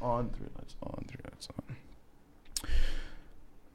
on, 0.00 0.30
three 0.30 0.46
lights 0.56 0.76
on, 0.82 1.04
three 1.08 1.20
lights 1.24 1.48
on. 1.56 2.68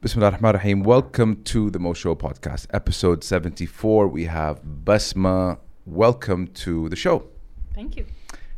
Bismillah 0.00 0.26
ar-Rahman 0.26 0.48
ar-Rahim. 0.56 0.82
Welcome 0.82 1.42
to 1.44 1.70
the 1.70 1.78
Mo 1.78 1.92
Show 1.94 2.14
podcast, 2.14 2.66
episode 2.72 3.24
74. 3.24 4.08
We 4.08 4.24
have 4.24 4.60
Basma. 4.62 5.58
Welcome 5.84 6.48
to 6.48 6.88
the 6.88 6.96
show. 6.96 7.28
Thank 7.74 7.96
you. 7.96 8.06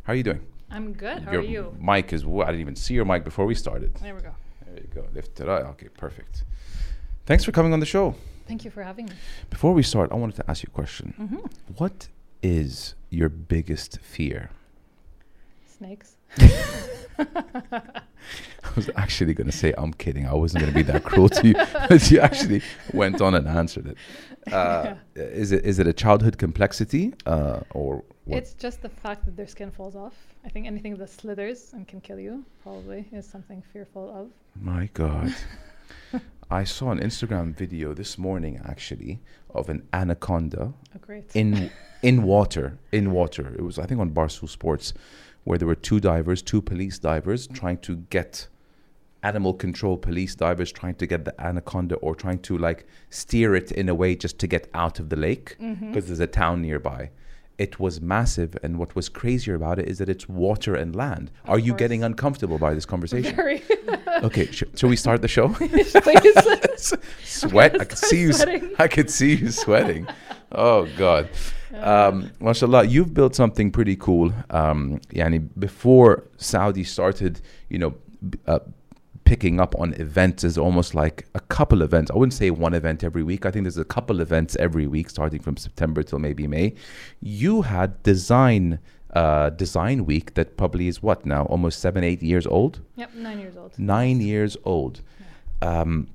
How 0.03 0.13
are 0.13 0.15
you 0.15 0.23
doing? 0.23 0.41
I'm 0.71 0.93
good. 0.93 1.23
How 1.23 1.31
your 1.31 1.41
are 1.41 1.45
you? 1.45 1.75
mic 1.79 2.13
is, 2.13 2.23
I 2.23 2.45
didn't 2.45 2.61
even 2.61 2.75
see 2.75 2.93
your 2.93 3.05
mic 3.05 3.23
before 3.23 3.45
we 3.45 3.55
started. 3.55 3.93
There 3.95 4.15
we 4.15 4.21
go. 4.21 4.31
There 4.65 4.77
you 4.77 4.89
go. 4.93 5.05
Lift 5.13 5.39
it 5.39 5.49
up. 5.49 5.65
Okay, 5.71 5.87
perfect. 5.89 6.43
Thanks 7.25 7.43
for 7.43 7.51
coming 7.51 7.73
on 7.73 7.79
the 7.79 7.85
show. 7.85 8.15
Thank 8.47 8.65
you 8.65 8.71
for 8.71 8.81
having 8.83 9.05
me. 9.05 9.13
Before 9.49 9.73
we 9.73 9.83
start, 9.83 10.11
I 10.11 10.15
wanted 10.15 10.35
to 10.37 10.49
ask 10.49 10.63
you 10.63 10.69
a 10.71 10.75
question. 10.75 11.13
hmm 11.17 11.37
What 11.77 12.07
is 12.41 12.95
your 13.09 13.29
biggest 13.29 13.99
fear? 13.99 14.49
Snakes. 15.77 16.15
I 16.37 18.01
was 18.75 18.89
actually 18.95 19.33
going 19.33 19.49
to 19.49 19.55
say, 19.55 19.73
I'm 19.77 19.93
kidding. 19.93 20.25
I 20.27 20.33
wasn't 20.33 20.63
going 20.63 20.73
to 20.73 20.77
be 20.79 20.83
that 20.91 21.03
cruel 21.03 21.29
to 21.29 21.47
you, 21.47 21.53
but 21.89 22.09
you 22.11 22.19
actually 22.19 22.61
went 22.93 23.21
on 23.21 23.35
and 23.35 23.47
answered 23.47 23.87
it. 23.87 23.97
Uh, 24.53 24.95
is 25.15 25.51
it 25.51 25.65
is 25.65 25.79
it 25.79 25.87
a 25.87 25.93
childhood 25.93 26.37
complexity 26.37 27.13
uh, 27.25 27.61
or 27.71 28.03
what? 28.25 28.37
It's 28.37 28.53
just 28.53 28.81
the 28.81 28.89
fact 28.89 29.25
that 29.25 29.35
their 29.35 29.47
skin 29.47 29.71
falls 29.71 29.95
off. 29.95 30.13
I 30.45 30.49
think 30.49 30.67
anything 30.67 30.95
that 30.97 31.09
slithers 31.09 31.73
and 31.73 31.87
can 31.87 31.99
kill 32.01 32.19
you 32.19 32.45
probably 32.63 33.05
is 33.11 33.27
something 33.27 33.61
fearful 33.73 34.09
of. 34.15 34.29
My 34.61 34.89
God. 34.93 35.33
I 36.51 36.63
saw 36.63 36.89
an 36.91 36.99
Instagram 36.99 37.55
video 37.55 37.93
this 37.93 38.17
morning 38.17 38.59
actually 38.65 39.19
of 39.53 39.69
an 39.69 39.87
anaconda 39.93 40.73
Oh, 40.95 40.99
great. 40.99 41.29
in 41.35 41.69
in 42.01 42.23
water 42.23 42.77
in 42.91 43.11
water. 43.11 43.53
It 43.57 43.61
was 43.61 43.77
I 43.77 43.85
think 43.85 43.99
on 43.99 44.11
Barstool 44.11 44.49
Sports, 44.49 44.93
where 45.43 45.57
there 45.57 45.67
were 45.67 45.75
two 45.75 45.99
divers, 45.99 46.41
two 46.41 46.61
police 46.61 46.99
divers 46.99 47.47
trying 47.47 47.77
to 47.79 47.97
get 48.09 48.47
animal 49.23 49.53
control 49.53 49.97
police 49.97 50.35
divers 50.35 50.71
trying 50.71 50.95
to 50.95 51.05
get 51.05 51.25
the 51.25 51.41
anaconda 51.41 51.95
or 51.95 52.15
trying 52.15 52.39
to 52.39 52.57
like 52.57 52.87
steer 53.09 53.55
it 53.55 53.71
in 53.71 53.89
a 53.89 53.95
way 53.95 54.15
just 54.15 54.39
to 54.39 54.47
get 54.47 54.69
out 54.73 54.99
of 54.99 55.09
the 55.09 55.15
lake 55.15 55.57
mm-hmm. 55.59 55.87
because 55.87 56.07
there's 56.07 56.19
a 56.19 56.27
town 56.27 56.61
nearby. 56.61 57.09
It 57.57 57.77
was 57.77 57.99
massive, 57.99 58.57
and 58.63 58.79
what 58.79 58.95
was 58.95 59.09
crazier 59.09 59.53
about 59.53 59.79
it 59.79 59.89
is 59.89 59.97
that 59.97 60.07
it's 60.07 60.29
water 60.29 60.75
and 60.75 60.95
land. 60.95 61.29
Of 61.43 61.49
Are 61.49 61.59
you 61.59 61.73
getting 61.73 62.05
uncomfortable 62.05 62.57
by 62.57 62.73
this 62.73 62.85
conversation? 62.85 63.35
Very. 63.35 63.61
okay, 64.23 64.49
sh- 64.49 64.63
shall 64.75 64.87
we 64.87 64.95
start 64.95 65.21
the 65.21 65.27
show? 65.27 65.49
Please. 65.53 66.93
Sweat. 67.25 67.81
I 67.81 67.83
could 67.83 67.97
see 67.97 68.21
you. 68.21 68.29
s- 68.29 68.45
I 68.79 68.87
could 68.87 69.09
see 69.09 69.35
you 69.35 69.51
sweating. 69.51 70.07
Oh 70.53 70.87
God. 70.97 71.27
Um, 71.73 72.31
mashallah, 72.39 72.85
you've 72.85 73.13
built 73.13 73.35
something 73.35 73.71
pretty 73.71 73.95
cool. 73.95 74.33
Um, 74.49 74.99
yani 75.13 75.47
before 75.59 76.25
Saudi 76.37 76.83
started, 76.83 77.41
you 77.69 77.77
know, 77.77 77.93
uh, 78.47 78.59
picking 79.23 79.59
up 79.59 79.75
on 79.77 79.93
events 79.93 80.43
is 80.43 80.57
almost 80.57 80.95
like 80.95 81.27
a 81.35 81.39
couple 81.39 81.83
events. 81.83 82.09
I 82.09 82.15
wouldn't 82.15 82.33
say 82.33 82.49
one 82.49 82.73
event 82.73 83.03
every 83.03 83.21
week. 83.21 83.45
I 83.45 83.51
think 83.51 83.63
there's 83.65 83.77
a 83.77 83.85
couple 83.85 84.21
events 84.21 84.55
every 84.59 84.87
week, 84.87 85.09
starting 85.09 85.39
from 85.39 85.55
September 85.57 86.01
till 86.01 86.17
maybe 86.19 86.47
May. 86.47 86.73
You 87.21 87.61
had 87.61 88.01
design 88.03 88.79
uh, 89.13 89.49
design 89.51 90.05
week 90.05 90.33
that 90.35 90.55
probably 90.57 90.87
is 90.87 91.01
what 91.03 91.25
now, 91.25 91.43
almost 91.45 91.79
seven, 91.79 92.03
eight 92.03 92.21
years 92.21 92.45
old 92.45 92.79
Yep, 92.95 93.15
nine 93.15 93.39
years 93.39 93.57
old. 93.57 93.77
nine 93.77 94.21
years 94.21 94.55
old. 94.65 95.01
Um, 95.61 96.07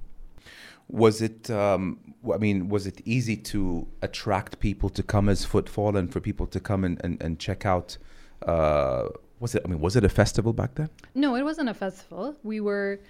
was 0.88 1.20
it? 1.22 1.50
Um, 1.50 1.98
I 2.32 2.38
mean, 2.38 2.68
was 2.68 2.86
it 2.86 3.00
easy 3.04 3.36
to 3.36 3.86
attract 4.02 4.58
people 4.60 4.88
to 4.90 5.02
come 5.02 5.28
as 5.28 5.44
footfall 5.44 5.96
and 5.96 6.12
for 6.12 6.20
people 6.20 6.46
to 6.48 6.60
come 6.60 6.84
and, 6.84 7.00
and, 7.04 7.22
and 7.22 7.38
check 7.38 7.66
out? 7.66 7.98
Uh, 8.46 9.08
was 9.40 9.54
it? 9.54 9.62
I 9.64 9.68
mean, 9.68 9.80
was 9.80 9.96
it 9.96 10.04
a 10.04 10.08
festival 10.08 10.52
back 10.52 10.74
then? 10.74 10.88
No, 11.14 11.34
it 11.34 11.42
wasn't 11.42 11.68
a 11.68 11.74
festival. 11.74 12.36
We 12.42 12.60
were, 12.60 13.00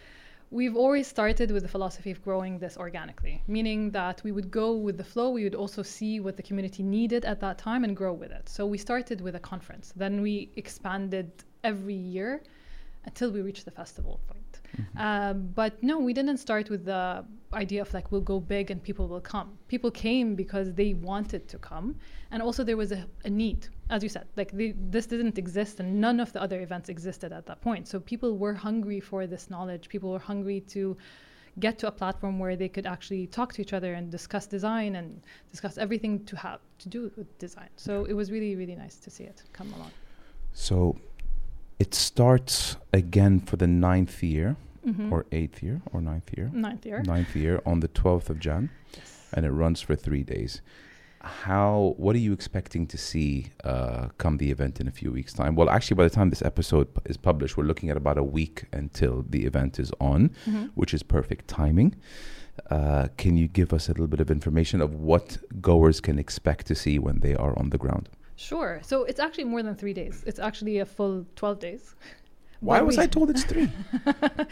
we've 0.51 0.77
always 0.77 1.07
started 1.07 1.51
with 1.51 1.63
the 1.63 1.69
philosophy 1.69 2.11
of 2.11 2.23
growing 2.23 2.59
this 2.59 2.77
organically, 2.77 3.43
meaning 3.47 3.91
that 3.91 4.23
we 4.25 4.33
would 4.33 4.51
go 4.51 4.73
with 4.73 4.97
the 4.97 5.05
flow. 5.05 5.31
We 5.31 5.45
would 5.45 5.55
also 5.55 5.83
see 5.83 6.21
what 6.21 6.37
the 6.37 6.43
community 6.43 6.83
needed 6.83 7.25
at 7.25 7.41
that 7.41 7.59
time 7.59 7.85
and 7.85 7.97
grow 7.97 8.13
with 8.13 8.33
it. 8.33 8.49
So 8.49 8.67
we 8.67 8.79
started 8.79 9.21
with 9.21 9.37
a 9.37 9.41
conference. 9.41 9.93
Then 9.95 10.23
we 10.23 10.51
expanded 10.57 11.31
every 11.63 11.95
year 11.95 12.43
until 13.05 13.31
we 13.31 13.41
reached 13.43 13.65
the 13.65 13.71
festival 13.71 14.21
point. 14.29 14.44
Um, 14.97 15.51
but 15.55 15.83
no, 15.83 15.99
we 15.99 16.13
didn't 16.13 16.39
start 16.39 16.71
with 16.71 16.85
the 16.85 17.25
idea 17.53 17.81
of 17.83 17.93
like 17.95 18.11
we'll 18.11 18.21
go 18.21 18.41
big 18.41 18.71
and 18.71 18.83
people 18.83 19.07
will 19.09 19.21
come. 19.21 19.57
People 19.69 19.91
came 19.91 20.35
because 20.35 20.73
they 20.75 20.95
wanted 20.95 21.49
to 21.49 21.59
come, 21.59 21.97
and 22.31 22.43
also 22.43 22.65
there 22.65 22.77
was 22.77 22.93
a, 22.93 23.07
a 23.25 23.31
need, 23.31 23.69
as 23.91 24.03
you 24.03 24.09
said. 24.09 24.27
Like 24.37 24.51
this 24.55 25.07
didn't 25.07 25.39
exist, 25.39 25.81
and 25.81 26.01
none 26.01 26.21
of 26.21 26.33
the 26.33 26.43
other 26.43 26.61
events 26.61 26.89
existed 26.89 27.33
at 27.33 27.47
that 27.47 27.61
point. 27.61 27.89
So 27.89 28.01
people 28.01 28.37
were 28.37 28.55
hungry 28.55 29.01
for 29.01 29.27
this 29.27 29.51
knowledge. 29.51 29.89
People 29.89 30.11
were 30.11 30.19
hungry 30.19 30.61
to 30.69 30.97
get 31.61 31.79
to 31.79 31.87
a 31.87 31.93
platform 31.93 32.39
where 32.39 32.57
they 32.57 32.69
could 32.69 32.87
actually 32.87 33.29
talk 33.29 33.53
to 33.53 33.63
each 33.63 33.73
other 33.73 33.95
and 33.95 34.11
discuss 34.11 34.47
design 34.47 34.97
and 34.97 35.23
discuss 35.53 35.79
everything 35.79 36.25
to 36.25 36.37
have 36.37 36.61
to 36.79 36.89
do 36.89 37.13
with 37.17 37.39
design. 37.39 37.69
So 37.77 38.05
it 38.05 38.13
was 38.13 38.31
really 38.31 38.57
really 38.57 38.75
nice 38.75 38.97
to 38.97 39.11
see 39.11 39.25
it 39.25 39.43
come 39.53 39.73
along. 39.75 39.93
So, 40.53 40.97
it 41.81 41.95
starts 41.95 42.77
again 42.93 43.41
for 43.41 43.57
the 43.57 43.67
ninth 43.67 44.23
year 44.23 44.57
Mhm. 44.87 45.11
or 45.13 45.27
eighth 45.33 45.63
year 45.63 45.81
or 45.93 46.01
ninth 46.01 46.31
year. 46.37 46.51
ninth 46.53 46.85
year. 46.87 47.03
Ninth 47.03 47.35
year 47.37 47.61
on 47.65 47.81
the 47.81 47.89
twelfth 47.89 48.29
of 48.31 48.39
Jan, 48.39 48.71
Yes. 48.95 49.29
and 49.33 49.45
it 49.47 49.51
runs 49.51 49.81
for 49.81 49.95
three 49.97 50.23
days. 50.23 50.61
How? 51.21 51.95
What 51.97 52.15
are 52.17 52.19
you 52.19 52.35
expecting 52.35 52.87
to 52.89 52.99
see 52.99 53.47
uh, 53.65 54.09
come 54.19 54.37
the 54.37 54.51
event 54.51 54.79
in 54.81 54.87
a 54.89 54.91
few 54.91 55.11
weeks' 55.11 55.33
time? 55.33 55.55
Well, 55.57 55.71
actually, 55.71 55.95
by 55.97 56.05
the 56.05 56.11
time 56.11 56.29
this 56.29 56.43
episode 56.43 56.93
p- 56.95 57.01
is 57.07 57.17
published, 57.17 57.57
we're 57.57 57.65
looking 57.65 57.89
at 57.89 57.97
about 57.97 58.19
a 58.19 58.23
week 58.23 58.65
until 58.73 59.25
the 59.29 59.47
event 59.47 59.79
is 59.81 59.91
on, 60.01 60.31
Mhm. 60.47 60.71
which 60.75 60.93
is 60.93 61.03
perfect 61.03 61.49
timing. 61.49 61.95
Uh, 62.71 63.09
can 63.17 63.37
you 63.39 63.49
give 63.49 63.73
us 63.73 63.89
a 63.89 63.93
little 63.93 64.07
bit 64.07 64.21
of 64.21 64.31
information 64.31 64.83
of 64.83 64.95
what 64.95 65.39
goers 65.63 66.01
can 66.01 66.19
expect 66.19 66.67
to 66.67 66.75
see 66.75 66.99
when 66.99 67.21
they 67.21 67.35
are 67.35 67.59
on 67.59 67.71
the 67.71 67.79
ground? 67.79 68.11
Sure. 68.37 68.81
So 68.83 69.05
it's 69.05 69.19
actually 69.21 69.45
more 69.45 69.63
than 69.63 69.77
three 69.77 69.95
days. 69.95 70.23
It's 70.27 70.39
actually 70.39 70.79
a 70.79 70.85
full 70.85 71.25
12 71.37 71.59
days. 71.59 71.95
Why 72.61 72.81
was 72.81 72.99
I 72.99 73.07
told 73.07 73.31
it's 73.31 73.45
three? 73.45 73.71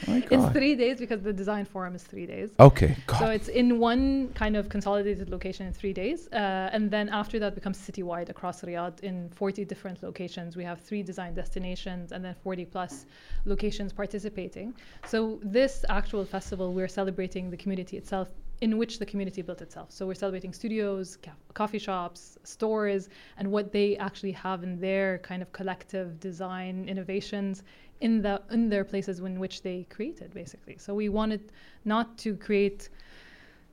My 0.09 0.25
It's 0.31 0.53
three 0.53 0.75
days 0.75 0.99
because 0.99 1.23
the 1.23 1.33
design 1.33 1.65
forum 1.65 1.95
is 1.95 2.03
three 2.03 2.27
days. 2.27 2.51
Okay, 2.59 2.97
God. 3.07 3.19
So 3.19 3.31
it's 3.31 3.49
in 3.49 3.79
one 3.79 4.29
kind 4.35 4.57
of 4.57 4.69
consolidated 4.69 5.31
location 5.31 5.67
in 5.67 5.73
three 5.73 5.93
days. 5.93 6.29
Uh, 6.33 6.71
and 6.73 6.91
then 6.91 7.09
after 7.09 7.39
that 7.39 7.55
becomes 7.55 7.79
citywide 7.79 8.29
across 8.29 8.63
Riyadh 8.63 9.01
in 9.01 9.31
40 9.31 9.65
different 9.65 10.03
locations. 10.03 10.57
We 10.57 10.65
have 10.65 10.81
three 10.81 11.03
design 11.03 11.35
destinations 11.35 12.13
and 12.13 12.25
then 12.25 12.35
40 12.43 12.65
plus 12.67 13.07
locations 13.45 13.93
participating. 13.93 14.75
So 15.07 15.41
this 15.43 15.85
actual 15.89 16.25
festival, 16.25 16.73
we're 16.73 16.89
celebrating 16.89 17.51
the 17.51 17.57
community 17.57 17.97
itself 17.97 18.29
in 18.63 18.79
which 18.79 19.01
the 19.01 19.07
community 19.07 19.43
built 19.43 19.61
itself. 19.61 19.91
So 19.91 20.07
we're 20.07 20.15
celebrating 20.15 20.53
studios, 20.53 21.19
ca- 21.21 21.33
coffee 21.53 21.81
shops, 21.81 22.39
stores, 22.45 23.09
and 23.37 23.51
what 23.51 23.73
they 23.73 23.97
actually 23.97 24.31
have 24.33 24.63
in 24.63 24.79
their 24.81 25.19
kind 25.19 25.43
of 25.43 25.51
collective 25.51 26.21
design 26.21 26.89
innovations 26.89 27.65
in 28.03 28.21
the 28.21 28.35
in 28.51 28.69
their 28.69 28.85
places 28.85 29.21
in 29.21 29.39
which 29.45 29.63
they 29.63 29.79
created 29.97 30.35
basically. 30.35 30.77
So 30.79 30.91
we 31.03 31.09
wanted 31.09 31.53
not 31.85 32.07
to 32.25 32.37
create 32.37 32.89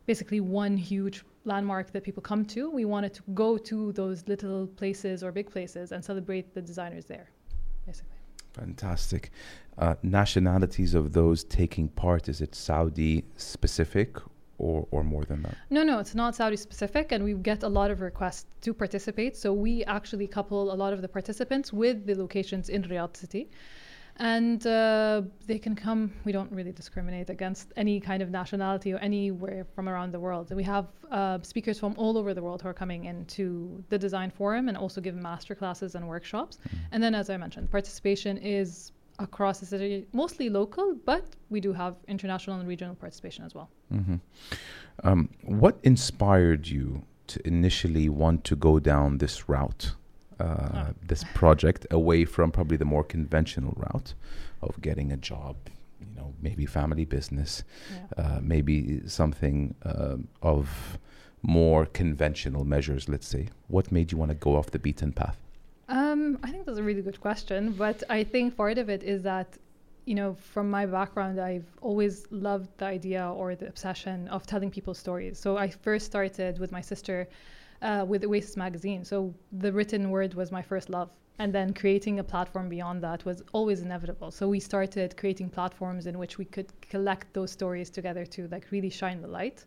basically 0.05 0.39
one 0.39 0.77
huge 0.77 1.23
landmark 1.45 1.91
that 1.93 2.03
people 2.03 2.23
come 2.31 2.43
to. 2.45 2.69
We 2.69 2.85
wanted 2.85 3.13
to 3.19 3.23
go 3.33 3.57
to 3.57 3.91
those 3.93 4.27
little 4.27 4.67
places 4.81 5.23
or 5.23 5.31
big 5.31 5.49
places 5.55 5.91
and 5.91 6.03
celebrate 6.03 6.53
the 6.53 6.61
designers 6.61 7.05
there, 7.05 7.27
basically. 7.85 8.17
Fantastic. 8.53 9.31
Uh, 9.77 9.95
nationalities 10.03 10.93
of 10.95 11.13
those 11.13 11.43
taking 11.43 11.87
part, 11.89 12.27
is 12.27 12.41
it 12.41 12.53
Saudi 12.55 13.23
specific 13.37 14.17
or, 14.57 14.87
or 14.91 15.03
more 15.03 15.23
than 15.25 15.41
that? 15.43 15.55
No, 15.69 15.83
no, 15.83 15.99
it's 15.99 16.15
not 16.15 16.35
Saudi 16.35 16.57
specific, 16.57 17.11
and 17.13 17.23
we 17.23 17.33
get 17.33 17.63
a 17.63 17.67
lot 17.79 17.89
of 17.91 18.01
requests 18.01 18.45
to 18.61 18.73
participate. 18.73 19.37
So 19.37 19.53
we 19.53 19.83
actually 19.85 20.27
couple 20.27 20.73
a 20.73 20.77
lot 20.83 20.91
of 20.93 21.01
the 21.01 21.07
participants 21.07 21.71
with 21.71 22.05
the 22.05 22.15
locations 22.15 22.69
in 22.69 22.83
Riyadh 22.83 23.15
City. 23.15 23.49
And 24.19 24.67
uh, 24.67 25.21
they 25.47 25.57
can 25.57 25.75
come, 25.75 26.11
we 26.25 26.33
don't 26.33 26.51
really 26.51 26.73
discriminate 26.73 27.29
against 27.29 27.71
any 27.77 28.01
kind 28.01 28.21
of 28.21 28.29
nationality 28.29 28.93
or 28.93 28.97
anywhere 28.97 29.65
from 29.73 29.87
around 29.87 30.11
the 30.11 30.19
world. 30.19 30.53
We 30.53 30.63
have 30.63 30.87
uh, 31.09 31.39
speakers 31.41 31.79
from 31.79 31.93
all 31.97 32.17
over 32.17 32.33
the 32.33 32.41
world 32.41 32.61
who 32.61 32.67
are 32.67 32.73
coming 32.73 33.05
into 33.05 33.81
the 33.87 33.97
design 33.97 34.29
forum 34.29 34.67
and 34.67 34.77
also 34.77 34.99
give 34.99 35.15
master 35.15 35.55
classes 35.55 35.95
and 35.95 36.05
workshops. 36.07 36.59
And 36.91 37.01
then, 37.01 37.15
as 37.15 37.29
I 37.29 37.37
mentioned, 37.37 37.71
participation 37.71 38.37
is 38.37 38.91
across 39.19 39.59
the 39.59 39.65
city, 39.65 40.05
mostly 40.13 40.49
local, 40.49 40.95
but 41.05 41.25
we 41.49 41.59
do 41.59 41.73
have 41.73 41.95
international 42.07 42.59
and 42.59 42.67
regional 42.67 42.95
participation 42.95 43.45
as 43.45 43.55
well. 43.55 43.69
hmm 43.89 44.15
Um, 45.03 45.29
what 45.43 45.77
inspired 45.83 46.67
you 46.67 47.03
to 47.27 47.39
initially 47.47 48.09
want 48.09 48.43
to 48.43 48.55
go 48.55 48.79
down 48.79 49.19
this 49.19 49.47
route, 49.47 49.95
uh, 50.39 50.45
Oh. 50.89 50.93
this 51.07 51.23
project, 51.33 51.85
away 51.91 52.25
from 52.25 52.51
probably 52.51 52.77
the 52.77 52.85
more 52.95 53.03
conventional 53.03 53.73
route 53.85 54.13
of 54.61 54.79
getting 54.81 55.11
a 55.11 55.17
job, 55.17 55.55
you 55.99 56.07
know, 56.15 56.33
maybe 56.41 56.65
family 56.65 57.05
business, 57.05 57.63
Yeah. 57.91 58.23
uh, 58.23 58.39
maybe 58.41 58.77
something 59.07 59.75
um 59.85 60.27
of 60.41 60.97
more 61.41 61.85
conventional 62.01 62.65
measures, 62.65 63.07
let's 63.13 63.27
say? 63.35 63.43
What 63.75 63.85
made 63.91 64.11
you 64.11 64.17
want 64.21 64.31
to 64.31 64.35
go 64.47 64.51
off 64.57 64.67
the 64.71 64.79
beaten 64.79 65.11
path? 65.13 65.37
Um, 65.87 66.37
I 66.43 66.51
think 66.51 66.65
that's 66.65 66.77
a 66.79 66.83
really 66.89 67.01
good 67.01 67.19
question, 67.21 67.61
but 67.85 67.97
I 68.09 68.23
think 68.25 68.45
part 68.57 68.77
of 68.77 68.89
it 68.89 69.03
is 69.03 69.21
that 69.23 69.47
you 70.05 70.15
know, 70.15 70.33
from 70.53 70.65
my 70.71 70.85
background, 70.87 71.39
I've 71.39 71.69
always 71.81 72.25
loved 72.31 72.69
the 72.81 72.85
idea 72.85 73.23
or 73.39 73.53
the 73.55 73.67
obsession 73.67 74.27
of 74.29 74.45
telling 74.47 74.71
people 74.71 74.93
stories. 74.95 75.37
So 75.37 75.49
I 75.65 75.67
first 75.69 76.05
started 76.07 76.57
with 76.57 76.71
my 76.71 76.81
sister 76.81 77.27
uh, 77.81 78.05
with 78.07 78.23
Oasis 78.23 78.57
magazine. 78.57 79.03
So 79.03 79.33
the 79.51 79.71
written 79.71 80.09
word 80.09 80.33
was 80.33 80.51
my 80.51 80.61
first 80.61 80.89
love. 80.89 81.09
And 81.41 81.53
then 81.53 81.73
creating 81.73 82.19
a 82.19 82.23
platform 82.23 82.67
beyond 82.67 83.01
that 83.03 83.23
was 83.23 83.41
always 83.53 83.81
inevitable. 83.81 84.29
So 84.29 84.49
we 84.49 84.59
started 84.59 85.15
creating 85.15 85.49
platforms 85.49 86.05
in 86.05 86.19
which 86.19 86.37
we 86.37 86.43
could 86.43 86.69
collect 86.81 87.33
those 87.33 87.51
stories 87.51 87.89
together 87.89 88.25
to 88.25 88.47
like 88.49 88.67
really 88.71 88.89
shine 88.89 89.21
the 89.21 89.27
light 89.27 89.63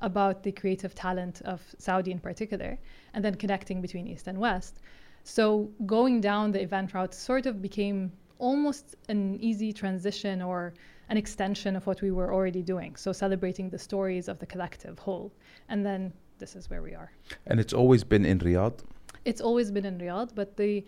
about 0.00 0.42
the 0.42 0.50
creative 0.50 0.92
talent 0.94 1.40
of 1.44 1.62
Saudi 1.78 2.10
in 2.10 2.18
particular, 2.18 2.76
and 3.14 3.24
then 3.24 3.36
connecting 3.36 3.80
between 3.80 4.08
East 4.08 4.26
and 4.26 4.36
West. 4.36 4.80
So 5.22 5.70
going 5.86 6.20
down 6.20 6.50
the 6.50 6.60
event 6.60 6.92
route 6.94 7.14
sort 7.14 7.46
of 7.46 7.62
became 7.62 8.12
almost 8.38 8.96
an 9.08 9.38
easy 9.40 9.72
transition 9.72 10.42
or 10.42 10.74
an 11.08 11.16
extension 11.16 11.76
of 11.76 11.86
what 11.86 12.02
we 12.02 12.10
were 12.10 12.34
already 12.34 12.62
doing. 12.62 12.96
So 12.96 13.12
celebrating 13.12 13.70
the 13.70 13.78
stories 13.78 14.28
of 14.28 14.38
the 14.40 14.46
collective 14.46 14.98
whole. 14.98 15.32
And 15.68 15.86
then 15.86 16.12
this 16.44 16.54
is 16.56 16.68
where 16.68 16.82
we 16.82 16.94
are. 16.94 17.10
And 17.46 17.58
it's 17.58 17.72
always 17.72 18.04
been 18.04 18.24
in 18.32 18.38
Riyadh? 18.38 18.78
It's 19.24 19.40
always 19.40 19.70
been 19.70 19.86
in 19.86 19.96
Riyadh, 19.98 20.30
but 20.34 20.48
the 20.58 20.84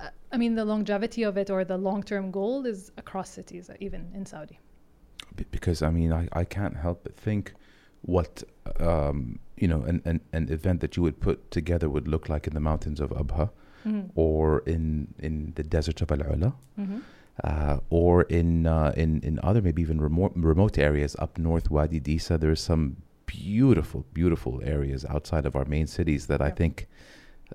uh, 0.00 0.08
I 0.32 0.36
mean 0.42 0.54
the 0.54 0.64
longevity 0.64 1.22
of 1.30 1.36
it 1.42 1.48
or 1.50 1.60
the 1.74 1.76
long-term 1.88 2.30
goal 2.30 2.64
is 2.72 2.90
across 3.02 3.28
cities, 3.28 3.64
even 3.86 4.02
in 4.18 4.24
Saudi. 4.24 4.58
Because 5.56 5.82
I 5.88 5.90
mean, 5.98 6.10
I, 6.20 6.22
I 6.32 6.44
can't 6.56 6.76
help 6.86 6.98
but 7.04 7.14
think 7.26 7.52
what 8.14 8.42
um, 8.80 9.38
you 9.62 9.68
know 9.68 9.82
an, 9.90 10.00
an, 10.10 10.18
an 10.32 10.44
event 10.58 10.80
that 10.80 10.96
you 10.96 11.02
would 11.06 11.20
put 11.28 11.38
together 11.50 11.86
would 11.94 12.08
look 12.08 12.24
like 12.34 12.46
in 12.46 12.54
the 12.54 12.64
mountains 12.70 13.00
of 13.00 13.10
Abha, 13.10 13.50
mm-hmm. 13.86 14.06
or 14.14 14.60
in 14.74 14.84
in 15.18 15.52
the 15.56 15.62
desert 15.62 16.00
of 16.00 16.10
Al 16.10 16.22
Ula. 16.34 16.54
Mm-hmm. 16.80 17.00
Uh, 17.42 17.78
or 17.90 18.22
in 18.40 18.66
uh, 18.66 18.92
in 18.96 19.20
in 19.28 19.34
other 19.42 19.60
maybe 19.60 19.82
even 19.82 20.00
remote 20.00 20.32
remote 20.36 20.78
areas 20.78 21.16
up 21.18 21.36
north 21.36 21.68
Wadi 21.68 22.00
Disa, 22.00 22.38
there's 22.38 22.62
some 22.62 22.96
beautiful 23.26 24.04
beautiful 24.12 24.60
areas 24.64 25.04
outside 25.04 25.46
of 25.46 25.56
our 25.56 25.64
main 25.64 25.86
cities 25.86 26.26
that. 26.26 26.40
I 26.40 26.50
think 26.50 26.88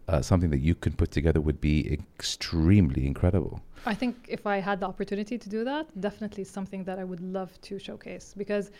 uh, 0.08 0.22
something 0.22 0.50
that 0.50 0.60
you 0.60 0.76
can 0.76 0.94
put 0.94 1.12
together 1.12 1.42
would 1.42 1.62
be 1.62 1.94
extremely 1.94 3.06
incredible. 3.06 3.62
I 3.86 3.94
think 3.94 4.26
if 4.28 4.46
I 4.46 4.58
had 4.58 4.80
the 4.80 4.88
opportunity 4.88 5.38
to 5.38 5.50
do 5.50 5.64
that, 5.64 5.88
definitely 6.00 6.44
something 6.44 6.84
that 6.84 7.00
I 7.00 7.04
would 7.04 7.22
love 7.22 7.60
to 7.62 7.80
showcase 7.80 8.34
because 8.38 8.72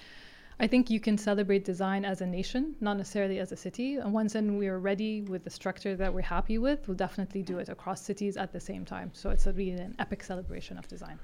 I 0.62 0.68
think 0.68 0.90
you 0.90 1.00
can 1.00 1.18
celebrate 1.18 1.64
design 1.64 2.04
as 2.04 2.20
a 2.20 2.26
nation, 2.26 2.76
not 2.82 2.98
necessarily 2.98 3.40
as 3.40 3.54
a 3.54 3.56
city. 3.56 3.96
And 3.96 4.12
once 4.12 4.34
then 4.34 4.58
we 4.58 4.68
are 4.68 4.78
ready 4.78 5.22
with 5.22 5.46
the 5.46 5.50
structure 5.50 5.96
that 5.96 6.14
we're 6.14 6.22
happy 6.22 6.58
with, 6.58 6.86
we'll 6.88 6.98
definitely 6.98 7.44
do 7.44 7.60
it 7.60 7.70
across 7.70 8.02
cities 8.02 8.36
at 8.36 8.52
the 8.52 8.60
same 8.60 8.84
time. 8.84 9.12
So 9.14 9.30
it's 9.30 9.48
a 9.48 9.54
really 9.54 9.80
an 9.80 9.96
epic 10.00 10.22
celebration 10.22 10.78
of 10.78 10.86
design. 10.88 11.18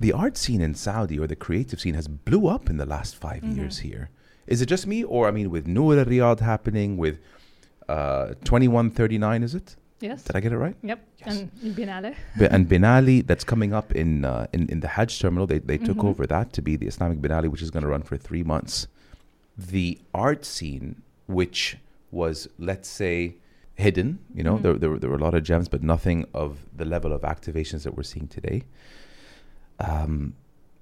The 0.00 0.12
art 0.12 0.38
scene 0.38 0.62
in 0.62 0.74
Saudi 0.74 1.18
or 1.18 1.26
the 1.26 1.36
creative 1.36 1.80
scene 1.80 1.94
has 1.94 2.08
blew 2.08 2.46
up 2.46 2.70
in 2.70 2.78
the 2.78 2.86
last 2.86 3.16
5 3.16 3.42
mm-hmm. 3.42 3.56
years 3.58 3.78
here. 3.78 4.08
Is 4.48 4.62
it 4.62 4.66
just 4.66 4.86
me, 4.86 5.04
or 5.04 5.28
I 5.28 5.30
mean, 5.30 5.50
with 5.50 5.66
Noor 5.66 5.96
Riyadh 5.96 6.40
happening, 6.40 6.96
with 6.96 7.20
uh, 7.88 8.28
2139, 8.44 9.42
is 9.42 9.54
it? 9.54 9.76
Yes. 10.00 10.22
Did 10.22 10.36
I 10.36 10.40
get 10.40 10.52
it 10.52 10.58
right? 10.58 10.76
Yep. 10.82 11.00
Yes. 11.18 11.38
And 11.38 11.76
Biennale. 11.76 12.14
and 12.50 12.68
Biennale, 12.68 13.26
that's 13.26 13.44
coming 13.44 13.72
up 13.74 13.92
in, 13.92 14.24
uh, 14.24 14.46
in 14.52 14.68
in 14.68 14.80
the 14.80 14.88
Hajj 14.88 15.18
terminal. 15.20 15.46
They 15.46 15.58
they 15.58 15.78
took 15.78 15.98
mm-hmm. 15.98 16.06
over 16.06 16.26
that 16.26 16.52
to 16.52 16.62
be 16.62 16.76
the 16.76 16.86
Islamic 16.86 17.18
Biennale, 17.18 17.48
which 17.48 17.62
is 17.62 17.70
going 17.70 17.82
to 17.82 17.88
run 17.88 18.02
for 18.02 18.16
three 18.16 18.44
months. 18.44 18.86
The 19.56 19.98
art 20.14 20.44
scene, 20.44 21.02
which 21.26 21.78
was 22.12 22.48
let's 22.58 22.88
say 22.88 23.36
hidden, 23.74 24.18
you 24.34 24.42
know, 24.42 24.54
mm-hmm. 24.54 24.62
there, 24.62 24.74
there, 24.74 24.98
there 24.98 25.10
were 25.10 25.16
a 25.16 25.20
lot 25.22 25.34
of 25.34 25.42
gems, 25.42 25.68
but 25.68 25.82
nothing 25.82 26.26
of 26.34 26.58
the 26.76 26.84
level 26.84 27.12
of 27.12 27.22
activations 27.22 27.82
that 27.84 27.96
we're 27.96 28.02
seeing 28.02 28.28
today. 28.28 28.64
Um, 29.78 30.34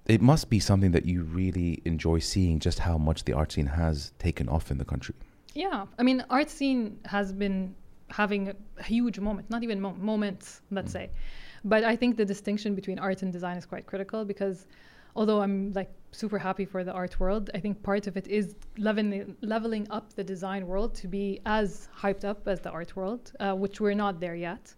it 0.06 0.22
must 0.22 0.48
be 0.48 0.60
something 0.60 0.92
that 0.92 1.04
you 1.04 1.22
really 1.24 1.82
enjoy 1.84 2.18
seeing, 2.20 2.58
just 2.60 2.78
how 2.78 2.96
much 2.96 3.24
the 3.24 3.32
art 3.32 3.52
scene 3.52 3.66
has 3.66 4.12
taken 4.18 4.48
off 4.48 4.70
in 4.70 4.78
the 4.78 4.84
country. 4.84 5.14
Yeah, 5.54 5.86
I 5.98 6.02
mean, 6.02 6.24
art 6.30 6.48
scene 6.50 6.98
has 7.06 7.32
been 7.32 7.74
having 8.10 8.52
a 8.78 8.82
huge 8.82 9.18
moment, 9.18 9.50
not 9.50 9.64
even 9.64 9.80
mo- 9.80 9.96
moments, 9.98 10.60
let's 10.70 10.90
mm. 10.90 10.92
say. 10.92 11.10
But 11.64 11.82
I 11.82 11.96
think 11.96 12.16
the 12.16 12.24
distinction 12.24 12.74
between 12.74 12.98
art 12.98 13.22
and 13.22 13.32
design 13.32 13.56
is 13.56 13.66
quite 13.66 13.86
critical 13.86 14.24
because 14.24 14.66
although 15.16 15.40
I'm 15.40 15.72
like 15.72 15.90
super 16.12 16.38
happy 16.38 16.64
for 16.64 16.84
the 16.84 16.92
art 16.92 17.18
world, 17.18 17.50
I 17.54 17.58
think 17.58 17.82
part 17.82 18.06
of 18.06 18.16
it 18.16 18.28
is 18.28 18.54
leveling, 18.78 19.36
leveling 19.40 19.88
up 19.90 20.12
the 20.12 20.22
design 20.22 20.66
world 20.66 20.94
to 20.96 21.08
be 21.08 21.40
as 21.46 21.88
hyped 21.98 22.24
up 22.24 22.46
as 22.46 22.60
the 22.60 22.70
art 22.70 22.94
world, 22.94 23.32
uh, 23.40 23.54
which 23.54 23.80
we're 23.80 23.94
not 23.94 24.20
there 24.20 24.36
yet. 24.36 24.72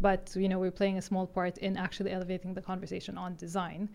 But 0.00 0.34
you 0.34 0.48
know, 0.48 0.58
we're 0.58 0.70
playing 0.70 0.96
a 0.96 1.02
small 1.02 1.26
part 1.26 1.58
in 1.58 1.76
actually 1.76 2.12
elevating 2.12 2.54
the 2.54 2.62
conversation 2.62 3.18
on 3.18 3.36
design 3.36 3.90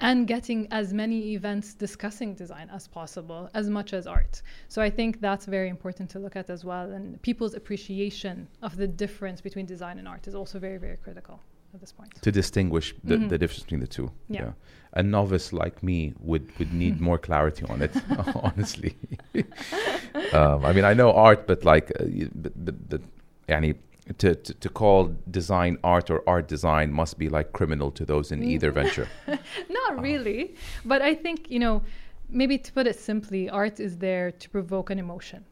and 0.00 0.26
getting 0.26 0.66
as 0.70 0.92
many 0.92 1.34
events 1.34 1.74
discussing 1.74 2.34
design 2.34 2.70
as 2.72 2.88
possible, 2.88 3.50
as 3.54 3.68
much 3.68 3.92
as 3.92 4.06
art. 4.06 4.42
So 4.68 4.80
I 4.80 4.90
think 4.90 5.20
that's 5.20 5.46
very 5.46 5.68
important 5.68 6.08
to 6.10 6.18
look 6.18 6.36
at 6.36 6.48
as 6.50 6.64
well. 6.64 6.90
And 6.90 7.20
people's 7.22 7.54
appreciation 7.54 8.48
of 8.62 8.76
the 8.76 8.86
difference 8.86 9.40
between 9.40 9.66
design 9.66 9.98
and 9.98 10.08
art 10.08 10.26
is 10.26 10.34
also 10.34 10.58
very, 10.58 10.78
very 10.78 10.96
critical 10.96 11.40
at 11.74 11.80
this 11.80 11.92
point. 11.92 12.10
To 12.22 12.32
distinguish 12.32 12.94
the, 13.04 13.16
mm-hmm. 13.16 13.28
the 13.28 13.38
difference 13.38 13.62
between 13.62 13.80
the 13.80 13.86
two. 13.86 14.10
Yeah. 14.28 14.42
yeah. 14.42 14.52
A 14.94 15.02
novice 15.02 15.52
like 15.52 15.82
me 15.82 16.14
would, 16.18 16.50
would 16.58 16.72
need 16.72 16.94
mm-hmm. 16.94 17.04
more 17.04 17.18
clarity 17.18 17.64
on 17.68 17.82
it, 17.82 17.92
honestly. 18.34 18.96
um, 20.32 20.64
I 20.64 20.72
mean, 20.72 20.84
I 20.84 20.94
know 20.94 21.12
art, 21.12 21.46
but 21.46 21.64
like, 21.64 21.92
uh, 22.00 22.04
but, 22.34 22.64
but, 22.64 22.88
but, 22.88 23.00
to, 24.18 24.34
to, 24.34 24.54
to, 24.54 24.68
call 24.68 25.14
design 25.30 25.78
art 25.84 26.10
or 26.10 26.22
art 26.26 26.48
design 26.48 26.92
must 26.92 27.18
be 27.18 27.28
like 27.28 27.52
criminal 27.52 27.90
to 27.92 28.04
those 28.04 28.32
in 28.32 28.42
either 28.42 28.70
venture. 28.82 29.08
Not 29.26 29.98
uh. 29.98 30.02
really. 30.02 30.54
But 30.84 31.02
I 31.02 31.14
think, 31.14 31.50
you 31.50 31.58
know, 31.58 31.82
maybe 32.28 32.58
to 32.58 32.72
put 32.72 32.86
it 32.86 32.98
simply, 32.98 33.48
art 33.48 33.80
is 33.80 33.98
there 33.98 34.32
to 34.32 34.50
provoke 34.50 34.90
an 34.90 34.98
emotion. 34.98 35.44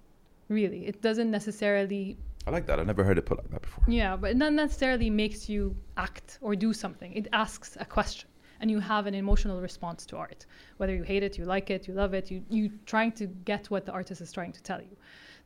Really. 0.48 0.86
It 0.86 1.02
doesn't 1.02 1.30
necessarily. 1.30 2.16
I 2.46 2.50
like 2.50 2.66
that. 2.66 2.80
I've 2.80 2.86
never 2.86 3.04
heard 3.04 3.18
it 3.18 3.26
put 3.26 3.38
like 3.38 3.50
that 3.50 3.62
before. 3.62 3.84
Yeah, 3.86 4.16
but 4.16 4.30
it 4.30 4.36
not 4.36 4.52
necessarily 4.54 5.10
makes 5.10 5.48
you 5.48 5.76
act 5.96 6.38
or 6.40 6.56
do 6.56 6.72
something. 6.72 7.12
It 7.12 7.28
asks 7.32 7.76
a 7.78 7.84
question. 7.84 8.30
And 8.60 8.70
you 8.70 8.80
have 8.80 9.06
an 9.06 9.14
emotional 9.14 9.60
response 9.60 10.04
to 10.06 10.16
art. 10.16 10.46
Whether 10.78 10.94
you 10.94 11.04
hate 11.04 11.22
it, 11.22 11.38
you 11.38 11.44
like 11.44 11.70
it, 11.70 11.86
you 11.86 11.94
love 11.94 12.12
it, 12.12 12.28
you, 12.28 12.42
you 12.48 12.70
trying 12.86 13.12
to 13.12 13.26
get 13.26 13.70
what 13.70 13.86
the 13.86 13.92
artist 13.92 14.20
is 14.20 14.32
trying 14.32 14.52
to 14.52 14.62
tell 14.62 14.80
you. 14.80 14.96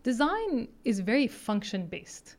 Design 0.03 0.69
is 0.85 1.01
very 1.01 1.27
function 1.27 1.87
based 1.87 2.37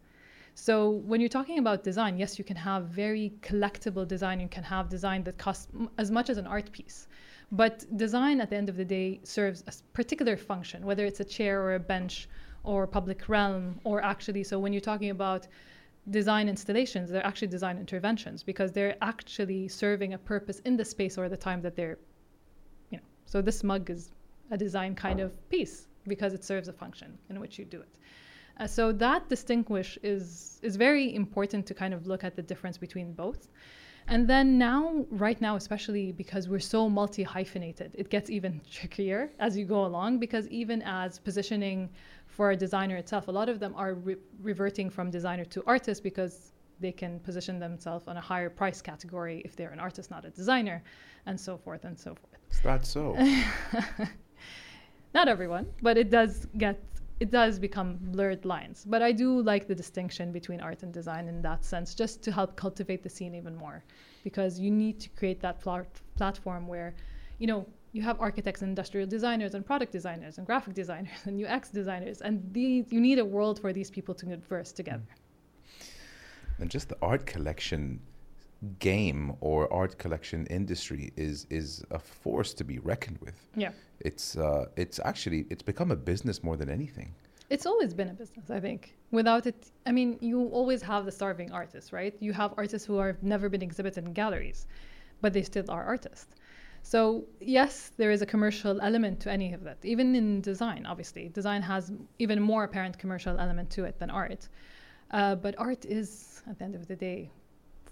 so 0.55 0.89
when 0.89 1.19
you're 1.19 1.29
talking 1.29 1.57
about 1.57 1.83
design, 1.83 2.17
yes, 2.17 2.38
you 2.38 2.45
can 2.45 2.55
have 2.55 2.85
very 2.85 3.33
collectible 3.41 4.07
design. 4.07 4.39
You 4.39 4.47
can 4.47 4.63
have 4.63 4.88
design 4.88 5.23
that 5.23 5.38
costs 5.38 5.67
as 5.97 6.11
much 6.11 6.29
as 6.29 6.38
an 6.38 6.45
art 6.45 6.71
piece. 6.71 7.07
But 7.51 7.86
design 7.98 8.39
at 8.41 8.50
the 8.50 8.55
end 8.55 8.69
of 8.69 8.77
the 8.77 8.86
day 8.86 9.19
serves 9.24 9.63
a 9.67 9.74
particular 9.93 10.38
function, 10.38 10.86
whether 10.86 11.05
it's 11.05 11.19
a 11.19 11.24
chair 11.24 11.62
or 11.62 11.75
a 11.75 11.79
bench 11.79 12.29
or 12.63 12.88
public 12.88 13.27
realm, 13.27 13.79
or 13.83 14.01
actually, 14.01 14.43
so 14.43 14.57
when 14.60 14.74
you're 14.74 14.81
talking 14.81 15.10
about 15.10 15.48
design 16.10 16.50
installations, 16.50 17.10
they're 17.10 17.25
actually 17.25 17.48
design 17.48 17.77
interventions 17.77 18.43
because 18.43 18.72
they're 18.72 18.95
actually 19.01 19.67
serving 19.67 20.13
a 20.13 20.17
purpose 20.17 20.60
in 20.60 20.77
the 20.77 20.86
space 20.86 21.17
or 21.17 21.29
the 21.29 21.38
time 21.38 21.62
that 21.62 21.75
they're, 21.75 21.98
you 22.89 22.98
know. 22.98 23.03
So 23.25 23.41
this 23.41 23.63
mug 23.63 23.89
is 23.89 24.12
a 24.51 24.57
design 24.57 24.95
kind 24.95 25.19
of 25.19 25.50
piece 25.50 25.88
because 26.07 26.33
it 26.33 26.43
serves 26.43 26.67
a 26.67 26.74
function 26.74 27.17
in 27.29 27.39
which 27.39 27.57
you 27.57 27.65
do 27.65 27.81
it. 27.81 27.98
Uh, 28.57 28.67
so 28.67 28.91
that 28.91 29.29
distinguish 29.29 29.98
is 30.03 30.60
is 30.62 30.75
very 30.75 31.15
important 31.15 31.65
to 31.65 31.74
kind 31.74 31.93
of 31.93 32.07
look 32.07 32.24
at 32.24 32.36
the 32.36 32.41
difference 32.41 32.77
between 32.77 33.13
both. 33.13 33.48
And 34.07 34.27
then 34.27 34.57
now, 34.57 35.05
right 35.10 35.39
now, 35.39 35.55
especially 35.55 36.12
because 36.12 36.50
we're 36.50 36.60
so 36.60 36.89
multi 36.89 37.24
hyphenated, 37.24 37.91
it 37.93 38.10
gets 38.10 38.29
even 38.29 38.62
trickier 38.72 39.31
as 39.39 39.57
you 39.57 39.65
go 39.65 39.86
along 39.86 40.19
because 40.19 40.48
even 40.50 40.81
as 40.81 41.19
positioning 41.19 41.89
for 42.27 42.51
a 42.51 42.55
designer 42.55 42.98
itself, 42.98 43.27
a 43.27 43.31
lot 43.31 43.50
of 43.50 43.60
them 43.60 43.74
are 43.75 43.93
re- 43.93 44.17
reverting 44.41 44.89
from 44.89 45.10
designer 45.10 45.45
to 45.45 45.63
artist 45.65 46.03
because 46.03 46.51
they 46.79 46.91
can 46.91 47.19
position 47.22 47.60
themselves 47.60 48.07
on 48.07 48.17
a 48.17 48.22
higher 48.22 48.50
price 48.50 48.81
category 48.81 49.41
if 49.45 49.55
they're 49.55 49.72
an 49.72 49.79
artist, 49.79 50.12
not 50.12 50.25
a 50.25 50.29
designer, 50.31 50.83
and 51.25 51.39
so 51.39 51.57
forth 51.57 51.86
and 51.86 51.98
so 51.98 52.15
forth. 52.15 52.38
Is 52.51 52.60
that 52.62 52.86
so? 52.86 53.13
not 55.13 55.27
everyone, 55.27 55.67
but 55.81 55.98
it 55.98 56.10
does 56.10 56.48
get 56.57 56.81
it 57.24 57.32
does 57.32 57.58
become 57.58 57.98
blurred 58.15 58.44
lines. 58.44 58.84
But 58.86 59.01
I 59.01 59.13
do 59.13 59.42
like 59.42 59.65
the 59.65 59.77
distinction 59.84 60.34
between 60.34 60.60
art 60.60 60.84
and 60.84 60.92
design 60.94 61.30
in 61.30 61.42
that 61.44 61.63
sense, 61.63 61.96
just 61.96 62.22
to 62.25 62.34
help 62.34 62.58
cultivate 62.58 63.01
the 63.01 63.10
scene 63.10 63.34
even 63.34 63.56
more, 63.56 63.82
because 64.25 64.60
you 64.60 64.70
need 64.70 65.00
to 65.00 65.08
create 65.18 65.39
that 65.39 65.62
pl- 65.62 65.88
platform 66.18 66.68
where, 66.68 66.94
you 67.39 67.48
know, 67.48 67.65
you 67.94 68.01
have 68.01 68.20
architects 68.20 68.62
and 68.62 68.70
industrial 68.70 69.08
designers 69.08 69.53
and 69.56 69.65
product 69.65 69.94
designers 69.94 70.38
and 70.38 70.46
graphic 70.46 70.74
designers 70.84 71.20
and 71.24 71.34
UX 71.42 71.70
designers, 71.70 72.20
and 72.20 72.36
these 72.51 72.92
you 72.92 73.00
need 73.00 73.20
a 73.20 73.27
world 73.36 73.58
for 73.58 73.72
these 73.72 73.89
people 73.89 74.13
to 74.15 74.25
converse 74.25 74.74
together. 74.74 75.10
And 76.60 76.70
just 76.70 76.89
the 76.89 76.98
art 77.01 77.25
collection 77.25 78.01
game 78.79 79.34
or 79.41 79.72
art 79.74 79.98
collection 79.98 80.46
industry 80.48 81.12
is 81.15 81.48
is 81.50 81.84
a 81.91 82.00
force 82.00 82.53
to 82.55 82.63
be 82.63 82.79
reckoned 82.79 83.20
with. 83.22 83.36
Yeah. 83.55 83.72
It's 84.00 84.38
uh, 84.38 84.65
it's 84.75 85.00
actually 85.03 85.46
it's 85.50 85.63
become 85.63 85.91
a 85.91 85.96
business 85.96 86.43
more 86.43 86.58
than 86.58 86.70
anything. 86.70 87.13
It's 87.50 87.65
always 87.65 87.93
been 87.93 88.10
a 88.10 88.13
business, 88.13 88.50
I 88.50 88.60
think. 88.60 88.96
Without 89.12 89.46
it, 89.46 89.72
I 89.86 89.91
mean, 89.91 90.17
you 90.22 90.48
always 90.48 90.82
have 90.82 91.05
the 91.05 91.12
starving 91.12 91.51
artists, 91.51 91.93
right? 91.93 92.15
You 92.20 92.34
have 92.34 92.53
artists 92.58 92.88
who 92.88 92.98
have 92.98 93.22
never 93.22 93.50
been 93.50 93.62
exhibited 93.62 94.05
in 94.05 94.13
galleries. 94.13 94.65
but 95.24 95.34
they 95.34 95.41
still 95.41 95.65
are 95.70 95.84
artists. 95.84 96.36
So 96.84 97.24
yes, 97.39 97.91
there 97.98 98.12
is 98.12 98.22
a 98.22 98.25
commercial 98.25 98.82
element 98.82 99.22
to 99.22 99.32
any 99.32 99.53
of 99.53 99.63
that. 99.63 99.77
Even 99.84 100.15
in 100.15 100.41
design, 100.41 100.86
obviously, 100.86 101.29
design 101.29 101.62
has 101.62 101.91
even 102.20 102.41
more 102.41 102.65
apparent 102.65 103.00
commercial 103.00 103.39
element 103.39 103.70
to 103.72 103.86
it 103.86 103.98
than 104.00 104.10
art. 104.10 104.50
Uh, 105.12 105.36
but 105.36 105.55
art 105.58 105.86
is, 105.86 106.41
at 106.50 106.58
the 106.60 106.65
end 106.65 106.75
of 106.75 106.88
the 106.88 106.96
day, 106.96 107.32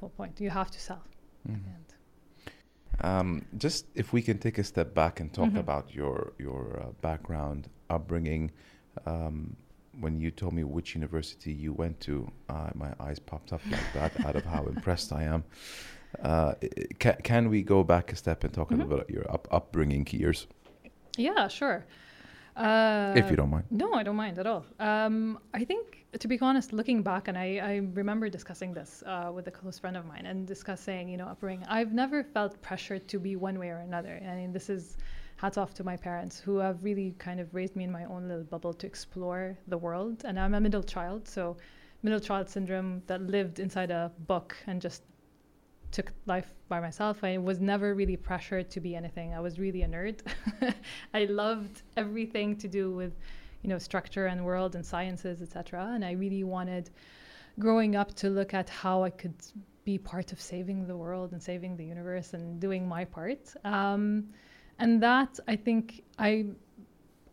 point. 0.09 0.39
You 0.39 0.49
have 0.49 0.71
to 0.71 0.79
sell. 0.79 1.03
Mm-hmm. 1.47 3.05
Um, 3.05 3.45
just 3.57 3.85
if 3.95 4.13
we 4.13 4.21
can 4.21 4.37
take 4.37 4.57
a 4.57 4.63
step 4.63 4.93
back 4.93 5.19
and 5.19 5.33
talk 5.33 5.49
mm-hmm. 5.49 5.57
about 5.57 5.93
your 5.93 6.33
your 6.37 6.81
uh, 6.81 6.91
background, 7.01 7.69
upbringing. 7.89 8.51
Um, 9.05 9.55
when 9.99 10.19
you 10.19 10.31
told 10.31 10.53
me 10.53 10.63
which 10.63 10.95
university 10.95 11.51
you 11.51 11.73
went 11.73 11.99
to, 11.99 12.31
uh, 12.49 12.69
my 12.75 12.93
eyes 12.99 13.19
popped 13.19 13.51
up 13.51 13.61
like 13.69 13.93
that 13.93 14.25
out 14.25 14.35
of 14.35 14.45
how 14.45 14.65
impressed 14.75 15.11
I 15.11 15.23
am. 15.23 15.43
Uh, 16.21 16.53
can, 16.99 17.15
can 17.23 17.49
we 17.49 17.61
go 17.61 17.83
back 17.83 18.11
a 18.11 18.15
step 18.15 18.43
and 18.43 18.53
talk 18.53 18.69
mm-hmm. 18.69 18.81
a 18.81 18.85
little 18.85 18.97
bit 18.97 19.03
about 19.03 19.09
your 19.09 19.31
up, 19.31 19.47
upbringing 19.51 20.07
years? 20.11 20.47
Yeah, 21.17 21.47
sure. 21.47 21.85
Uh, 22.55 23.13
if 23.15 23.29
you 23.29 23.35
don't 23.35 23.49
mind. 23.49 23.65
No, 23.69 23.93
I 23.93 24.03
don't 24.03 24.15
mind 24.15 24.37
at 24.39 24.47
all. 24.47 24.65
Um, 24.79 25.39
I 25.53 25.63
think, 25.63 26.05
to 26.19 26.27
be 26.27 26.37
honest, 26.41 26.73
looking 26.73 27.01
back, 27.01 27.27
and 27.27 27.37
I, 27.37 27.59
I 27.63 27.75
remember 27.93 28.29
discussing 28.29 28.73
this 28.73 29.03
uh, 29.05 29.31
with 29.33 29.47
a 29.47 29.51
close 29.51 29.79
friend 29.79 29.95
of 29.95 30.05
mine 30.05 30.25
and 30.25 30.45
discussing, 30.45 31.07
you 31.09 31.17
know, 31.17 31.27
upbringing. 31.27 31.65
I've 31.67 31.93
never 31.93 32.23
felt 32.23 32.61
pressured 32.61 33.07
to 33.09 33.19
be 33.19 33.35
one 33.35 33.57
way 33.57 33.69
or 33.69 33.77
another. 33.77 34.21
I 34.29 34.35
mean, 34.35 34.51
this 34.51 34.69
is 34.69 34.97
hats 35.37 35.57
off 35.57 35.73
to 35.73 35.83
my 35.83 35.97
parents 35.97 36.39
who 36.39 36.57
have 36.57 36.83
really 36.83 37.15
kind 37.17 37.39
of 37.39 37.53
raised 37.55 37.75
me 37.75 37.83
in 37.83 37.91
my 37.91 38.05
own 38.05 38.27
little 38.27 38.43
bubble 38.43 38.73
to 38.73 38.85
explore 38.85 39.57
the 39.67 39.77
world. 39.77 40.23
And 40.25 40.39
I'm 40.39 40.53
a 40.53 40.61
middle 40.61 40.83
child, 40.83 41.27
so 41.27 41.57
middle 42.03 42.19
child 42.19 42.49
syndrome 42.49 43.01
that 43.07 43.21
lived 43.21 43.59
inside 43.59 43.91
a 43.91 44.11
book 44.27 44.55
and 44.67 44.81
just 44.81 45.03
took 45.91 46.11
life 46.25 46.53
by 46.69 46.79
myself. 46.79 47.23
I 47.23 47.37
was 47.37 47.59
never 47.59 47.93
really 47.93 48.17
pressured 48.17 48.69
to 48.71 48.79
be 48.79 48.95
anything. 48.95 49.33
I 49.33 49.39
was 49.39 49.59
really 49.59 49.83
a 49.83 49.87
nerd. 49.87 50.19
I 51.13 51.25
loved 51.25 51.81
everything 51.97 52.55
to 52.57 52.67
do 52.67 52.91
with, 52.91 53.13
you 53.61 53.69
know, 53.69 53.77
structure 53.77 54.27
and 54.27 54.45
world 54.45 54.75
and 54.75 54.85
sciences, 54.85 55.41
etc. 55.41 55.91
And 55.93 56.03
I 56.03 56.11
really 56.11 56.43
wanted, 56.43 56.89
growing 57.59 57.95
up, 57.95 58.13
to 58.15 58.29
look 58.29 58.53
at 58.53 58.69
how 58.69 59.03
I 59.03 59.09
could 59.09 59.35
be 59.83 59.97
part 59.97 60.31
of 60.31 60.39
saving 60.39 60.87
the 60.87 60.95
world 60.95 61.31
and 61.31 61.41
saving 61.41 61.75
the 61.75 61.85
universe 61.85 62.33
and 62.33 62.59
doing 62.59 62.87
my 62.87 63.03
part. 63.05 63.53
Um, 63.65 64.29
and 64.79 65.01
that 65.03 65.39
I 65.47 65.55
think 65.55 66.03
I, 66.17 66.45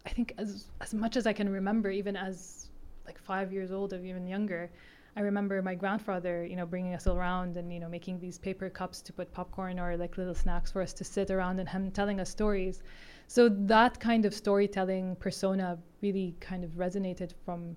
I 0.06 0.10
think 0.10 0.34
as 0.38 0.66
as 0.80 0.94
much 0.94 1.16
as 1.16 1.26
I 1.26 1.32
can 1.32 1.48
remember, 1.48 1.90
even 1.90 2.16
as 2.16 2.68
like 3.06 3.18
five 3.18 3.52
years 3.52 3.70
old 3.72 3.92
or 3.92 4.04
even 4.04 4.26
younger, 4.26 4.70
I 5.18 5.22
remember 5.22 5.60
my 5.62 5.74
grandfather, 5.74 6.44
you 6.44 6.54
know, 6.54 6.64
bringing 6.64 6.94
us 6.94 7.08
around 7.08 7.56
and 7.56 7.72
you 7.72 7.80
know 7.80 7.88
making 7.88 8.20
these 8.20 8.38
paper 8.38 8.70
cups 8.70 9.00
to 9.02 9.12
put 9.12 9.32
popcorn 9.32 9.80
or 9.80 9.96
like 9.96 10.16
little 10.16 10.32
snacks 10.32 10.70
for 10.70 10.80
us 10.80 10.92
to 10.92 11.02
sit 11.02 11.32
around 11.32 11.58
and 11.58 11.68
him 11.68 11.90
telling 11.90 12.20
us 12.20 12.30
stories. 12.30 12.80
So 13.26 13.48
that 13.48 13.98
kind 13.98 14.26
of 14.26 14.32
storytelling 14.32 15.16
persona 15.16 15.76
really 16.02 16.36
kind 16.38 16.62
of 16.62 16.70
resonated 16.84 17.32
from 17.44 17.74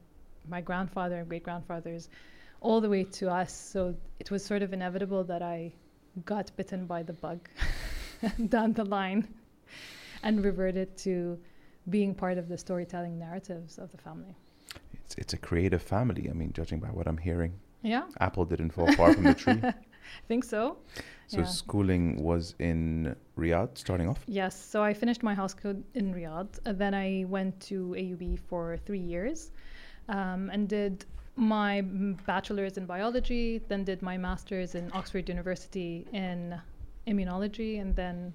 my 0.47 0.61
grandfather 0.61 1.15
and 1.17 1.27
great 1.27 1.41
grandfathers 1.41 2.09
all 2.59 2.79
the 2.79 2.89
way 2.89 3.05
to 3.05 3.31
us. 3.31 3.51
So 3.51 3.95
it 4.19 4.29
was 4.29 4.45
sort 4.45 4.61
of 4.61 4.71
inevitable 4.71 5.23
that 5.23 5.41
I 5.41 5.73
got 6.23 6.55
bitten 6.55 6.85
by 6.85 7.01
the 7.01 7.13
bug 7.13 7.49
down 8.49 8.73
the 8.73 8.85
line 8.85 9.27
and 10.21 10.45
reverted 10.45 10.95
to 10.99 11.39
being 11.89 12.13
part 12.13 12.37
of 12.37 12.47
the 12.47 12.57
storytelling 12.59 13.17
narratives 13.17 13.79
of 13.79 13.91
the 13.91 13.97
family 13.97 14.35
it's 15.11 15.21
it's 15.23 15.33
a 15.33 15.37
creative 15.37 15.81
family. 15.81 16.29
I 16.29 16.33
mean, 16.33 16.51
judging 16.53 16.79
by 16.79 16.87
what 16.87 17.07
I'm 17.07 17.17
hearing. 17.17 17.53
Yeah. 17.81 18.03
Apple 18.19 18.45
didn't 18.45 18.71
fall 18.71 18.91
far 18.93 19.13
from 19.13 19.23
the 19.23 19.33
tree. 19.33 19.59
I 19.63 19.73
think 20.27 20.43
so. 20.43 20.77
So 21.27 21.39
yeah. 21.39 21.45
schooling 21.45 22.21
was 22.21 22.55
in 22.59 23.15
Riyadh, 23.37 23.77
starting 23.77 24.07
off. 24.09 24.19
Yes. 24.27 24.55
So 24.71 24.83
I 24.83 24.93
finished 24.93 25.23
my 25.23 25.33
high 25.33 25.47
school 25.47 25.75
in 25.93 26.13
Riyadh. 26.13 26.59
And 26.65 26.77
then 26.77 26.93
I 26.93 27.25
went 27.27 27.59
to 27.69 27.95
AUB 27.97 28.39
for 28.39 28.77
three 28.85 28.99
years, 28.99 29.51
um, 30.09 30.49
and 30.53 30.67
did 30.67 31.05
my 31.35 31.81
bachelor's 32.25 32.77
in 32.77 32.85
biology. 32.85 33.61
Then 33.67 33.83
did 33.83 34.01
my 34.01 34.17
master's 34.17 34.75
in 34.75 34.91
Oxford 34.93 35.27
University 35.29 36.05
in 36.13 36.59
immunology, 37.07 37.81
and 37.81 37.95
then 37.95 38.33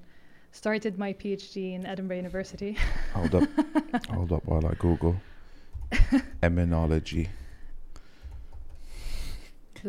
started 0.53 0.99
my 0.99 1.13
PhD 1.13 1.75
in 1.75 1.87
Edinburgh 1.87 2.17
University. 2.17 2.77
Hold 3.15 3.35
up. 3.35 3.49
Hold 4.11 4.33
up 4.33 4.45
while 4.47 4.67
I 4.67 4.75
Google. 4.75 5.17
Immunology. 6.43 7.29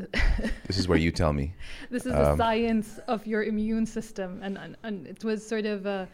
this 0.68 0.78
is 0.78 0.88
where 0.88 0.98
you 0.98 1.12
tell 1.12 1.34
me. 1.34 1.54
This 1.90 2.06
is 2.06 2.14
um, 2.14 2.20
the 2.20 2.38
science 2.38 3.00
of 3.08 3.26
your 3.26 3.44
immune 3.44 3.86
system, 3.86 4.40
and, 4.44 4.58
and, 4.58 4.78
and 4.84 5.08
it 5.08 5.24
was 5.24 5.46
sort 5.46 5.66
of 5.66 5.86
a, 5.86 6.08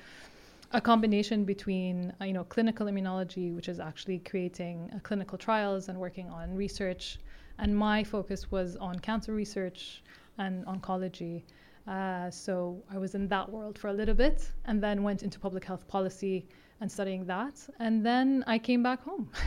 a 0.72 0.82
combination 0.82 1.44
between 1.44 2.14
uh, 2.22 2.26
you 2.26 2.34
know 2.34 2.44
clinical 2.46 2.88
immunology, 2.88 3.54
which 3.54 3.68
is 3.68 3.80
actually 3.80 4.20
creating 4.20 4.90
uh, 4.94 5.00
clinical 5.00 5.38
trials 5.38 5.90
and 5.90 5.98
working 5.98 6.30
on 6.30 6.56
research, 6.56 7.20
and 7.60 7.76
my 7.76 8.04
focus 8.04 8.52
was 8.52 8.76
on 8.78 9.00
cancer 9.00 9.34
research 9.34 10.04
and 10.38 10.66
oncology. 10.66 11.44
Uh, 11.88 12.32
so 12.32 12.82
I 12.90 12.98
was 12.98 13.14
in 13.14 13.28
that 13.28 13.50
world 13.50 13.78
for 13.78 13.90
a 13.90 13.94
little 13.94 14.16
bit, 14.16 14.50
and 14.66 14.82
then 14.82 15.04
went 15.04 15.24
into 15.24 15.40
public 15.40 15.66
health 15.66 15.88
policy 15.88 16.46
and 16.80 16.92
studying 16.92 17.26
that, 17.26 17.56
and 17.80 18.06
then 18.06 18.44
I 18.48 18.58
came 18.58 18.84
back 18.84 19.04
home. 19.04 19.30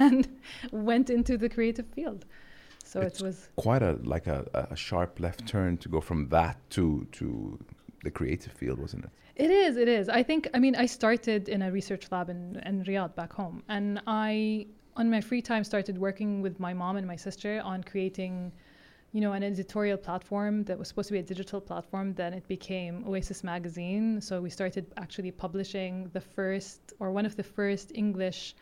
and 0.00 0.28
went 0.72 1.10
into 1.10 1.36
the 1.36 1.48
creative 1.48 1.86
field. 1.86 2.24
So 2.84 3.00
it's 3.00 3.20
it 3.20 3.24
was 3.24 3.48
quite 3.56 3.82
a 3.82 3.98
like 4.02 4.26
a, 4.26 4.68
a 4.70 4.76
sharp 4.76 5.20
left 5.20 5.46
turn 5.46 5.76
to 5.78 5.88
go 5.88 6.00
from 6.00 6.28
that 6.30 6.56
to 6.70 7.06
to 7.12 7.58
the 8.02 8.10
creative 8.10 8.52
field, 8.52 8.78
wasn't 8.78 9.04
it? 9.04 9.10
It 9.36 9.50
is. 9.50 9.76
It 9.76 9.88
is. 9.88 10.08
I 10.08 10.22
think. 10.22 10.48
I 10.54 10.58
mean, 10.58 10.74
I 10.74 10.86
started 10.86 11.48
in 11.48 11.62
a 11.62 11.70
research 11.70 12.10
lab 12.10 12.28
in, 12.30 12.60
in 12.66 12.84
Riyadh 12.84 13.14
back 13.14 13.32
home, 13.32 13.62
and 13.68 14.02
I, 14.06 14.66
on 14.96 15.08
my 15.08 15.20
free 15.20 15.42
time, 15.42 15.62
started 15.64 15.98
working 15.98 16.42
with 16.42 16.58
my 16.58 16.74
mom 16.74 16.96
and 16.96 17.06
my 17.06 17.16
sister 17.16 17.62
on 17.64 17.84
creating, 17.84 18.52
you 19.12 19.20
know, 19.20 19.32
an 19.32 19.42
editorial 19.42 19.96
platform 19.96 20.64
that 20.64 20.78
was 20.78 20.88
supposed 20.88 21.08
to 21.08 21.12
be 21.12 21.20
a 21.20 21.22
digital 21.22 21.60
platform. 21.60 22.12
Then 22.14 22.34
it 22.34 22.46
became 22.48 23.04
Oasis 23.06 23.44
Magazine. 23.44 24.20
So 24.20 24.40
we 24.40 24.50
started 24.50 24.86
actually 24.96 25.30
publishing 25.30 26.10
the 26.12 26.20
first 26.20 26.92
or 26.98 27.12
one 27.12 27.24
of 27.24 27.36
the 27.36 27.44
first 27.44 27.92
English 27.94 28.56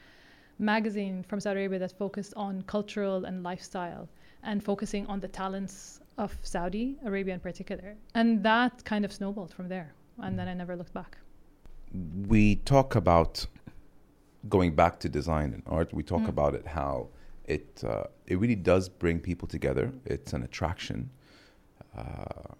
magazine 0.58 1.22
from 1.22 1.40
Saudi 1.40 1.60
Arabia 1.60 1.78
that 1.80 1.92
focused 1.96 2.34
on 2.36 2.62
cultural 2.62 3.24
and 3.24 3.42
lifestyle 3.42 4.08
and 4.42 4.62
focusing 4.62 5.06
on 5.06 5.20
the 5.20 5.28
talents 5.28 6.00
of 6.16 6.36
Saudi 6.42 6.96
Arabia 7.04 7.34
in 7.34 7.40
particular. 7.40 7.94
And 8.14 8.42
that 8.42 8.84
kind 8.84 9.04
of 9.04 9.12
snowballed 9.12 9.52
from 9.52 9.68
there. 9.68 9.92
And 10.18 10.38
then 10.38 10.48
I 10.48 10.54
never 10.54 10.76
looked 10.76 10.94
back. 10.94 11.16
We 12.26 12.56
talk 12.56 12.96
about 12.96 13.46
going 14.48 14.74
back 14.74 14.98
to 15.00 15.08
design 15.08 15.54
and 15.54 15.62
art. 15.66 15.92
We 15.94 16.02
talk 16.02 16.22
mm. 16.22 16.28
about 16.28 16.54
it 16.54 16.66
how 16.66 17.08
it 17.44 17.82
uh, 17.84 18.04
it 18.26 18.38
really 18.38 18.56
does 18.56 18.88
bring 18.88 19.20
people 19.20 19.48
together. 19.48 19.92
It's 20.04 20.32
an 20.32 20.42
attraction. 20.42 21.10
Uh, 21.96 22.54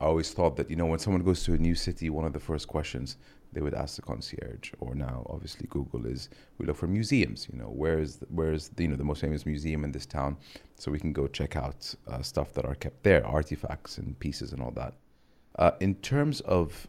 I 0.00 0.04
always 0.04 0.32
thought 0.32 0.56
that 0.56 0.68
you 0.70 0.76
know 0.76 0.86
when 0.86 0.98
someone 0.98 1.22
goes 1.22 1.44
to 1.44 1.54
a 1.54 1.58
new 1.58 1.74
city, 1.74 2.10
one 2.10 2.24
of 2.24 2.32
the 2.32 2.40
first 2.40 2.68
questions 2.68 3.16
they 3.54 3.60
would 3.60 3.74
ask 3.74 3.96
the 3.96 4.02
concierge. 4.02 4.72
Or 4.80 4.94
now, 4.94 5.26
obviously, 5.30 5.66
Google 5.68 6.06
is 6.06 6.28
we 6.58 6.66
look 6.66 6.76
for 6.76 6.86
museums. 6.86 7.48
You 7.50 7.58
know, 7.58 7.70
where's 7.70 8.18
where's 8.28 8.68
the, 8.68 8.82
you 8.82 8.88
know 8.88 8.96
the 8.96 9.04
most 9.04 9.20
famous 9.20 9.46
museum 9.46 9.84
in 9.84 9.92
this 9.92 10.06
town, 10.06 10.36
so 10.76 10.90
we 10.90 10.98
can 10.98 11.12
go 11.12 11.26
check 11.26 11.56
out 11.56 11.94
uh, 12.08 12.22
stuff 12.22 12.52
that 12.54 12.64
are 12.64 12.74
kept 12.74 13.02
there, 13.02 13.26
artifacts 13.26 13.98
and 13.98 14.18
pieces 14.18 14.52
and 14.52 14.60
all 14.60 14.72
that. 14.72 14.94
Uh, 15.56 15.70
in 15.80 15.94
terms 15.96 16.40
of 16.42 16.88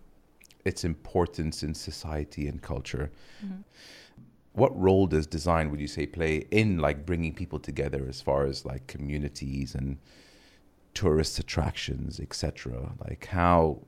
its 0.66 0.84
importance 0.84 1.64
in 1.64 1.74
society 1.74 2.48
and 2.48 2.62
culture. 2.62 3.12
Mm-hmm. 3.46 3.62
What 4.54 4.78
role 4.80 5.06
does 5.06 5.28
design, 5.28 5.70
would 5.70 5.80
you 5.80 5.88
say, 5.88 6.08
play 6.08 6.48
in 6.50 6.80
like 6.80 7.06
bringing 7.06 7.34
people 7.34 7.60
together 7.60 8.06
as 8.10 8.22
far 8.22 8.46
as 8.46 8.66
like 8.66 8.88
communities 8.88 9.76
and 9.76 9.98
tourist 10.94 11.38
attractions, 11.40 12.20
etc.? 12.20 12.94
Like, 13.00 13.28
how 13.28 13.82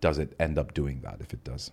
does 0.00 0.18
it 0.18 0.34
end 0.38 0.58
up 0.58 0.74
doing 0.74 1.00
that 1.02 1.18
if 1.20 1.32
it 1.32 1.44
does? 1.44 1.72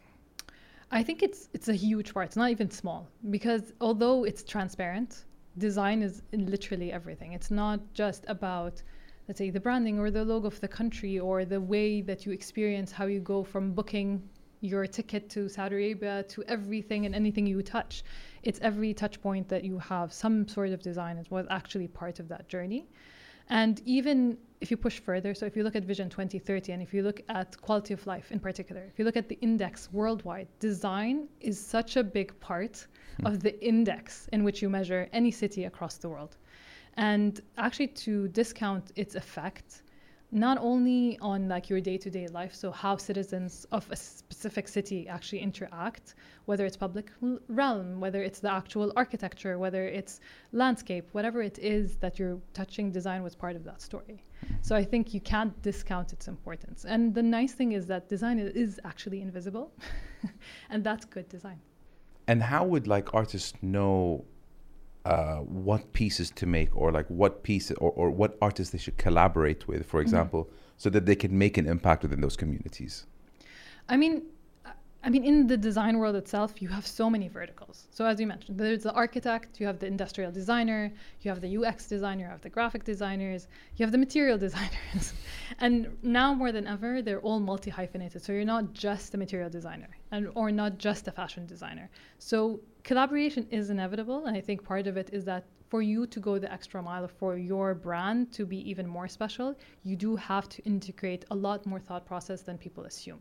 I 0.91 1.03
think 1.03 1.22
it's 1.22 1.50
it's 1.53 1.69
a 1.69 1.74
huge 1.74 2.13
part. 2.13 2.27
It's 2.27 2.36
not 2.36 2.50
even 2.50 2.72
small 2.72 3.08
because 3.29 3.74
although 3.79 4.24
it's 4.24 4.43
transparent, 4.43 5.25
design 5.58 6.01
is 6.01 6.24
literally 6.31 6.91
everything. 6.91 7.34
It's 7.34 7.51
not 7.51 7.79
just 7.93 8.25
about 8.27 8.81
let's 9.27 9.38
say 9.38 9.51
the 9.51 9.60
branding 9.60 10.00
or 10.00 10.10
the 10.10 10.25
logo 10.25 10.48
of 10.48 10.60
the 10.62 10.67
country 10.67 11.19
or 11.19 11.46
the 11.46 11.62
way 11.62 12.01
that 12.01 12.25
you 12.25 12.31
experience 12.31 12.91
how 12.91 13.05
you 13.05 13.19
go 13.19 13.43
from 13.43 13.74
booking 13.74 14.27
your 14.62 14.88
ticket 14.88 15.29
to 15.29 15.48
Saudi 15.48 15.75
Arabia 15.75 16.24
to 16.24 16.43
everything 16.48 17.05
and 17.05 17.13
anything 17.13 17.46
you 17.46 17.62
touch. 17.62 18.03
It's 18.41 18.60
every 18.62 18.93
touch 18.93 19.22
point 19.22 19.48
that 19.50 19.63
you 19.63 19.77
have 19.77 20.12
some 20.12 20.48
sort 20.48 20.72
of 20.72 20.81
design 20.81 21.17
is 21.17 21.29
was 21.29 21.46
actually 21.51 21.88
part 21.88 22.19
of 22.19 22.27
that 22.29 22.50
journey. 22.50 22.88
And 23.50 23.82
even 23.86 24.38
if 24.62 24.70
you 24.70 24.77
push 24.77 25.00
further, 25.00 25.34
so 25.34 25.46
if 25.46 25.56
you 25.56 25.63
look 25.63 25.75
at 25.75 25.84
Vision 25.84 26.10
2030 26.10 26.72
and 26.74 26.82
if 26.82 26.94
you 26.94 27.01
look 27.01 27.22
at 27.29 27.60
quality 27.62 27.94
of 27.94 28.06
life 28.06 28.32
in 28.32 28.39
particular, 28.39 28.84
if 28.84 29.00
you 29.00 29.06
look 29.06 29.18
at 29.18 29.29
the 29.29 29.39
index 29.41 29.89
worldwide, 29.91 30.48
design 30.60 31.27
is 31.39 31.60
such 31.60 31.96
a 31.98 32.03
big 32.03 32.38
part 32.39 32.86
mm. 33.22 33.27
of 33.27 33.41
the 33.41 33.60
index 33.65 34.27
in 34.34 34.44
which 34.44 34.62
you 34.62 34.70
measure 34.70 35.08
any 35.13 35.32
city 35.32 35.65
across 35.65 35.98
the 35.98 36.10
world. 36.10 36.38
And 36.96 37.39
actually, 37.58 37.88
to 37.88 38.27
discount 38.27 38.91
its 38.96 39.15
effect, 39.15 39.84
not 40.32 40.58
only 40.60 41.18
on 41.22 41.48
like 41.48 41.70
your 41.70 41.82
day-to-day 41.82 42.27
life 42.27 42.53
so 42.53 42.70
how 42.72 42.96
citizens 42.98 43.65
of 43.72 43.89
a 43.89 43.96
specific 43.96 44.68
city 44.68 45.08
actually 45.08 45.39
interact 45.39 46.13
whether 46.50 46.65
it's 46.65 46.79
public 46.88 47.12
realm 47.48 48.00
whether 48.00 48.22
it's 48.24 48.39
the 48.39 48.51
actual 48.51 48.91
architecture 48.96 49.60
whether 49.60 49.84
it's 50.00 50.20
landscape 50.51 51.08
whatever 51.12 51.44
it 51.44 51.60
is 51.60 51.98
that 51.98 52.18
you're 52.18 52.39
touching 52.56 52.91
design 52.91 53.22
was 53.22 53.36
part 53.36 53.56
of 53.56 53.63
that 53.63 53.79
story 53.89 54.18
so 54.68 54.75
i 54.75 54.84
think 54.84 55.13
you 55.13 55.22
can't 55.22 55.53
discount 55.62 56.12
its 56.12 56.27
importance 56.27 56.86
and 56.86 57.13
the 57.13 57.22
nice 57.22 57.53
thing 57.60 57.74
is 57.74 57.86
that 57.86 58.10
design 58.10 58.39
is 58.39 58.79
actually 58.84 59.22
invisible 59.22 59.72
and 60.72 60.84
that's 60.84 61.06
good 61.06 61.29
design 61.29 61.60
and 62.27 62.41
how 62.41 62.63
would 62.65 62.88
like 62.88 63.13
artists 63.13 63.53
know 63.62 64.25
uh, 65.06 65.38
what 65.68 65.94
pieces 65.94 66.32
to 66.32 66.46
make 66.48 66.75
or 66.75 66.91
like 66.91 67.08
what 67.22 67.44
piece 67.44 67.70
or, 67.84 67.91
or 67.91 68.10
what 68.10 68.38
artists 68.41 68.72
they 68.74 68.82
should 68.86 68.98
collaborate 68.98 69.68
with 69.68 69.86
for 69.86 69.98
mm-hmm. 69.98 70.08
example 70.08 70.46
mm-hmm. 70.46 70.77
so 70.77 70.89
that 70.89 71.06
they 71.06 71.15
can 71.15 71.38
make 71.38 71.60
an 71.60 71.68
impact 71.68 72.01
within 72.01 72.22
those 72.22 72.36
communities 72.36 73.06
i 73.88 73.96
mean 73.96 74.24
I 75.01 75.10
mean, 75.10 75.24
in 75.24 75.48
the 75.48 75.56
design 75.56 75.98
world 75.98 76.18
itself, 76.18 76.62
you 76.62 76.68
have 76.68 76.86
so 76.86 77.10
many 77.10 77.29
verticals. 77.29 77.88
So 77.89 78.06
as 78.06 78.20
you 78.20 78.27
mentioned, 78.27 78.60
there's 78.60 78.84
the 78.84 78.91
architect, 78.91 79.60
you 79.60 79.65
have 79.65 79.79
the 79.79 79.88
industrial 79.88 80.29
designer, 80.29 80.91
you 81.22 81.32
have 81.32 81.39
the 81.39 81.58
UX 81.58 81.88
designer, 81.88 82.25
you 82.25 82.29
have 82.29 82.41
the 82.41 82.50
graphic 82.50 82.84
designers, 82.84 83.48
you 83.77 83.86
have 83.86 83.94
the 83.94 83.98
material 83.98 84.38
designers. 84.48 85.13
and 85.60 85.98
now 86.03 86.34
more 86.34 86.51
than 86.51 86.68
ever, 86.68 87.01
they're 87.01 87.22
all 87.22 87.39
multi-hyphenated. 87.39 88.22
So 88.22 88.34
you're 88.34 88.44
not 88.44 88.74
just 88.74 89.13
a 89.13 89.18
material 89.18 89.50
designer 89.50 89.88
and 90.12 90.27
or 90.36 90.51
not 90.51 90.77
just 90.77 91.08
a 91.08 91.12
fashion 91.12 91.46
designer. 91.46 91.89
So 92.18 92.60
collaboration 92.84 93.48
is 93.51 93.70
inevitable. 93.70 94.25
And 94.25 94.36
I 94.36 94.41
think 94.41 94.65
part 94.65 94.86
of 94.86 94.98
it 94.98 95.10
is 95.13 95.24
that 95.25 95.46
for 95.70 95.82
you 95.82 96.08
to 96.08 96.20
go 96.20 96.39
the 96.39 96.51
extra 96.51 96.82
mile 96.82 97.08
for 97.08 97.38
your 97.38 97.74
brand 97.74 98.34
to 98.34 98.46
be 98.46 98.70
even 98.70 98.86
more 98.86 99.08
special, 99.08 99.56
you 99.84 99.96
do 99.96 100.18
have 100.18 100.50
to 100.50 100.62
integrate 100.63 101.24
a 101.32 101.36
lot 101.36 101.65
more 101.65 101.79
thought 101.79 102.06
process 102.06 102.41
than 102.41 102.58
people 102.58 102.84
assume. 102.84 103.20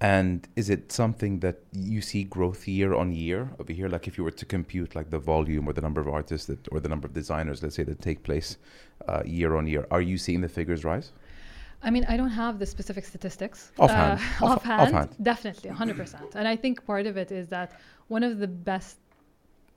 And 0.00 0.46
is 0.54 0.70
it 0.70 0.92
something 0.92 1.40
that 1.40 1.58
you 1.72 2.00
see 2.00 2.22
growth 2.22 2.68
year 2.68 2.94
on 2.94 3.12
year 3.12 3.50
over 3.58 3.72
here? 3.72 3.88
Like 3.88 4.06
if 4.06 4.16
you 4.16 4.22
were 4.22 4.30
to 4.30 4.44
compute 4.44 4.94
like 4.94 5.10
the 5.10 5.18
volume 5.18 5.66
or 5.66 5.72
the 5.72 5.80
number 5.80 6.00
of 6.00 6.08
artists 6.08 6.46
that, 6.46 6.68
or 6.70 6.78
the 6.78 6.88
number 6.88 7.06
of 7.06 7.14
designers, 7.14 7.62
let's 7.62 7.74
say, 7.74 7.82
that 7.82 8.00
take 8.00 8.22
place 8.22 8.58
uh, 9.08 9.22
year 9.24 9.56
on 9.56 9.66
year, 9.66 9.86
are 9.90 10.00
you 10.00 10.16
seeing 10.16 10.40
the 10.40 10.48
figures 10.48 10.84
rise? 10.84 11.10
I 11.82 11.90
mean, 11.90 12.04
I 12.08 12.16
don't 12.16 12.30
have 12.30 12.58
the 12.58 12.66
specific 12.66 13.04
statistics. 13.04 13.72
Offhand. 13.78 14.20
Uh, 14.40 14.46
offhand, 14.46 14.80
offhand. 14.94 15.16
Definitely, 15.22 15.70
100%. 15.70 16.34
and 16.34 16.46
I 16.46 16.56
think 16.56 16.84
part 16.84 17.06
of 17.06 17.16
it 17.16 17.30
is 17.30 17.48
that 17.48 17.72
one 18.08 18.22
of 18.22 18.38
the 18.38 18.48
best 18.48 18.98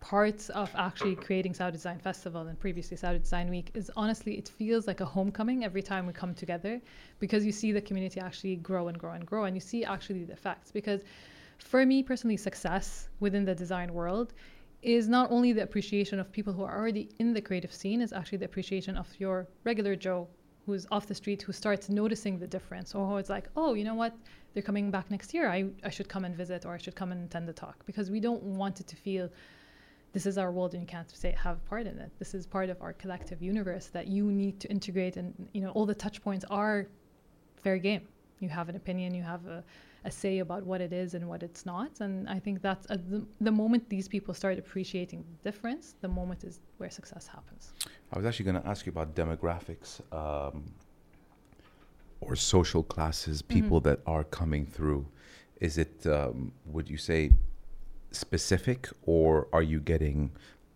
parts 0.02 0.50
of 0.50 0.70
actually 0.76 1.16
creating 1.16 1.54
Saudi 1.54 1.74
Design 1.74 2.00
Festival 2.00 2.48
and 2.48 2.60
previously 2.60 2.98
Saudi 2.98 3.20
Design 3.20 3.50
Week 3.50 3.70
is 3.76 3.90
honestly 3.96 4.34
it 4.34 4.50
feels 4.50 4.88
like 4.88 5.00
a 5.00 5.06
homecoming 5.06 5.64
every 5.64 5.84
time 5.84 6.08
we 6.08 6.12
come 6.12 6.34
together 6.34 6.82
because 7.20 7.46
you 7.46 7.52
see 7.52 7.72
the 7.72 7.80
community 7.80 8.20
actually 8.20 8.56
grow 8.56 8.88
and 8.88 8.98
grow 8.98 9.12
and 9.12 9.26
grow 9.26 9.46
and 9.46 9.56
you 9.56 9.62
see 9.62 9.86
actually 9.86 10.24
the 10.24 10.34
effects 10.34 10.72
because 10.72 11.02
for 11.60 11.86
me 11.86 12.02
personally 12.02 12.36
success 12.36 13.10
within 13.20 13.46
the 13.46 13.54
design 13.54 13.94
world 13.94 14.34
is 14.82 15.08
not 15.08 15.32
only 15.32 15.54
the 15.54 15.62
appreciation 15.62 16.20
of 16.20 16.32
people 16.32 16.52
who 16.52 16.64
are 16.64 16.76
already 16.76 17.08
in 17.20 17.32
the 17.32 17.42
creative 17.42 17.72
scene 17.72 18.02
is 18.02 18.12
actually 18.12 18.40
the 18.40 18.46
appreciation 18.46 18.98
of 18.98 19.08
your 19.20 19.48
regular 19.66 19.96
Joe 19.96 20.28
who's 20.66 20.88
off 20.90 21.06
the 21.06 21.16
street 21.16 21.44
who 21.44 21.52
starts 21.52 21.90
noticing 21.90 22.40
the 22.40 22.48
difference 22.48 22.96
or 22.96 23.08
who 23.08 23.18
is 23.18 23.30
like 23.30 23.50
oh 23.56 23.76
you 23.76 23.84
know 23.84 23.96
what? 23.96 24.16
They're 24.54 24.64
coming 24.64 24.92
back 24.92 25.10
next 25.10 25.34
year. 25.34 25.48
I, 25.48 25.70
I 25.82 25.90
should 25.90 26.10
come 26.10 26.26
and 26.26 26.36
visit 26.36 26.66
or 26.66 26.74
I 26.74 26.78
should 26.78 26.96
come 26.96 27.14
and 27.14 27.24
attend 27.24 27.48
the 27.48 27.54
talk 27.54 27.86
because 27.86 28.12
we 28.12 28.20
don't 28.20 28.44
want 28.44 28.82
it 28.82 28.88
to 28.88 28.96
feel 28.98 29.30
this 30.14 30.26
is 30.26 30.38
our 30.38 30.52
world 30.52 30.74
and 30.74 30.82
you 30.84 30.88
can't 30.88 31.10
say 31.16 31.34
have 31.38 31.64
part 31.66 31.88
in 31.88 31.98
it. 31.98 32.12
This 32.20 32.34
is 32.34 32.46
part 32.46 32.70
of 32.70 32.82
our 32.82 32.94
collective 32.94 33.42
universe 33.42 33.88
that 33.88 34.08
you 34.08 34.26
need 34.32 34.60
to 34.60 34.70
integrate 34.70 35.18
and 35.18 35.34
you 35.54 35.62
know 35.62 35.72
all 35.72 35.86
the 35.86 35.96
touch 35.96 36.22
points 36.22 36.46
are 36.50 36.88
fair 37.64 37.78
game. 37.78 38.08
You 38.40 38.50
have 38.50 38.70
an 38.70 38.76
opinion 38.76 39.14
you 39.14 39.24
have 39.24 39.46
a, 39.48 39.64
a 40.04 40.12
say 40.12 40.40
about 40.40 40.64
what 40.66 40.82
it 40.82 40.92
is 40.92 41.14
and 41.14 41.28
what 41.30 41.44
it's 41.44 41.66
not. 41.66 42.02
And 42.02 42.28
i 42.28 42.40
think 42.40 42.62
that's 42.62 42.86
uh, 42.90 42.98
the, 43.10 43.24
the 43.40 43.52
moment 43.52 43.88
these 43.90 44.08
people 44.08 44.34
start 44.34 44.60
appreciating 44.60 45.24
the 45.24 45.50
difference 45.50 45.96
the 46.02 46.08
moment 46.08 46.44
is 46.44 46.60
where 46.78 46.90
success 46.90 47.28
happens. 47.28 47.72
I 48.12 48.18
was 48.18 48.26
actually 48.26 48.46
going 48.46 48.62
to 48.62 48.68
ask 48.68 48.86
you 48.86 48.92
about 48.92 49.16
demographics 49.16 50.02
um, 50.12 50.66
or 52.20 52.36
social 52.36 52.84
classes 52.84 53.42
people 53.42 53.80
mm-hmm. 53.80 53.90
that 53.90 54.00
are 54.06 54.26
coming 54.26 54.66
through. 54.66 55.06
Is 55.62 55.78
it 55.78 56.06
um, 56.06 56.52
would 56.66 56.90
you 56.90 56.98
say 56.98 57.32
specific, 58.12 58.90
or 59.04 59.48
are 59.54 59.62
you 59.62 59.80
getting 59.80 60.32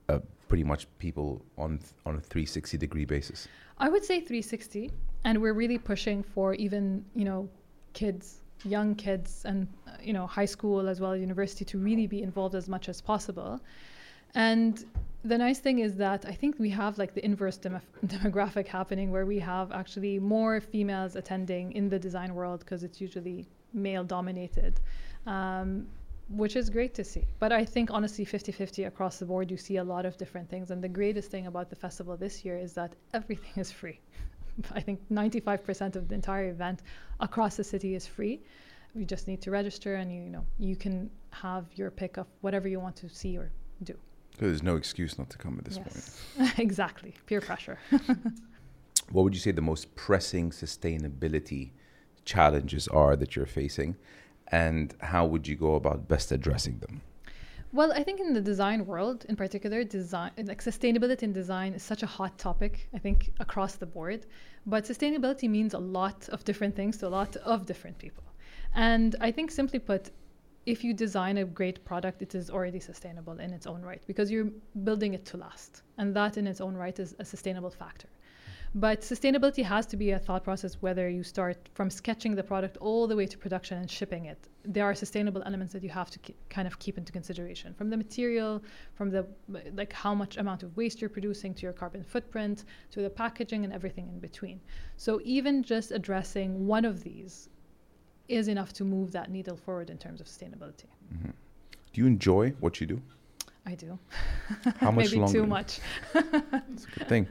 uh, 0.09 0.19
pretty 0.47 0.63
much 0.63 0.87
people 0.99 1.41
on 1.57 1.79
on 2.05 2.15
a 2.15 2.21
360 2.21 2.77
degree 2.77 3.05
basis? 3.05 3.47
I 3.77 3.89
would 3.89 4.03
say 4.03 4.19
360, 4.19 4.91
and 5.23 5.41
we're 5.41 5.53
really 5.53 5.77
pushing 5.77 6.23
for 6.23 6.53
even 6.55 7.03
you 7.15 7.25
know 7.25 7.49
kids, 7.93 8.41
young 8.63 8.95
kids, 8.95 9.43
and 9.45 9.67
you 10.01 10.13
know 10.13 10.27
high 10.27 10.45
school 10.45 10.87
as 10.87 10.99
well 10.99 11.11
as 11.11 11.21
university 11.21 11.65
to 11.65 11.77
really 11.77 12.07
be 12.07 12.21
involved 12.21 12.55
as 12.55 12.67
much 12.69 12.89
as 12.89 13.01
possible. 13.01 13.59
And 14.33 14.83
the 15.23 15.37
nice 15.37 15.59
thing 15.59 15.79
is 15.79 15.95
that 15.95 16.25
I 16.25 16.33
think 16.33 16.59
we 16.59 16.69
have 16.69 16.97
like 16.97 17.13
the 17.13 17.25
inverse 17.25 17.57
dem- 17.57 17.81
demographic 18.05 18.67
happening 18.67 19.11
where 19.11 19.25
we 19.25 19.39
have 19.39 19.71
actually 19.71 20.19
more 20.19 20.61
females 20.61 21.15
attending 21.15 21.71
in 21.71 21.89
the 21.89 21.97
design 21.97 22.35
world 22.35 22.59
because 22.59 22.83
it's 22.83 23.01
usually 23.01 23.47
male 23.73 24.03
dominated. 24.03 24.79
Um, 25.25 25.87
which 26.29 26.55
is 26.55 26.69
great 26.69 26.93
to 26.95 27.03
see. 27.03 27.25
But 27.39 27.51
I 27.51 27.63
think 27.63 27.91
honestly, 27.91 28.25
50 28.25 28.51
50 28.51 28.83
across 28.85 29.19
the 29.19 29.25
board, 29.25 29.51
you 29.51 29.57
see 29.57 29.77
a 29.77 29.83
lot 29.83 30.05
of 30.05 30.17
different 30.17 30.49
things. 30.49 30.71
And 30.71 30.83
the 30.83 30.89
greatest 30.89 31.29
thing 31.29 31.47
about 31.47 31.69
the 31.69 31.75
festival 31.75 32.17
this 32.17 32.43
year 32.43 32.57
is 32.57 32.73
that 32.73 32.95
everything 33.13 33.51
is 33.55 33.71
free. 33.71 33.99
I 34.73 34.79
think 34.79 35.01
95% 35.11 35.95
of 35.95 36.07
the 36.07 36.15
entire 36.15 36.49
event 36.49 36.81
across 37.19 37.57
the 37.57 37.63
city 37.63 37.93
is 37.95 38.07
free. 38.07 38.41
You 38.93 39.03
just 39.03 39.27
need 39.27 39.41
to 39.41 39.51
register 39.51 39.95
and 39.95 40.11
you, 40.11 40.23
you 40.23 40.29
know 40.29 40.45
you 40.57 40.75
can 40.77 41.09
have 41.31 41.65
your 41.75 41.91
pick 41.91 42.17
of 42.17 42.27
whatever 42.41 42.67
you 42.69 42.79
want 42.79 42.95
to 42.97 43.09
see 43.09 43.37
or 43.37 43.51
do. 43.83 43.93
So 44.39 44.45
there's 44.45 44.63
no 44.63 44.77
excuse 44.77 45.17
not 45.17 45.29
to 45.29 45.37
come 45.37 45.57
at 45.59 45.65
this 45.65 45.77
yes. 45.77 46.21
point. 46.37 46.59
exactly. 46.59 47.13
Peer 47.25 47.41
pressure. 47.41 47.77
what 49.11 49.23
would 49.23 49.33
you 49.33 49.39
say 49.39 49.51
the 49.51 49.61
most 49.61 49.93
pressing 49.95 50.51
sustainability 50.51 51.71
challenges 52.23 52.87
are 52.87 53.15
that 53.17 53.35
you're 53.35 53.45
facing? 53.45 53.95
And 54.51 54.93
how 54.99 55.25
would 55.25 55.47
you 55.47 55.55
go 55.55 55.75
about 55.75 56.07
best 56.07 56.31
addressing 56.31 56.79
them? 56.79 57.01
Well, 57.71 57.91
I 57.91 58.03
think 58.03 58.21
in 58.21 58.33
the 58.33 58.41
design 58.41 58.85
world, 58.85 59.25
in 59.27 59.35
particular, 59.35 59.83
design 59.83 60.31
like 60.37 60.63
sustainability 60.63 61.23
in 61.23 61.33
design 61.33 61.73
is 61.73 61.83
such 61.83 62.03
a 62.03 62.05
hot 62.05 62.37
topic. 62.37 62.87
I 62.93 62.99
think 62.99 63.33
across 63.39 63.75
the 63.75 63.85
board, 63.85 64.25
but 64.65 64.85
sustainability 64.85 65.49
means 65.49 65.73
a 65.73 65.79
lot 65.79 66.29
of 66.29 66.45
different 66.45 66.73
things 66.75 66.97
to 66.99 67.07
a 67.07 67.13
lot 67.19 67.35
of 67.37 67.65
different 67.65 67.97
people. 67.97 68.23
And 68.75 69.15
I 69.19 69.31
think, 69.31 69.51
simply 69.51 69.79
put, 69.79 70.11
if 70.65 70.83
you 70.85 70.93
design 70.93 71.37
a 71.37 71.45
great 71.45 71.83
product, 71.83 72.21
it 72.21 72.33
is 72.33 72.49
already 72.49 72.79
sustainable 72.79 73.39
in 73.39 73.51
its 73.51 73.67
own 73.67 73.81
right 73.81 74.01
because 74.07 74.31
you're 74.31 74.51
building 74.83 75.13
it 75.13 75.25
to 75.25 75.37
last, 75.37 75.81
and 75.97 76.15
that 76.15 76.37
in 76.37 76.47
its 76.47 76.61
own 76.61 76.75
right 76.75 76.97
is 76.97 77.13
a 77.19 77.25
sustainable 77.25 77.71
factor. 77.71 78.07
But 78.77 79.01
sustainability 79.01 79.63
has 79.63 79.85
to 79.85 79.95
be 79.95 80.11
a 80.11 80.19
thought 80.19 80.43
process 80.43 80.75
whether 80.81 81.07
you 81.07 81.23
start 81.23 81.57
from 81.73 81.89
sketching 81.89 82.35
the 82.35 82.43
product 82.43 82.75
all 82.81 83.07
the 83.07 83.15
way 83.15 83.25
to 83.25 83.37
production 83.37 83.77
and 83.77 83.89
shipping 83.89 84.25
it. 84.25 84.49
There 84.65 84.83
are 84.83 84.93
sustainable 84.93 85.41
elements 85.45 85.71
that 85.71 85.81
you 85.81 85.89
have 85.89 86.11
to 86.11 86.19
kind 86.49 86.67
of 86.67 86.77
keep 86.77 86.97
into 86.97 87.13
consideration 87.13 87.73
from 87.73 87.89
the 87.89 87.95
material, 87.95 88.61
from 88.93 89.11
the 89.11 89.25
like 89.75 89.93
how 89.93 90.13
much 90.13 90.35
amount 90.35 90.61
of 90.63 90.75
waste 90.75 90.99
you're 90.99 91.09
producing 91.09 91.53
to 91.53 91.61
your 91.61 91.71
carbon 91.71 92.03
footprint, 92.03 92.65
to 92.91 93.01
the 93.01 93.09
packaging 93.09 93.63
and 93.63 93.71
everything 93.71 94.09
in 94.09 94.19
between. 94.19 94.59
So 94.97 95.21
even 95.23 95.63
just 95.63 95.91
addressing 95.91 96.67
one 96.67 96.83
of 96.83 97.01
these 97.01 97.47
is 98.27 98.49
enough 98.49 98.73
to 98.73 98.83
move 98.83 99.13
that 99.13 99.31
needle 99.31 99.55
forward 99.55 99.89
in 99.89 99.97
terms 99.97 100.19
of 100.19 100.27
sustainability. 100.27 100.89
Mm-hmm. 101.13 101.29
Do 101.93 102.01
you 102.01 102.07
enjoy 102.07 102.49
what 102.59 102.81
you 102.81 102.87
do? 102.87 103.01
I 103.65 103.75
do. 103.75 103.97
How 104.77 104.91
much 104.91 105.05
Maybe 105.05 105.17
longer? 105.17 105.39
too 105.39 105.45
much. 105.47 105.79
That's 106.13 106.85
a 106.85 106.99
good 106.99 107.07
thing. 107.07 107.27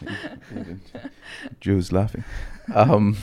Joe's 1.60 1.92
laughing. 1.92 2.24
Um, 2.74 3.16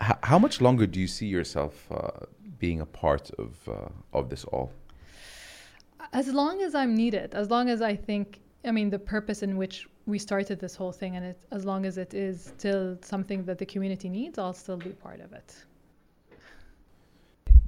h- 0.00 0.16
how 0.22 0.38
much 0.38 0.60
longer 0.62 0.86
do 0.86 0.98
you 0.98 1.06
see 1.06 1.26
yourself 1.26 1.86
uh, 1.92 2.24
being 2.58 2.80
a 2.80 2.86
part 2.86 3.30
of 3.38 3.50
uh, 3.68 3.88
of 4.18 4.30
this 4.30 4.44
all? 4.44 4.72
As 6.14 6.28
long 6.32 6.62
as 6.62 6.74
I'm 6.74 6.94
needed, 6.94 7.34
as 7.34 7.50
long 7.50 7.68
as 7.68 7.82
I 7.82 7.94
think, 7.96 8.40
I 8.64 8.70
mean, 8.70 8.88
the 8.88 8.98
purpose 8.98 9.42
in 9.42 9.56
which 9.58 9.86
we 10.06 10.18
started 10.18 10.58
this 10.58 10.74
whole 10.74 10.92
thing, 10.92 11.16
and 11.16 11.24
it, 11.24 11.38
as 11.50 11.64
long 11.66 11.84
as 11.84 11.98
it 11.98 12.14
is 12.14 12.42
still 12.42 12.96
something 13.02 13.44
that 13.44 13.58
the 13.58 13.66
community 13.66 14.08
needs, 14.08 14.38
I'll 14.38 14.54
still 14.54 14.78
be 14.78 14.90
part 14.90 15.20
of 15.20 15.32
it. 15.34 15.54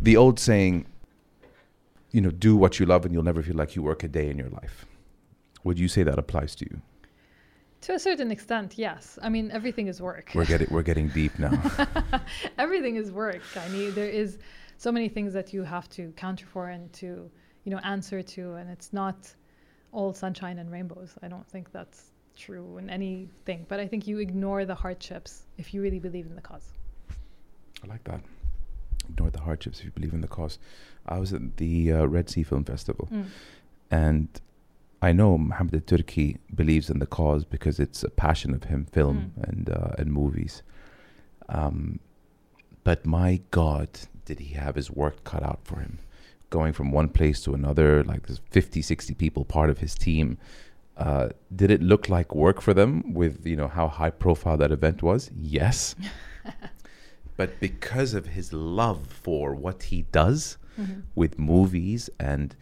The 0.00 0.16
old 0.16 0.40
saying, 0.40 0.86
you 2.12 2.20
know, 2.20 2.30
do 2.30 2.56
what 2.56 2.78
you 2.78 2.86
love 2.86 3.04
and 3.04 3.12
you'll 3.12 3.24
never 3.24 3.42
feel 3.42 3.56
like 3.56 3.74
you 3.74 3.82
work 3.82 4.04
a 4.04 4.08
day 4.08 4.28
in 4.28 4.38
your 4.38 4.50
life. 4.50 4.86
Would 5.64 5.78
you 5.78 5.88
say 5.88 6.02
that 6.02 6.18
applies 6.18 6.54
to 6.56 6.66
you? 6.70 6.80
To 7.82 7.94
a 7.94 7.98
certain 7.98 8.30
extent, 8.30 8.74
yes. 8.76 9.18
I 9.22 9.28
mean, 9.28 9.50
everything 9.50 9.88
is 9.88 10.00
work. 10.00 10.30
We're 10.34 10.44
getting 10.44 10.68
we're 10.70 10.82
getting 10.82 11.08
deep 11.08 11.36
now. 11.38 11.60
everything 12.58 12.94
is 12.96 13.10
work. 13.10 13.42
I 13.56 13.68
mean, 13.70 13.92
there 13.94 14.08
is 14.08 14.38
so 14.76 14.92
many 14.92 15.08
things 15.08 15.32
that 15.32 15.52
you 15.52 15.64
have 15.64 15.88
to 15.90 16.12
counter 16.12 16.46
for 16.46 16.68
and 16.68 16.92
to, 16.94 17.28
you 17.64 17.70
know, 17.72 17.78
answer 17.78 18.22
to, 18.22 18.54
and 18.54 18.70
it's 18.70 18.92
not 18.92 19.34
all 19.90 20.12
sunshine 20.12 20.58
and 20.58 20.70
rainbows. 20.70 21.14
I 21.22 21.28
don't 21.28 21.46
think 21.48 21.72
that's 21.72 22.12
true 22.36 22.78
in 22.78 22.88
anything, 22.88 23.66
but 23.68 23.80
I 23.80 23.86
think 23.88 24.06
you 24.06 24.18
ignore 24.18 24.64
the 24.64 24.74
hardships 24.74 25.42
if 25.58 25.74
you 25.74 25.82
really 25.82 25.98
believe 25.98 26.26
in 26.26 26.36
the 26.36 26.40
cause. 26.40 26.72
I 27.82 27.88
like 27.88 28.04
that. 28.04 28.20
Ignore 29.12 29.30
the 29.30 29.40
hardships 29.40 29.78
if 29.80 29.84
you 29.86 29.90
believe 29.92 30.12
in 30.14 30.20
the 30.22 30.28
cause. 30.28 30.58
I 31.06 31.18
was 31.18 31.32
at 31.32 31.56
the 31.56 31.92
uh, 31.92 32.04
Red 32.06 32.28
Sea 32.30 32.42
Film 32.42 32.64
Festival, 32.64 33.08
Mm. 33.12 33.26
and 33.90 34.28
I 35.02 35.12
know 35.12 35.36
Mohammed 35.36 35.74
al-Turki 35.74 36.38
believes 36.54 36.88
in 36.88 36.98
the 37.00 37.06
cause 37.06 37.44
because 37.44 37.80
it's 37.80 38.02
a 38.04 38.10
passion 38.10 38.54
of 38.54 38.64
him, 38.64 38.84
film 38.86 39.16
Mm. 39.38 39.48
and 39.48 39.70
uh, 39.70 39.92
and 39.98 40.12
movies. 40.12 40.62
Um, 41.48 41.98
but 42.84 43.04
my 43.04 43.40
God, 43.50 43.88
did 44.24 44.38
he 44.40 44.54
have 44.54 44.74
his 44.76 44.90
work 44.90 45.22
cut 45.24 45.42
out 45.42 45.60
for 45.64 45.78
him? 45.80 45.98
Going 46.50 46.72
from 46.72 46.90
one 46.92 47.08
place 47.08 47.40
to 47.44 47.54
another, 47.54 48.02
like 48.04 48.26
there's 48.26 48.40
50, 48.50 48.82
60 48.82 49.14
people 49.14 49.44
part 49.44 49.70
of 49.70 49.78
his 49.78 49.94
team. 49.94 50.38
Uh, 50.96 51.30
did 51.54 51.70
it 51.70 51.82
look 51.82 52.08
like 52.08 52.34
work 52.34 52.60
for 52.60 52.74
them 52.74 53.14
with 53.14 53.46
you 53.46 53.56
know 53.56 53.68
how 53.68 53.88
high 53.88 54.10
profile 54.10 54.56
that 54.58 54.70
event 54.72 55.02
was? 55.02 55.30
Yes. 55.36 55.94
but 57.36 57.58
because 57.60 58.14
of 58.14 58.26
his 58.26 58.52
love 58.52 59.06
for 59.06 59.54
what 59.54 59.84
he 59.84 60.02
does 60.12 60.58
Mhm. 60.78 61.02
with 61.14 61.38
movies 61.38 62.08
and 62.18 62.54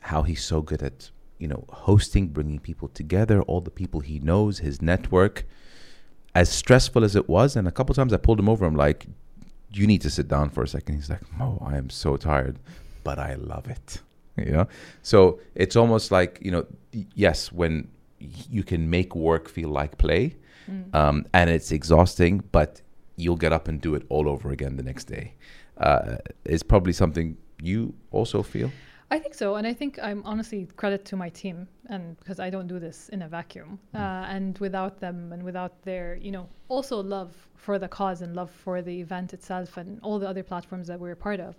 how 0.00 0.22
he's 0.22 0.44
so 0.44 0.60
good 0.60 0.82
at 0.82 1.10
you 1.38 1.48
know 1.48 1.64
hosting 1.70 2.28
bringing 2.28 2.58
people 2.58 2.88
together 2.88 3.40
all 3.42 3.60
the 3.62 3.70
people 3.70 4.00
he 4.00 4.18
knows 4.20 4.58
his 4.58 4.80
network 4.82 5.44
as 6.34 6.48
stressful 6.50 7.02
as 7.04 7.14
it 7.16 7.26
was 7.28 7.56
and 7.56 7.66
a 7.66 7.70
couple 7.70 7.94
times 7.94 8.12
i 8.12 8.16
pulled 8.18 8.38
him 8.38 8.48
over 8.48 8.64
i'm 8.66 8.76
like 8.76 9.06
you 9.72 9.86
need 9.86 10.00
to 10.02 10.10
sit 10.10 10.28
down 10.28 10.50
for 10.50 10.62
a 10.62 10.68
second 10.68 10.94
he's 10.96 11.08
like 11.10 11.22
oh 11.40 11.58
i 11.64 11.76
am 11.76 11.88
so 11.90 12.16
tired 12.16 12.58
but 13.02 13.18
i 13.18 13.34
love 13.34 13.66
it 13.68 14.00
you 14.36 14.52
know 14.52 14.66
so 15.02 15.38
it's 15.54 15.74
almost 15.76 16.10
like 16.10 16.38
you 16.42 16.50
know 16.50 16.64
yes 17.14 17.50
when 17.52 17.88
you 18.50 18.62
can 18.62 18.88
make 18.90 19.14
work 19.16 19.48
feel 19.48 19.68
like 19.70 19.96
play 19.98 20.34
Mm. 20.70 20.94
um, 20.94 21.26
and 21.34 21.50
it's 21.50 21.70
exhausting, 21.70 22.42
but 22.50 22.80
you'll 23.16 23.36
get 23.36 23.52
up 23.52 23.68
and 23.68 23.80
do 23.80 23.94
it 23.94 24.04
all 24.08 24.28
over 24.28 24.50
again 24.50 24.76
the 24.76 24.82
next 24.82 25.04
day. 25.04 25.34
Uh, 25.78 26.16
it's 26.44 26.62
probably 26.62 26.92
something 26.92 27.36
you 27.62 27.94
also 28.10 28.42
feel. 28.42 28.70
I 29.10 29.18
think 29.18 29.34
so, 29.34 29.54
and 29.56 29.66
I 29.66 29.72
think 29.74 29.98
I'm 30.02 30.22
honestly 30.24 30.66
credit 30.76 31.04
to 31.06 31.16
my 31.16 31.28
team, 31.28 31.68
and 31.88 32.18
because 32.18 32.40
I 32.40 32.50
don't 32.50 32.66
do 32.66 32.78
this 32.80 33.08
in 33.10 33.22
a 33.22 33.28
vacuum, 33.28 33.78
Mm. 33.94 34.00
uh, 34.00 34.26
and 34.34 34.58
without 34.58 34.98
them, 34.98 35.32
and 35.32 35.42
without 35.42 35.82
their, 35.82 36.16
you 36.16 36.32
know, 36.32 36.48
also 36.68 37.00
love 37.02 37.32
for 37.54 37.78
the 37.78 37.86
cause 37.86 38.22
and 38.22 38.34
love 38.34 38.50
for 38.50 38.82
the 38.82 39.00
event 39.00 39.32
itself, 39.32 39.76
and 39.76 40.00
all 40.02 40.18
the 40.18 40.28
other 40.28 40.42
platforms 40.42 40.86
that 40.88 40.98
we're 40.98 41.12
a 41.12 41.16
part 41.16 41.38
of, 41.38 41.54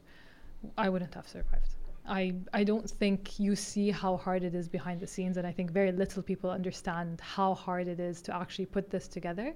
I 0.77 0.89
wouldn't 0.89 1.13
have 1.13 1.27
survived. 1.27 1.75
I 2.07 2.33
I 2.53 2.63
don't 2.63 2.89
think 2.89 3.39
you 3.39 3.55
see 3.55 3.89
how 3.91 4.17
hard 4.17 4.43
it 4.43 4.53
is 4.55 4.67
behind 4.67 4.99
the 4.99 5.07
scenes, 5.07 5.37
and 5.37 5.47
I 5.47 5.51
think 5.51 5.71
very 5.71 5.91
little 5.91 6.23
people 6.23 6.49
understand 6.49 7.21
how 7.21 7.53
hard 7.53 7.87
it 7.87 7.99
is 7.99 8.21
to 8.23 8.35
actually 8.35 8.65
put 8.65 8.89
this 8.89 9.07
together. 9.07 9.55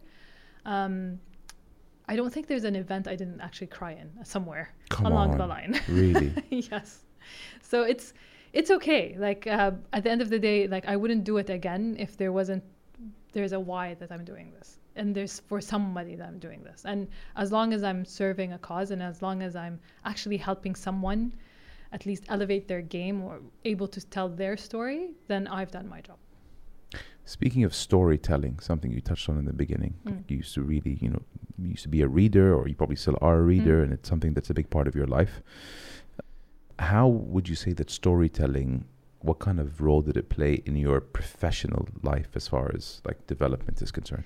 Um, 0.65 1.19
I 2.11 2.15
don't 2.15 2.33
think 2.33 2.47
there's 2.51 2.63
an 2.73 2.75
event 2.75 3.07
I 3.07 3.15
didn't 3.21 3.41
actually 3.47 3.67
cry 3.79 3.91
in 4.01 4.09
somewhere 4.25 4.65
Come 4.89 5.05
along 5.11 5.29
on. 5.33 5.37
the 5.37 5.47
line. 5.55 5.73
Really? 6.01 6.29
yes. 6.71 6.87
So 7.61 7.77
it's 7.83 8.13
it's 8.59 8.71
okay. 8.77 9.03
Like 9.27 9.41
uh, 9.45 9.71
at 9.93 10.01
the 10.03 10.11
end 10.13 10.21
of 10.25 10.29
the 10.29 10.39
day, 10.49 10.67
like 10.75 10.85
I 10.93 10.95
wouldn't 11.01 11.23
do 11.23 11.37
it 11.37 11.49
again 11.59 11.83
if 12.05 12.11
there 12.17 12.31
wasn't 12.39 12.63
there's 13.35 13.53
a 13.53 13.59
why 13.59 13.93
that 13.99 14.11
I'm 14.11 14.25
doing 14.33 14.47
this, 14.57 14.79
and 14.95 15.13
there's 15.15 15.35
for 15.49 15.59
somebody 15.61 16.15
that 16.19 16.27
I'm 16.27 16.39
doing 16.47 16.61
this, 16.69 16.79
and 16.91 17.07
as 17.35 17.51
long 17.51 17.73
as 17.73 17.81
I'm 17.89 18.01
serving 18.05 18.53
a 18.53 18.57
cause, 18.69 18.89
and 18.93 19.01
as 19.03 19.21
long 19.21 19.37
as 19.47 19.53
I'm 19.55 19.79
actually 20.03 20.37
helping 20.37 20.73
someone 20.87 21.21
at 21.91 22.05
least 22.09 22.23
elevate 22.29 22.65
their 22.67 22.81
game 22.97 23.17
or 23.27 23.39
able 23.65 23.87
to 23.95 24.01
tell 24.15 24.29
their 24.29 24.55
story, 24.57 25.01
then 25.27 25.47
I've 25.47 25.71
done 25.77 25.87
my 25.87 26.01
job. 26.01 26.17
Speaking 27.25 27.63
of 27.63 27.75
storytelling, 27.75 28.57
something 28.59 28.91
you 28.91 29.01
touched 29.01 29.29
on 29.29 29.37
in 29.37 29.45
the 29.45 29.53
beginning, 29.53 29.93
Mm. 30.05 30.23
you 30.27 30.37
used 30.37 30.53
to 30.55 30.63
really, 30.63 30.97
you 30.99 31.09
know, 31.09 31.21
you 31.59 31.69
used 31.69 31.83
to 31.83 31.89
be 31.89 32.01
a 32.01 32.07
reader, 32.07 32.55
or 32.55 32.67
you 32.67 32.75
probably 32.75 32.95
still 32.95 33.17
are 33.21 33.37
a 33.39 33.43
reader, 33.43 33.77
Mm. 33.79 33.83
and 33.83 33.93
it's 33.93 34.09
something 34.09 34.33
that's 34.33 34.49
a 34.49 34.53
big 34.53 34.69
part 34.71 34.87
of 34.87 34.95
your 34.95 35.05
life. 35.05 35.41
How 36.79 37.07
would 37.07 37.47
you 37.49 37.55
say 37.55 37.73
that 37.73 37.89
storytelling? 37.89 38.85
What 39.21 39.39
kind 39.39 39.59
of 39.59 39.81
role 39.81 40.01
did 40.01 40.15
it 40.17 40.29
play 40.29 40.53
in 40.65 40.75
your 40.77 41.01
professional 41.01 41.87
life 42.01 42.29
as 42.35 42.47
far 42.47 42.71
as 42.73 43.01
like 43.05 43.27
development 43.27 43.81
is 43.81 43.91
concerned? 43.91 44.23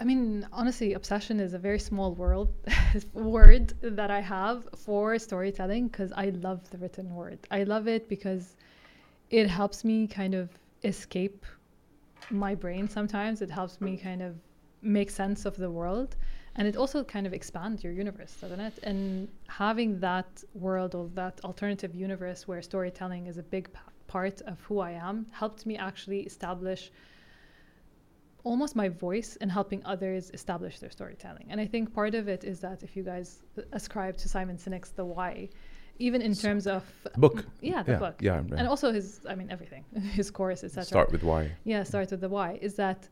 I 0.00 0.04
mean, 0.04 0.48
honestly, 0.52 0.94
obsession 0.94 1.38
is 1.38 1.52
a 1.54 1.58
very 1.58 1.78
small 1.78 2.14
world 2.14 2.52
word 3.12 3.74
that 3.82 4.10
I 4.10 4.20
have 4.20 4.66
for 4.76 5.18
storytelling 5.18 5.86
because 5.88 6.10
I 6.12 6.30
love 6.30 6.68
the 6.70 6.78
written 6.78 7.14
word. 7.14 7.38
I 7.50 7.62
love 7.64 7.86
it 7.86 8.08
because 8.08 8.56
it 9.30 9.46
helps 9.46 9.84
me 9.84 10.06
kind 10.08 10.34
of 10.34 10.48
escape 10.82 11.44
my 12.30 12.54
brain 12.54 12.88
sometimes. 12.88 13.42
It 13.42 13.50
helps 13.50 13.80
me 13.80 13.96
kind 13.96 14.22
of 14.22 14.36
make 14.82 15.10
sense 15.10 15.46
of 15.46 15.56
the 15.56 15.70
world. 15.70 16.16
And 16.56 16.68
it 16.68 16.76
also 16.76 17.02
kind 17.02 17.26
of 17.26 17.32
expands 17.32 17.82
your 17.82 17.92
universe, 17.92 18.36
doesn't 18.40 18.60
it? 18.60 18.78
And 18.84 19.28
having 19.48 19.98
that 20.00 20.44
world 20.54 20.94
or 20.94 21.08
that 21.14 21.40
alternative 21.44 21.94
universe 21.94 22.46
where 22.46 22.62
storytelling 22.62 23.26
is 23.26 23.38
a 23.38 23.42
big 23.42 23.72
p- 23.72 23.80
part 24.06 24.40
of 24.42 24.60
who 24.60 24.78
I 24.78 24.92
am 24.92 25.26
helped 25.32 25.66
me 25.66 25.76
actually 25.76 26.20
establish 26.20 26.92
almost 28.44 28.76
my 28.76 28.88
voice 28.88 29.36
in 29.36 29.48
helping 29.48 29.84
others 29.84 30.30
establish 30.32 30.78
their 30.78 30.90
storytelling. 30.90 31.46
And 31.48 31.60
I 31.60 31.66
think 31.66 31.92
part 31.92 32.14
of 32.14 32.28
it 32.28 32.44
is 32.44 32.60
that 32.60 32.82
if 32.82 32.94
you 32.94 33.02
guys 33.02 33.42
ascribe 33.72 34.16
to 34.18 34.28
Simon 34.28 34.56
Sinek's 34.56 34.90
The 34.90 35.04
Why, 35.04 35.48
even 35.98 36.20
in 36.22 36.34
terms 36.34 36.66
of 36.66 36.82
Book. 37.16 37.44
yeah, 37.60 37.82
the 37.82 37.92
yeah, 37.92 37.98
book, 37.98 38.16
Yeah. 38.20 38.36
right. 38.36 38.52
and 38.56 38.68
also 38.68 38.92
his, 38.92 39.20
I 39.28 39.34
mean, 39.34 39.50
everything, 39.50 39.84
his 40.12 40.30
course, 40.30 40.64
etc. 40.64 40.84
Start 40.84 41.12
with 41.12 41.22
why. 41.22 41.52
Yeah, 41.64 41.82
start 41.84 42.10
with 42.10 42.20
the 42.20 42.28
why. 42.28 42.58
Is 42.60 42.74
that 42.76 43.08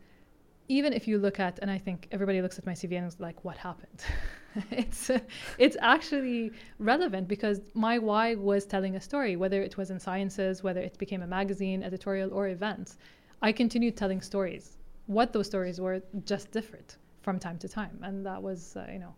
even 0.68 0.92
if 0.92 1.06
you 1.06 1.18
look 1.18 1.38
at, 1.40 1.58
and 1.60 1.70
I 1.70 1.78
think 1.78 2.08
everybody 2.12 2.40
looks 2.42 2.58
at 2.58 2.66
my 2.66 2.72
CV 2.72 2.96
and 2.96 3.06
is 3.06 3.20
like, 3.20 3.44
what 3.44 3.56
happened? 3.56 4.00
it's 4.70 5.10
uh, 5.10 5.18
it's 5.58 5.76
actually 5.80 6.52
relevant 6.78 7.28
because 7.28 7.60
my 7.74 7.98
why 7.98 8.34
was 8.34 8.64
telling 8.66 8.96
a 8.96 9.00
story, 9.00 9.36
whether 9.36 9.62
it 9.62 9.76
was 9.76 9.90
in 9.90 9.98
sciences, 9.98 10.62
whether 10.62 10.80
it 10.80 10.98
became 10.98 11.22
a 11.22 11.26
magazine, 11.26 11.82
editorial, 11.82 12.32
or 12.32 12.48
events. 12.48 12.98
I 13.42 13.52
continued 13.52 13.96
telling 13.96 14.20
stories. 14.20 14.78
What 15.06 15.32
those 15.32 15.46
stories 15.46 15.80
were 15.80 16.00
just 16.24 16.50
different 16.52 16.96
from 17.22 17.38
time 17.38 17.58
to 17.58 17.68
time, 17.68 17.98
and 18.02 18.24
that 18.24 18.40
was, 18.42 18.76
uh, 18.76 18.86
you 18.92 18.98
know, 19.00 19.14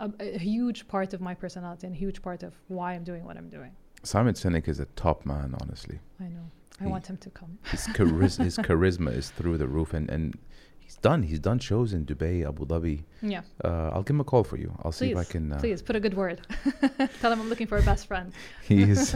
a, 0.00 0.10
a 0.20 0.38
huge 0.38 0.86
part 0.88 1.14
of 1.14 1.20
my 1.20 1.34
personality 1.34 1.86
and 1.86 1.94
a 1.96 1.98
huge 1.98 2.20
part 2.22 2.42
of 2.42 2.54
why 2.68 2.92
I'm 2.94 3.04
doing 3.04 3.24
what 3.24 3.36
I'm 3.36 3.48
doing. 3.48 3.72
Simon 4.02 4.34
Sinek 4.34 4.68
is 4.68 4.78
a 4.80 4.86
top 4.96 5.24
man, 5.26 5.54
honestly. 5.60 5.98
I 6.20 6.24
know. 6.24 6.50
I 6.80 6.84
He- 6.84 6.90
want 6.90 7.06
him 7.08 7.16
to 7.18 7.30
come. 7.30 7.58
His, 7.70 7.86
charis- 7.94 8.36
his 8.36 8.56
charisma 8.68 9.12
is 9.16 9.30
through 9.30 9.58
the 9.58 9.66
roof, 9.66 9.94
and, 9.94 10.08
and 10.10 10.38
he's 10.78 10.96
done. 10.96 11.22
He's 11.22 11.40
done 11.40 11.58
shows 11.58 11.92
in 11.94 12.04
Dubai, 12.04 12.46
Abu 12.46 12.66
Dhabi. 12.66 13.02
Yeah. 13.22 13.40
Uh, 13.64 13.90
I'll 13.92 14.02
give 14.02 14.14
him 14.14 14.20
a 14.20 14.24
call 14.24 14.44
for 14.44 14.58
you. 14.58 14.72
I'll 14.84 14.92
see 14.92 15.10
if 15.12 15.16
I 15.16 15.24
can. 15.24 15.52
Uh, 15.52 15.58
Please 15.58 15.80
put 15.82 15.96
a 15.96 16.00
good 16.00 16.14
word. 16.14 16.42
Tell 17.20 17.32
him 17.32 17.40
I'm 17.40 17.48
looking 17.48 17.66
for 17.66 17.78
a 17.78 17.82
best 17.82 18.06
friend. 18.06 18.32
He's. 18.62 19.12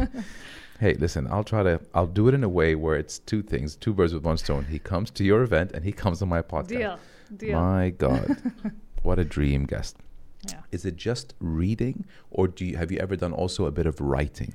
hey, 0.81 0.95
listen. 0.95 1.29
I'll 1.31 1.45
try 1.45 1.63
to. 1.63 1.81
I'll 1.95 2.07
do 2.07 2.27
it 2.29 2.35
in 2.35 2.43
a 2.43 2.49
way 2.49 2.75
where 2.75 2.97
it's 2.97 3.19
two 3.21 3.43
things, 3.43 3.77
two 3.77 3.93
birds 3.93 4.15
with 4.15 4.25
one 4.25 4.39
stone. 4.39 4.65
He 4.65 4.79
comes 4.79 5.11
to 5.13 5.23
your 5.25 5.43
event, 5.43 5.73
and 5.73 5.85
he 5.85 5.93
comes 5.93 6.23
on 6.23 6.29
my 6.31 6.43
podcast. 6.43 6.69
Deal. 6.69 6.99
Deal. 7.37 7.61
My 7.61 7.91
God, 7.91 8.37
what 9.03 9.19
a 9.21 9.25
dream 9.25 9.67
guest! 9.67 9.97
Yeah. 10.49 10.61
Is 10.71 10.85
it 10.85 10.97
just 10.97 11.35
reading, 11.41 12.07
or 12.31 12.49
do 12.49 12.65
you 12.65 12.77
have 12.77 12.91
you 12.91 12.99
ever 12.99 13.17
done 13.17 13.33
also 13.33 13.67
a 13.67 13.71
bit 13.71 13.87
of 13.87 14.01
writing? 14.01 14.55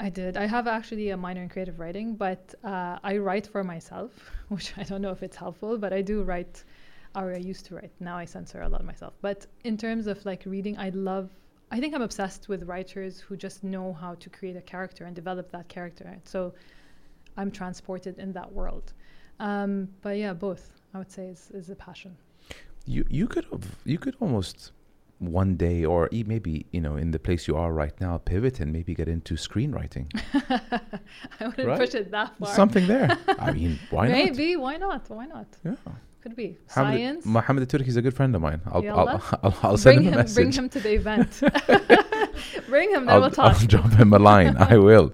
I 0.00 0.08
did. 0.08 0.36
I 0.36 0.46
have 0.46 0.66
actually 0.66 1.10
a 1.10 1.16
minor 1.16 1.42
in 1.42 1.50
creative 1.50 1.78
writing, 1.78 2.14
but 2.14 2.54
uh, 2.64 2.98
I 3.04 3.18
write 3.18 3.46
for 3.46 3.62
myself, 3.62 4.10
which 4.48 4.72
I 4.78 4.82
don't 4.82 5.02
know 5.02 5.10
if 5.10 5.22
it's 5.22 5.36
helpful, 5.36 5.76
but 5.76 5.92
I 5.92 6.00
do 6.00 6.22
write, 6.22 6.64
or 7.14 7.34
I 7.34 7.36
used 7.36 7.66
to 7.66 7.74
write. 7.76 7.92
Now 8.00 8.16
I 8.16 8.24
censor 8.24 8.62
a 8.62 8.68
lot 8.68 8.82
myself. 8.84 9.12
But 9.20 9.46
in 9.64 9.76
terms 9.76 10.06
of 10.06 10.24
like 10.24 10.42
reading, 10.46 10.78
I 10.78 10.88
love, 10.90 11.28
I 11.70 11.80
think 11.80 11.94
I'm 11.94 12.02
obsessed 12.02 12.48
with 12.48 12.62
writers 12.62 13.20
who 13.20 13.36
just 13.36 13.62
know 13.62 13.92
how 13.92 14.14
to 14.14 14.30
create 14.30 14.56
a 14.56 14.62
character 14.62 15.04
and 15.04 15.14
develop 15.14 15.52
that 15.52 15.68
character. 15.68 16.16
So 16.24 16.54
I'm 17.36 17.50
transported 17.50 18.18
in 18.18 18.32
that 18.32 18.50
world. 18.50 18.94
Um, 19.38 19.88
but 20.00 20.16
yeah, 20.16 20.32
both 20.32 20.72
I 20.94 20.98
would 20.98 21.12
say 21.12 21.26
is, 21.26 21.50
is 21.52 21.68
a 21.70 21.76
passion. 21.76 22.16
You 22.86 23.04
you 23.10 23.26
could 23.26 23.44
have 23.52 23.64
you 23.84 23.98
could 23.98 24.16
almost 24.20 24.72
one 25.20 25.54
day 25.56 25.84
or 25.84 26.08
maybe 26.26 26.64
you 26.72 26.80
know 26.80 26.96
in 26.96 27.10
the 27.10 27.18
place 27.18 27.46
you 27.46 27.54
are 27.54 27.72
right 27.74 28.00
now 28.00 28.16
pivot 28.18 28.58
and 28.60 28.72
maybe 28.72 28.94
get 28.94 29.06
into 29.06 29.34
screenwriting 29.34 30.06
I 31.40 31.46
wouldn't 31.46 31.68
Right? 31.68 31.78
push 31.78 31.94
it 31.94 32.10
that 32.10 32.32
far. 32.38 32.54
something 32.54 32.86
there 32.86 33.18
i 33.38 33.50
mean 33.58 33.78
why 33.90 34.08
not 34.08 34.12
Maybe. 34.12 34.56
Why 34.56 34.76
not? 34.78 35.02
Why 35.10 35.26
not? 35.26 35.46
yeah 35.64 35.76
Could 36.22 36.36
be. 36.36 36.48
Science. 36.66 37.24
Mohammed 37.26 37.68
Turki 37.68 37.88
is 37.88 37.96
a 37.96 38.02
good 38.06 38.14
friend 38.18 38.34
of 38.36 38.40
mine 38.42 38.60
i'll 38.72 38.84
I'll, 38.98 39.08
I'll, 39.42 39.56
I'll 39.62 39.76
send 39.76 39.96
bring 39.96 40.06
him 40.08 40.14
a 40.14 40.16
message 40.22 40.34
bring 40.36 40.52
him 40.52 40.68
to 40.74 40.80
the 40.80 40.92
event. 41.00 41.30
bring 42.68 42.90
him, 42.90 43.06
then 43.06 43.14
I'll, 43.14 43.20
we'll 43.20 43.30
talk. 43.30 43.60
I'll 43.60 43.66
drop 43.66 43.92
him 43.92 44.12
a 44.12 44.18
line 44.18 44.56
i 44.56 44.76
will 44.76 45.12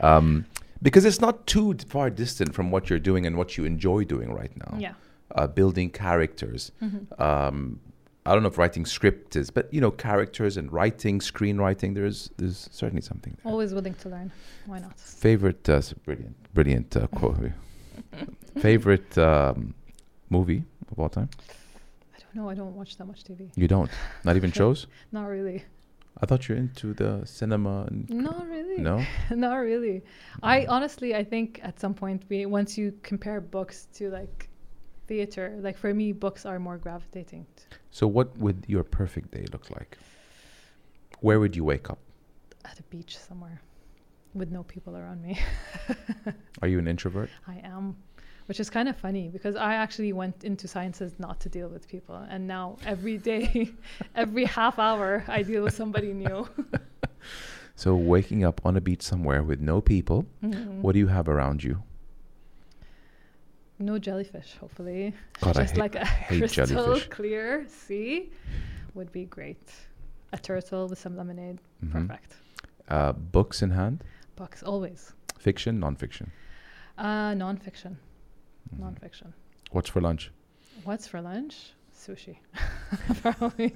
um, 0.00 0.46
because 0.82 1.04
it's 1.04 1.20
not 1.20 1.46
too 1.46 1.76
far 1.94 2.10
distant 2.10 2.54
from 2.54 2.70
what 2.70 2.88
you're 2.90 2.98
doing 3.10 3.26
and 3.26 3.36
what 3.36 3.56
you 3.56 3.64
enjoy 3.64 4.04
doing 4.04 4.32
right 4.32 4.54
now 4.64 4.72
yeah. 4.78 4.94
uh, 5.36 5.46
building 5.46 5.88
characters 5.90 6.72
Mhm. 6.82 7.20
um, 7.20 7.80
I 8.24 8.34
don't 8.34 8.42
know 8.42 8.48
if 8.48 8.58
writing 8.58 8.86
script 8.86 9.34
is, 9.34 9.50
but 9.50 9.72
you 9.74 9.80
know, 9.80 9.90
characters 9.90 10.56
and 10.56 10.72
writing, 10.72 11.18
screenwriting. 11.18 11.94
There's 11.94 12.30
there's 12.36 12.68
certainly 12.70 13.02
something 13.02 13.36
there. 13.42 13.52
Always 13.52 13.74
willing 13.74 13.94
to 13.94 14.08
learn. 14.08 14.30
Why 14.66 14.78
not? 14.78 14.98
Favorite, 14.98 15.68
uh, 15.68 15.82
brilliant, 16.04 16.36
brilliant 16.54 16.96
uh, 16.96 17.08
quote. 17.08 17.50
Favorite 18.60 19.18
um, 19.18 19.74
movie 20.30 20.62
of 20.90 20.98
all 20.98 21.08
time? 21.08 21.30
I 22.14 22.18
don't 22.20 22.34
know. 22.36 22.48
I 22.48 22.54
don't 22.54 22.74
watch 22.76 22.96
that 22.98 23.06
much 23.06 23.24
TV. 23.24 23.50
You 23.56 23.66
don't. 23.66 23.90
Not 24.24 24.36
even 24.36 24.52
shows. 24.60 24.86
Not 25.10 25.26
really. 25.26 25.64
I 26.20 26.26
thought 26.26 26.48
you're 26.48 26.58
into 26.58 26.94
the 26.94 27.22
cinema. 27.24 27.86
And 27.88 28.08
Not 28.08 28.46
really. 28.46 28.78
no. 28.80 29.04
Not 29.30 29.56
really. 29.56 30.02
I 30.42 30.66
honestly, 30.66 31.14
I 31.16 31.24
think 31.24 31.60
at 31.64 31.80
some 31.80 31.94
point, 31.94 32.22
we 32.28 32.46
once 32.46 32.78
you 32.78 32.94
compare 33.02 33.40
books 33.40 33.88
to 33.94 34.10
like 34.10 34.48
theater, 35.12 35.46
like 35.66 35.76
for 35.76 35.92
me, 36.00 36.12
books 36.12 36.42
are 36.46 36.58
more 36.58 36.78
gravitating. 36.78 37.44
So, 37.90 38.04
what 38.16 38.28
would 38.38 38.58
your 38.74 38.84
perfect 39.00 39.28
day 39.36 39.44
look 39.52 39.66
like? 39.76 39.98
Where 41.20 41.38
would 41.42 41.54
you 41.58 41.64
wake 41.72 41.88
up? 41.90 41.98
at 42.64 42.78
a 42.78 42.82
beach 42.94 43.18
somewhere 43.18 43.58
with 44.34 44.50
no 44.52 44.62
people 44.62 44.96
around 44.96 45.20
me. 45.20 45.34
Are 46.62 46.68
you 46.68 46.78
an 46.78 46.86
introvert? 46.86 47.28
I 47.54 47.56
am, 47.74 47.96
which 48.46 48.60
is 48.60 48.70
kind 48.70 48.88
of 48.88 48.96
funny 48.96 49.24
because 49.36 49.56
I 49.56 49.72
actually 49.84 50.12
went 50.12 50.44
into 50.44 50.68
sciences 50.68 51.10
not 51.18 51.36
to 51.40 51.48
deal 51.56 51.68
with 51.74 51.88
people, 51.94 52.14
and 52.32 52.46
now 52.46 52.76
every 52.86 53.18
day, 53.18 53.44
every 54.24 54.44
half 54.58 54.78
hour, 54.78 55.24
I 55.26 55.42
deal 55.42 55.62
with 55.64 55.74
somebody 55.74 56.12
new. 56.24 56.48
So, 57.74 57.96
waking 57.96 58.44
up 58.44 58.60
on 58.64 58.76
a 58.76 58.80
beach 58.80 59.02
somewhere 59.02 59.42
with 59.42 59.60
no 59.60 59.80
people, 59.80 60.24
Mhm. 60.42 60.82
what 60.84 60.92
do 60.94 60.98
you 61.04 61.08
have 61.08 61.26
around 61.28 61.58
you? 61.68 61.82
No 63.82 63.98
jellyfish, 63.98 64.54
hopefully. 64.60 65.12
God, 65.40 65.56
I 65.56 65.62
Just 65.62 65.74
hate, 65.74 65.80
like 65.80 65.94
a 65.96 66.06
crystal 66.28 66.66
jellyfish. 66.66 67.08
clear 67.08 67.66
sea 67.68 68.30
would 68.94 69.10
be 69.10 69.24
great. 69.24 69.68
A 70.32 70.38
turtle 70.38 70.88
with 70.88 70.98
some 70.98 71.16
lemonade, 71.16 71.58
Mhm. 71.84 71.92
perfect. 71.92 72.36
Uh, 72.88 73.12
books 73.12 73.60
in 73.62 73.70
hand, 73.70 74.04
Books 74.36 74.62
always. 74.62 75.12
fiction, 75.36 75.80
nonfiction. 75.80 76.28
Uh, 76.96 77.32
nonfiction. 77.34 77.96
Mhm. 78.72 78.78
Nonfiction. 78.84 79.32
What's 79.72 79.88
for 79.90 80.00
lunch? 80.00 80.30
What's 80.84 81.06
for 81.08 81.20
lunch? 81.20 81.72
Sushi. 81.92 82.36
Probably. 83.22 83.72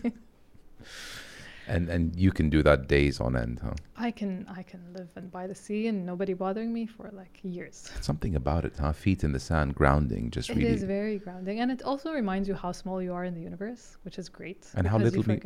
And 1.68 1.88
and 1.88 2.14
you 2.16 2.31
can 2.31 2.48
do 2.48 2.62
that 2.62 2.87
days 2.88 3.20
on 3.20 3.37
end, 3.37 3.61
huh? 3.62 3.74
I 3.96 4.11
can 4.11 4.46
I 4.48 4.62
can 4.62 4.83
live 4.92 5.09
and 5.16 5.31
by 5.31 5.46
the 5.46 5.55
sea 5.55 5.88
and 5.88 6.07
nobody 6.07 6.33
bothering 6.35 6.72
me 6.72 6.87
for 6.87 7.11
like 7.12 7.40
years. 7.42 7.90
Something 8.00 8.37
about 8.37 8.64
it, 8.64 8.74
huh? 8.79 8.92
Feet 8.92 9.24
in 9.24 9.33
the 9.33 9.40
sand, 9.40 9.74
grounding, 9.74 10.31
just 10.31 10.50
It 10.50 10.57
really. 10.57 10.68
is 10.70 10.85
very 10.85 11.18
grounding, 11.18 11.61
and 11.61 11.70
it 11.70 11.83
also 11.83 12.12
reminds 12.12 12.46
you 12.48 12.55
how 12.55 12.72
small 12.72 13.02
you 13.02 13.12
are 13.12 13.24
in 13.24 13.35
the 13.35 13.40
universe, 13.40 13.96
which 14.05 14.18
is 14.18 14.29
great. 14.29 14.66
And 14.74 14.87
how 14.87 14.98
little 14.98 15.22
we- 15.22 15.40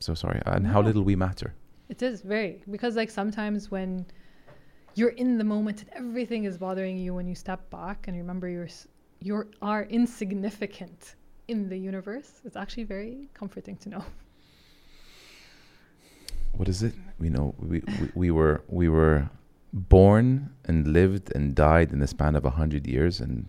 so 0.00 0.14
sorry, 0.14 0.40
and 0.44 0.66
how 0.66 0.82
little 0.82 1.02
we 1.02 1.16
matter. 1.16 1.54
It 1.88 2.02
is 2.02 2.20
very 2.22 2.62
because 2.70 2.94
like 2.96 3.10
sometimes 3.10 3.70
when 3.70 4.06
you're 4.96 5.16
in 5.24 5.38
the 5.38 5.44
moment 5.44 5.82
and 5.82 5.90
everything 5.94 6.44
is 6.44 6.58
bothering 6.58 6.96
you, 6.98 7.14
when 7.14 7.26
you 7.26 7.34
step 7.34 7.68
back 7.70 8.06
and 8.08 8.16
remember 8.16 8.48
you're 8.48 8.68
you 9.20 9.44
are 9.62 9.84
insignificant 9.84 11.14
in 11.48 11.68
the 11.68 11.76
universe, 11.78 12.42
it's 12.44 12.56
actually 12.56 12.84
very 12.84 13.28
comforting 13.34 13.76
to 13.78 13.88
know. 13.88 14.04
What 16.56 16.68
is 16.68 16.82
it? 16.82 16.94
We 17.18 17.28
know 17.30 17.54
we, 17.58 17.80
we, 18.00 18.10
we 18.14 18.30
were 18.30 18.62
we 18.68 18.88
were 18.88 19.28
born 19.72 20.50
and 20.64 20.86
lived 20.88 21.32
and 21.34 21.54
died 21.54 21.92
in 21.92 21.98
the 21.98 22.06
span 22.06 22.36
of 22.36 22.44
a 22.44 22.50
hundred 22.50 22.86
years, 22.86 23.20
and 23.20 23.46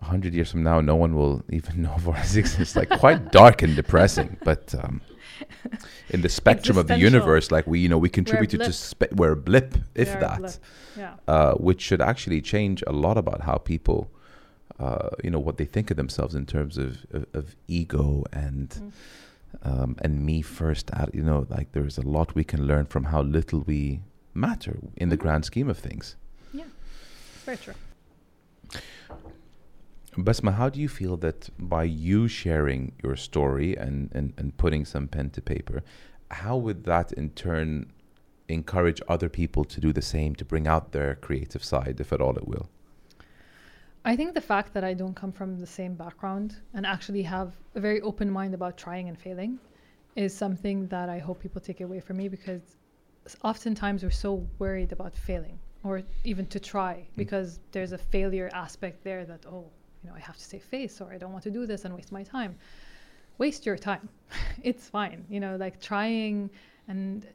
a 0.00 0.04
hundred 0.04 0.34
years 0.34 0.50
from 0.50 0.62
now, 0.62 0.80
no 0.80 0.96
one 0.96 1.14
will 1.14 1.42
even 1.50 1.82
know 1.84 1.92
of 1.92 2.08
our 2.08 2.16
existence. 2.18 2.60
It's 2.60 2.76
like 2.76 2.90
quite 3.00 3.32
dark 3.32 3.62
and 3.62 3.74
depressing, 3.76 4.36
but. 4.44 4.74
Um, 4.74 5.00
in 6.10 6.20
the 6.20 6.28
spectrum 6.28 6.76
of 6.76 6.86
the 6.86 6.98
universe, 6.98 7.50
like 7.50 7.66
we, 7.66 7.78
you 7.80 7.88
know, 7.88 7.96
we 7.96 8.10
contributed 8.10 8.60
to 8.60 8.72
spe- 8.72 9.12
we're 9.12 9.32
a 9.32 9.36
blip, 9.36 9.74
if 9.94 10.14
are 10.14 10.20
that. 10.20 10.38
blip. 10.38 10.52
Yeah. 10.98 11.14
uh, 11.26 11.54
which 11.54 11.80
should 11.80 12.02
actually 12.02 12.42
change 12.42 12.84
a 12.86 12.92
lot 12.92 13.16
about 13.16 13.40
how 13.42 13.56
people, 13.56 14.10
uh, 14.78 15.10
you 15.24 15.30
know, 15.30 15.38
what 15.38 15.56
they 15.56 15.64
think 15.64 15.90
of 15.90 15.96
themselves 15.96 16.34
in 16.34 16.44
terms 16.44 16.76
of 16.76 17.06
of, 17.12 17.26
of 17.32 17.56
ego 17.68 18.24
and 18.32 18.68
Mm. 18.68 18.92
Um, 19.62 19.96
and 20.02 20.24
me 20.24 20.42
first. 20.42 20.90
At, 20.92 21.14
you 21.14 21.22
know, 21.22 21.46
like 21.48 21.72
there's 21.72 21.98
a 21.98 22.02
lot 22.02 22.34
we 22.34 22.44
can 22.44 22.66
learn 22.66 22.86
from 22.86 23.04
how 23.04 23.22
little 23.22 23.60
we 23.60 24.02
matter 24.34 24.78
in 24.96 25.08
the 25.08 25.16
Mhm. 25.16 25.20
grand 25.20 25.44
scheme 25.44 25.68
of 25.70 25.78
things. 25.78 26.16
Yeah, 26.52 26.64
very 27.44 27.56
true. 27.58 27.74
Basma, 30.16 30.54
how 30.54 30.68
do 30.68 30.80
you 30.80 30.88
feel 30.88 31.16
that 31.18 31.50
by 31.58 31.84
you 31.84 32.26
sharing 32.28 32.92
your 33.02 33.16
story 33.16 33.76
and, 33.76 34.10
and, 34.12 34.32
and 34.36 34.56
putting 34.56 34.84
some 34.84 35.06
pen 35.06 35.30
to 35.30 35.40
paper, 35.40 35.82
how 36.32 36.56
would 36.56 36.84
that 36.84 37.12
in 37.12 37.30
turn 37.30 37.92
encourage 38.48 39.00
other 39.08 39.28
people 39.28 39.64
to 39.64 39.80
do 39.80 39.92
the 39.92 40.02
same, 40.02 40.34
to 40.34 40.44
bring 40.44 40.66
out 40.66 40.90
their 40.92 41.14
creative 41.14 41.62
side, 41.62 42.00
if 42.00 42.12
at 42.12 42.20
all 42.20 42.36
it 42.36 42.48
will? 42.48 42.68
I 44.04 44.16
think 44.16 44.34
the 44.34 44.40
fact 44.40 44.72
that 44.74 44.82
I 44.82 44.94
don't 44.94 45.14
come 45.14 45.30
from 45.30 45.58
the 45.58 45.66
same 45.66 45.94
background 45.94 46.56
and 46.72 46.86
actually 46.86 47.22
have 47.22 47.54
a 47.74 47.80
very 47.80 48.00
open 48.00 48.30
mind 48.30 48.54
about 48.54 48.78
trying 48.78 49.08
and 49.08 49.18
failing 49.18 49.58
is 50.16 50.34
something 50.34 50.86
that 50.88 51.10
I 51.10 51.18
hope 51.18 51.40
people 51.40 51.60
take 51.60 51.82
away 51.82 52.00
from 52.00 52.16
me 52.16 52.28
because 52.28 52.76
oftentimes 53.44 54.02
we're 54.02 54.10
so 54.10 54.46
worried 54.58 54.92
about 54.92 55.14
failing 55.14 55.58
or 55.84 56.02
even 56.24 56.46
to 56.46 56.58
try 56.58 56.94
mm. 56.94 57.16
because 57.16 57.60
there's 57.72 57.92
a 57.92 57.98
failure 57.98 58.50
aspect 58.54 59.04
there 59.04 59.26
that, 59.26 59.44
oh, 59.46 59.66
you 60.02 60.08
know, 60.08 60.16
I 60.16 60.20
have 60.20 60.36
to 60.36 60.44
save 60.44 60.64
face 60.64 61.00
or 61.02 61.12
I 61.12 61.18
don't 61.18 61.32
want 61.32 61.44
to 61.44 61.50
do 61.50 61.66
this 61.66 61.84
and 61.84 61.94
waste 61.94 62.10
my 62.10 62.22
time. 62.22 62.56
Waste 63.36 63.66
your 63.66 63.76
time. 63.76 64.08
it's 64.62 64.88
fine. 64.88 65.26
You 65.28 65.40
know, 65.40 65.56
like 65.56 65.78
trying 65.78 66.48
and 66.88 67.26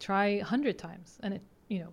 try 0.00 0.26
a 0.26 0.44
hundred 0.44 0.78
times 0.78 1.18
and 1.22 1.34
it, 1.34 1.42
you 1.68 1.80
know, 1.80 1.92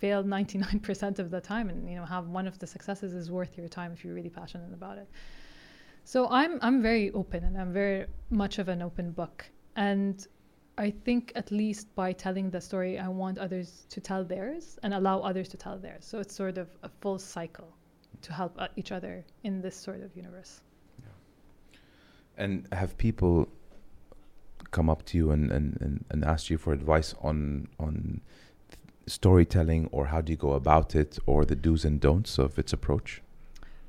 fail 0.00 0.22
99% 0.24 1.18
of 1.18 1.30
the 1.30 1.40
time 1.40 1.68
and 1.68 1.88
you 1.88 1.96
know 1.96 2.04
have 2.04 2.28
one 2.28 2.46
of 2.46 2.58
the 2.58 2.66
successes 2.66 3.14
is 3.14 3.30
worth 3.30 3.56
your 3.56 3.68
time 3.68 3.92
if 3.92 4.04
you're 4.04 4.14
really 4.14 4.30
passionate 4.30 4.72
about 4.72 4.98
it. 4.98 5.08
So 6.04 6.28
i'm 6.30 6.58
i'm 6.62 6.82
very 6.82 7.10
open 7.12 7.44
and 7.44 7.58
i'm 7.60 7.72
very 7.72 8.06
much 8.30 8.58
of 8.58 8.68
an 8.68 8.82
open 8.82 9.10
book. 9.10 9.44
And 9.76 10.26
i 10.78 10.90
think 10.90 11.32
at 11.34 11.50
least 11.50 11.94
by 11.94 12.12
telling 12.12 12.50
the 12.50 12.60
story 12.60 12.98
i 12.98 13.08
want 13.08 13.38
others 13.38 13.86
to 13.88 14.00
tell 14.00 14.22
theirs 14.24 14.78
and 14.82 14.92
allow 14.92 15.20
others 15.20 15.48
to 15.50 15.56
tell 15.56 15.78
theirs. 15.78 16.04
So 16.04 16.18
it's 16.20 16.34
sort 16.34 16.58
of 16.58 16.68
a 16.82 16.90
full 17.00 17.18
cycle 17.18 17.70
to 18.22 18.32
help 18.32 18.54
uh, 18.58 18.68
each 18.76 18.92
other 18.92 19.24
in 19.44 19.60
this 19.60 19.76
sort 19.76 20.00
of 20.02 20.16
universe. 20.16 20.60
And 22.38 22.68
have 22.72 22.98
people 22.98 23.48
come 24.70 24.90
up 24.90 25.04
to 25.06 25.16
you 25.16 25.30
and, 25.30 25.50
and, 25.50 25.78
and, 25.80 26.04
and 26.10 26.24
asked 26.24 26.50
you 26.50 26.58
for 26.58 26.72
advice 26.72 27.14
on 27.22 27.68
on 27.78 28.20
storytelling 29.06 29.88
or 29.92 30.06
how 30.06 30.20
do 30.20 30.32
you 30.32 30.36
go 30.36 30.52
about 30.52 30.94
it 30.94 31.18
or 31.26 31.44
the 31.44 31.56
do's 31.56 31.84
and 31.84 32.00
don'ts 32.00 32.38
of 32.38 32.58
its 32.58 32.72
approach? 32.72 33.22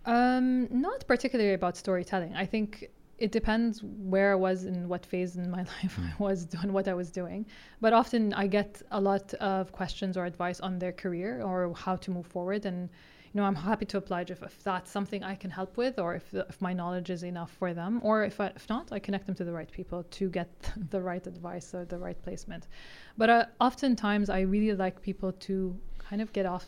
Um, 0.05 0.67
not 0.71 1.05
particularly 1.07 1.53
about 1.53 1.75
storytelling. 1.75 2.35
I 2.35 2.45
think 2.45 2.89
it 3.17 3.31
depends 3.31 3.81
where 3.83 4.31
I 4.31 4.35
was 4.35 4.63
and 4.63 4.87
what 4.87 5.05
phase 5.05 5.35
in 5.35 5.49
my 5.49 5.63
life 5.83 5.99
I 5.99 6.23
was 6.23 6.45
doing 6.45 6.71
what 6.71 6.87
I 6.87 6.93
was 6.93 7.09
doing. 7.09 7.45
But 7.81 7.93
often 7.93 8.33
I 8.33 8.47
get 8.47 8.81
a 8.91 9.01
lot 9.01 9.33
of 9.35 9.71
questions 9.71 10.17
or 10.17 10.25
advice 10.25 10.59
on 10.59 10.79
their 10.79 10.91
career 10.91 11.41
or 11.41 11.73
how 11.75 11.95
to 11.97 12.11
move 12.11 12.27
forward. 12.27 12.65
And 12.65 12.89
you 13.37 13.43
know, 13.43 13.47
I'm 13.47 13.53
happy 13.53 13.85
to 13.85 13.97
oblige 13.97 14.31
if, 14.31 14.41
if 14.41 14.63
that's 14.63 14.89
something 14.89 15.23
I 15.23 15.35
can 15.35 15.51
help 15.51 15.77
with, 15.77 15.99
or 15.99 16.15
if 16.15 16.31
the, 16.31 16.43
if 16.49 16.59
my 16.59 16.73
knowledge 16.73 17.11
is 17.11 17.23
enough 17.23 17.51
for 17.51 17.71
them, 17.71 17.99
or 18.03 18.23
if 18.23 18.39
I, 18.39 18.47
if 18.47 18.67
not, 18.67 18.91
I 18.91 18.97
connect 18.97 19.27
them 19.27 19.35
to 19.35 19.43
the 19.43 19.51
right 19.51 19.71
people 19.71 20.01
to 20.09 20.27
get 20.27 20.49
the 20.89 20.99
right 20.99 21.25
advice 21.27 21.75
or 21.75 21.85
the 21.85 21.99
right 21.99 22.19
placement. 22.23 22.67
But 23.15 23.29
uh, 23.29 23.45
oftentimes, 23.61 24.31
I 24.31 24.39
really 24.39 24.73
like 24.73 25.03
people 25.03 25.33
to 25.33 25.77
kind 25.99 26.19
of 26.19 26.33
get 26.33 26.47
off 26.47 26.65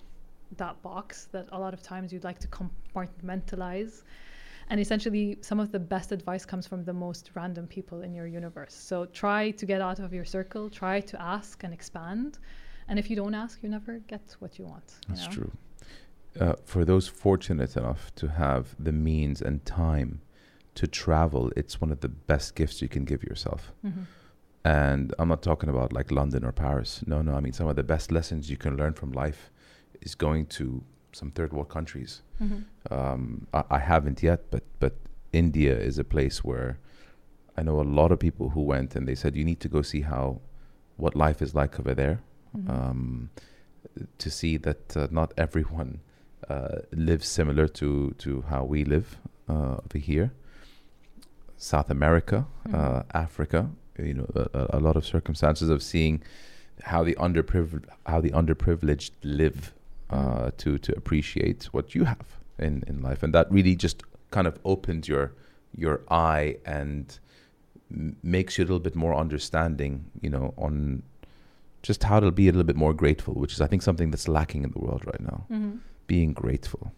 that 0.57 0.79
box 0.83 1.27
that 1.31 1.47
a 1.53 1.59
lot 1.59 1.73
of 1.73 1.81
times 1.81 2.13
you'd 2.13 2.23
like 2.23 2.37
to 2.37 2.47
compartmentalize. 2.49 4.03
And 4.69 4.79
essentially, 4.79 5.39
some 5.41 5.59
of 5.59 5.71
the 5.71 5.79
best 5.79 6.11
advice 6.11 6.45
comes 6.45 6.67
from 6.67 6.83
the 6.83 6.93
most 6.93 7.31
random 7.33 7.65
people 7.65 8.03
in 8.03 8.13
your 8.13 8.27
universe. 8.27 8.75
So 8.75 9.05
try 9.07 9.49
to 9.49 9.65
get 9.65 9.81
out 9.81 9.97
of 9.97 10.13
your 10.13 10.25
circle, 10.25 10.69
try 10.69 11.01
to 11.01 11.19
ask 11.19 11.63
and 11.63 11.73
expand. 11.73 12.37
And 12.87 12.99
if 12.99 13.09
you 13.09 13.15
don't 13.15 13.33
ask, 13.33 13.63
you 13.63 13.69
never 13.69 13.97
get 14.05 14.35
what 14.37 14.59
you 14.59 14.65
want. 14.65 14.93
you 15.07 15.15
That's 15.15 15.25
know? 15.25 15.33
true. 15.33 15.51
Uh, 16.39 16.53
for 16.65 16.85
those 16.85 17.07
fortunate 17.07 17.75
enough 17.77 18.13
to 18.15 18.27
have 18.29 18.75
the 18.77 18.91
means 18.91 19.41
and 19.41 19.65
time 19.65 20.21
to 20.75 20.87
travel, 20.87 21.51
it's 21.55 21.81
one 21.81 21.91
of 21.91 21.99
the 22.01 22.09
best 22.09 22.55
gifts 22.55 22.81
you 22.81 22.87
can 22.87 23.03
give 23.05 23.23
yourself. 23.23 23.71
Mhm. 23.83 24.05
And 24.63 25.13
I'm 25.17 25.29
not 25.29 25.41
talking 25.41 25.69
about 25.69 25.93
like 25.93 26.11
London 26.11 26.43
or 26.45 26.51
Paris. 26.51 27.03
No, 27.07 27.21
no. 27.21 27.33
I 27.33 27.39
mean, 27.39 27.53
some 27.53 27.67
of 27.67 27.75
the 27.75 27.83
best 27.83 28.11
lessons 28.11 28.49
you 28.49 28.57
can 28.57 28.77
learn 28.77 28.93
from 28.93 29.11
life 29.11 29.51
is 30.01 30.15
going 30.15 30.45
to 30.47 30.83
some 31.11 31.31
third 31.31 31.51
world 31.53 31.69
countries. 31.69 32.21
Mhm. 32.39 32.63
Um, 32.91 33.47
I, 33.53 33.63
I 33.71 33.79
haven't 33.79 34.21
yet, 34.21 34.51
but 34.51 34.63
but 34.79 34.93
India 35.33 35.77
is 35.77 35.97
a 35.97 36.03
place 36.03 36.43
where 36.43 36.77
I 37.57 37.63
know 37.63 37.79
a 37.81 37.83
lot 37.99 38.11
of 38.11 38.19
people 38.19 38.49
who 38.49 38.61
went 38.61 38.95
and 38.95 39.07
they 39.07 39.15
said 39.15 39.35
you 39.35 39.43
need 39.45 39.59
to 39.61 39.69
go 39.69 39.81
see 39.81 40.01
how 40.01 40.41
what 40.97 41.15
life 41.15 41.41
is 41.41 41.55
like 41.55 41.79
over 41.79 41.93
there 41.95 42.19
Mhm. 42.55 42.69
um, 42.69 43.29
to 44.17 44.29
see 44.29 44.57
that 44.57 44.95
uh, 44.97 45.07
not 45.11 45.33
everyone 45.37 45.99
uh, 46.49 46.79
lives 46.91 47.27
similar 47.27 47.67
to 47.67 48.13
to 48.17 48.41
how 48.49 48.63
we 48.63 48.83
live 48.85 49.17
uh, 49.49 49.77
over 49.85 49.97
here. 49.99 50.31
South 51.57 51.89
America, 51.89 52.45
uh, 52.67 52.71
Mhm. 52.71 53.05
Africa, 53.13 53.69
you 53.97 54.13
know, 54.13 54.27
a, 54.35 54.77
a- 54.77 54.79
lot 54.79 54.95
of 54.95 55.05
circumstances 55.05 55.69
of 55.69 55.81
seeing 55.83 56.21
how 56.83 57.03
the 57.03 57.15
underprivileged 57.15 57.85
how 58.05 58.21
the 58.21 58.31
underprivileged 58.31 59.11
live 59.23 59.73
uh, 60.09 60.17
Mhm. 60.47 60.57
to 60.57 60.77
to 60.77 60.91
appreciate 60.97 61.65
what 61.73 61.93
you 61.95 62.05
have 62.05 62.27
in 62.57 62.83
in 62.87 63.01
life, 63.01 63.23
and 63.23 63.33
that 63.33 63.51
really 63.51 63.75
just 63.75 64.03
kind 64.31 64.47
of 64.47 64.57
opens 64.63 65.07
your 65.07 65.31
your 65.77 66.01
eye 66.09 66.57
and 66.65 67.19
m- 67.91 68.15
makes 68.23 68.57
you 68.57 68.63
a 68.63 68.67
little 68.67 68.79
bit 68.89 68.95
more 68.95 69.13
understanding, 69.15 70.05
you 70.21 70.29
know, 70.29 70.53
on 70.57 71.03
just 71.83 72.03
how 72.03 72.19
to 72.19 72.31
be 72.31 72.43
a 72.47 72.51
little 72.51 72.63
bit 72.73 72.75
more 72.75 72.93
grateful, 72.93 73.33
which 73.33 73.53
is 73.53 73.61
I 73.61 73.67
think 73.67 73.81
something 73.81 74.11
that's 74.11 74.27
lacking 74.27 74.63
in 74.63 74.71
the 74.71 74.79
world 74.79 75.03
right 75.05 75.21
now. 75.21 75.45
hmm 75.49 75.77
Being 76.09 76.33
grateful. 76.33 76.91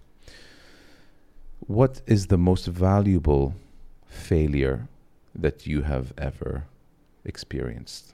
What 1.67 2.01
is 2.07 2.27
the 2.27 2.37
most 2.37 2.65
valuable 2.67 3.53
failure 4.07 4.87
that 5.35 5.67
you 5.67 5.81
have 5.81 6.13
ever 6.17 6.63
experienced? 7.25 8.13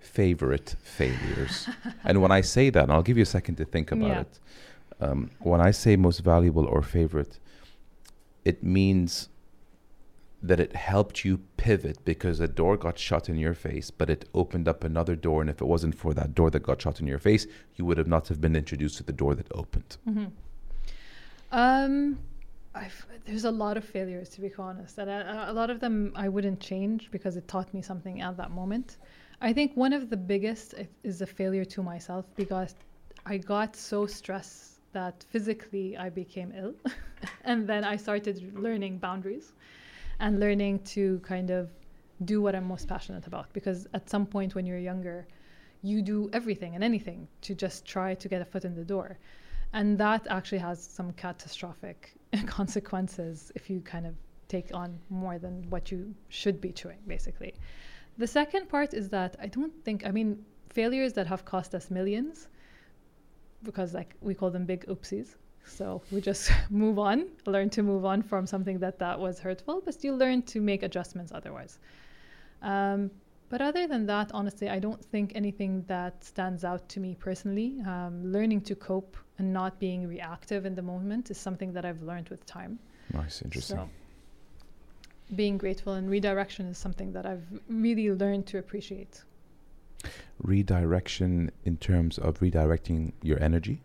Favorite 0.00 0.74
failures. 0.82 1.68
and 2.04 2.20
when 2.22 2.32
I 2.32 2.40
say 2.42 2.70
that, 2.70 2.82
and 2.82 2.92
I'll 2.92 3.02
give 3.08 3.16
you 3.16 3.22
a 3.30 3.34
second 3.38 3.54
to 3.56 3.64
think 3.64 3.92
about 3.92 4.08
Yeah. 4.08 4.20
it. 4.24 4.32
Um, 5.00 5.30
when 5.50 5.60
I 5.68 5.72
say 5.72 5.96
most 5.96 6.20
valuable 6.32 6.66
or 6.66 6.82
favorite, 6.82 7.38
it 8.44 8.62
means 8.62 9.28
that 10.46 10.60
it 10.60 10.76
helped 10.76 11.24
you 11.24 11.38
pivot 11.56 12.04
because 12.04 12.38
a 12.38 12.46
door 12.46 12.76
got 12.76 12.98
shut 12.98 13.28
in 13.28 13.36
your 13.36 13.54
face, 13.54 13.90
but 13.90 14.10
it 14.10 14.28
opened 14.34 14.68
up 14.68 14.84
another 14.84 15.16
door. 15.16 15.40
And 15.40 15.48
if 15.50 15.60
it 15.60 15.64
wasn't 15.66 15.94
for 15.94 16.12
that 16.14 16.34
door 16.34 16.50
that 16.50 16.62
got 16.62 16.82
shut 16.82 17.00
in 17.00 17.06
your 17.06 17.18
face, 17.18 17.46
you 17.76 17.84
would 17.86 17.98
have 17.98 18.06
not 18.06 18.28
have 18.28 18.40
been 18.40 18.54
introduced 18.54 18.98
to 18.98 19.02
the 19.02 19.12
door 19.12 19.34
that 19.34 19.48
opened. 19.52 19.96
hmm 20.04 20.26
Um, 21.52 22.18
I've, 22.74 23.06
there's 23.24 23.44
a 23.44 23.50
lot 23.50 23.76
of 23.76 23.84
failures 23.84 24.28
to 24.30 24.40
be 24.40 24.52
honest, 24.58 24.98
and 24.98 25.08
a, 25.08 25.50
a 25.50 25.52
lot 25.52 25.70
of 25.70 25.80
them 25.80 26.12
I 26.16 26.28
wouldn't 26.28 26.60
change 26.60 27.10
because 27.10 27.36
it 27.36 27.46
taught 27.48 27.72
me 27.72 27.82
something 27.82 28.20
at 28.20 28.36
that 28.36 28.50
moment. 28.50 28.98
I 29.40 29.52
think 29.52 29.76
one 29.76 29.92
of 29.92 30.10
the 30.10 30.16
biggest 30.16 30.74
is 31.02 31.22
a 31.22 31.26
failure 31.26 31.64
to 31.66 31.82
myself 31.82 32.26
because 32.36 32.74
I 33.24 33.38
got 33.38 33.76
so 33.76 34.06
stressed 34.06 34.80
that 34.92 35.24
physically 35.30 35.96
I 35.96 36.10
became 36.10 36.52
ill, 36.56 36.74
and 37.44 37.66
then 37.66 37.84
I 37.84 37.96
started 37.96 38.54
learning 38.58 38.98
boundaries 38.98 39.52
and 40.24 40.40
learning 40.40 40.78
to 40.78 41.20
kind 41.20 41.50
of 41.50 41.70
do 42.24 42.40
what 42.40 42.54
I'm 42.54 42.66
most 42.66 42.88
passionate 42.88 43.26
about 43.26 43.52
because 43.52 43.86
at 43.92 44.08
some 44.08 44.24
point 44.24 44.54
when 44.54 44.64
you're 44.64 44.78
younger, 44.78 45.26
you 45.82 46.00
do 46.00 46.30
everything 46.32 46.74
and 46.74 46.82
anything 46.82 47.28
to 47.42 47.54
just 47.54 47.84
try 47.84 48.14
to 48.14 48.26
get 48.26 48.40
a 48.40 48.44
foot 48.46 48.64
in 48.64 48.74
the 48.74 48.84
door. 48.84 49.18
And 49.74 49.98
that 49.98 50.26
actually 50.30 50.62
has 50.68 50.82
some 50.82 51.12
catastrophic 51.12 52.14
consequences 52.46 53.52
if 53.54 53.68
you 53.68 53.82
kind 53.82 54.06
of 54.06 54.14
take 54.48 54.74
on 54.74 54.98
more 55.10 55.38
than 55.38 55.68
what 55.68 55.92
you 55.92 56.14
should 56.30 56.58
be 56.58 56.70
doing, 56.70 57.00
basically. 57.06 57.52
The 58.16 58.26
second 58.26 58.70
part 58.70 58.94
is 58.94 59.10
that 59.10 59.36
I 59.38 59.48
don't 59.48 59.74
think, 59.84 60.06
I 60.06 60.10
mean, 60.10 60.42
failures 60.70 61.12
that 61.14 61.26
have 61.26 61.44
cost 61.44 61.74
us 61.74 61.90
millions, 61.90 62.48
because 63.62 63.92
like 63.92 64.14
we 64.22 64.34
call 64.34 64.50
them 64.50 64.64
big 64.64 64.86
oopsies. 64.86 65.34
So 65.66 66.02
we 66.10 66.20
just 66.20 66.50
move 66.70 66.98
on, 66.98 67.26
learn 67.46 67.70
to 67.70 67.82
move 67.82 68.04
on 68.04 68.22
from 68.22 68.46
something 68.46 68.78
that 68.78 68.98
that 68.98 69.18
was 69.18 69.38
hurtful, 69.38 69.82
but 69.84 70.02
you 70.04 70.14
learn 70.14 70.42
to 70.42 70.60
make 70.60 70.82
adjustments 70.82 71.32
otherwise. 71.34 71.78
Um, 72.62 73.10
but 73.50 73.60
other 73.60 73.86
than 73.86 74.06
that, 74.06 74.30
honestly, 74.32 74.68
I 74.68 74.78
don't 74.78 75.04
think 75.04 75.32
anything 75.34 75.84
that 75.86 76.24
stands 76.24 76.64
out 76.64 76.88
to 76.88 77.00
me 77.00 77.14
personally. 77.14 77.80
Um, 77.86 78.32
learning 78.32 78.62
to 78.62 78.74
cope 78.74 79.16
and 79.38 79.52
not 79.52 79.78
being 79.78 80.08
reactive 80.08 80.64
in 80.66 80.74
the 80.74 80.82
moment 80.82 81.30
is 81.30 81.38
something 81.38 81.72
that 81.72 81.84
I've 81.84 82.02
learned 82.02 82.30
with 82.30 82.44
time. 82.46 82.78
Nice, 83.12 83.42
interesting. 83.42 83.76
So, 83.76 83.88
being 85.34 85.58
grateful 85.58 85.94
and 85.94 86.10
redirection 86.10 86.66
is 86.66 86.78
something 86.78 87.12
that 87.12 87.26
I've 87.26 87.46
really 87.68 88.10
learned 88.10 88.46
to 88.46 88.58
appreciate. 88.58 89.22
Redirection 90.42 91.50
in 91.64 91.76
terms 91.76 92.18
of 92.18 92.40
redirecting 92.40 93.12
your 93.22 93.40
energy. 93.42 93.82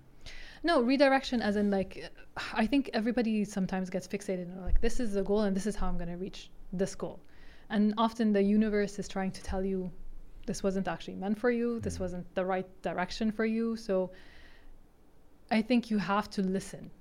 No, 0.64 0.82
redirection 0.82 1.42
as 1.42 1.56
in 1.56 1.72
like, 1.72 2.12
I 2.54 2.66
think 2.66 2.90
everybody 2.94 3.46
sometimes 3.46 3.90
gets 3.90 4.08
fixated 4.08 4.52
on 4.56 4.64
like, 4.64 4.82
this 4.82 5.00
is 5.00 5.14
the 5.14 5.24
goal 5.24 5.42
and 5.42 5.56
this 5.56 5.66
is 5.66 5.76
how 5.76 5.88
I'm 5.88 5.98
going 5.98 6.10
to 6.10 6.18
reach 6.18 6.50
this 6.74 6.96
goal. 6.96 7.20
And 7.70 7.94
often 7.98 8.34
the 8.34 8.42
universe 8.42 9.00
is 9.00 9.08
trying 9.08 9.32
to 9.32 9.44
tell 9.44 9.64
you 9.64 9.92
this 10.46 10.64
wasn't 10.64 10.88
actually 10.88 11.16
meant 11.16 11.38
for 11.38 11.52
you, 11.52 11.80
this 11.80 11.98
mm. 11.98 12.02
wasn't 12.02 12.36
the 12.36 12.44
right 12.44 12.68
direction 12.82 13.32
for 13.32 13.46
you. 13.46 13.76
So 13.76 14.12
I 15.52 15.62
think 15.62 15.90
you 15.90 15.98
have 15.98 16.30
to 16.32 16.42
listen 16.42 16.92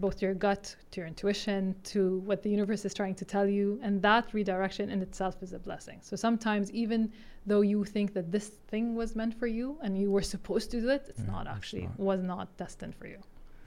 both 0.00 0.22
your 0.22 0.34
gut, 0.34 0.74
to 0.92 1.00
your 1.00 1.06
intuition, 1.06 1.74
to 1.84 2.18
what 2.28 2.42
the 2.42 2.50
universe 2.50 2.84
is 2.84 2.94
trying 2.94 3.14
to 3.16 3.24
tell 3.24 3.46
you. 3.48 3.78
And 3.82 4.00
that 4.02 4.32
redirection 4.32 4.90
in 4.90 5.02
itself 5.02 5.36
is 5.42 5.52
a 5.52 5.58
blessing. 5.58 5.98
So 6.02 6.16
sometimes, 6.16 6.70
even 6.72 7.12
though 7.46 7.62
you 7.62 7.84
think 7.84 8.14
that 8.14 8.30
this 8.30 8.48
thing 8.70 8.94
was 8.94 9.14
meant 9.16 9.34
for 9.38 9.46
you 9.46 9.76
and 9.82 9.98
you 9.98 10.10
were 10.10 10.22
supposed 10.22 10.70
to 10.72 10.80
do 10.80 10.88
it, 10.90 11.06
it's 11.08 11.20
Yeah, 11.20 11.30
not 11.32 11.46
it's 11.46 11.56
actually, 11.56 11.82
not. 11.84 11.98
was 12.00 12.22
not 12.22 12.56
destined 12.56 12.94
for 12.94 13.06
you. 13.06 13.18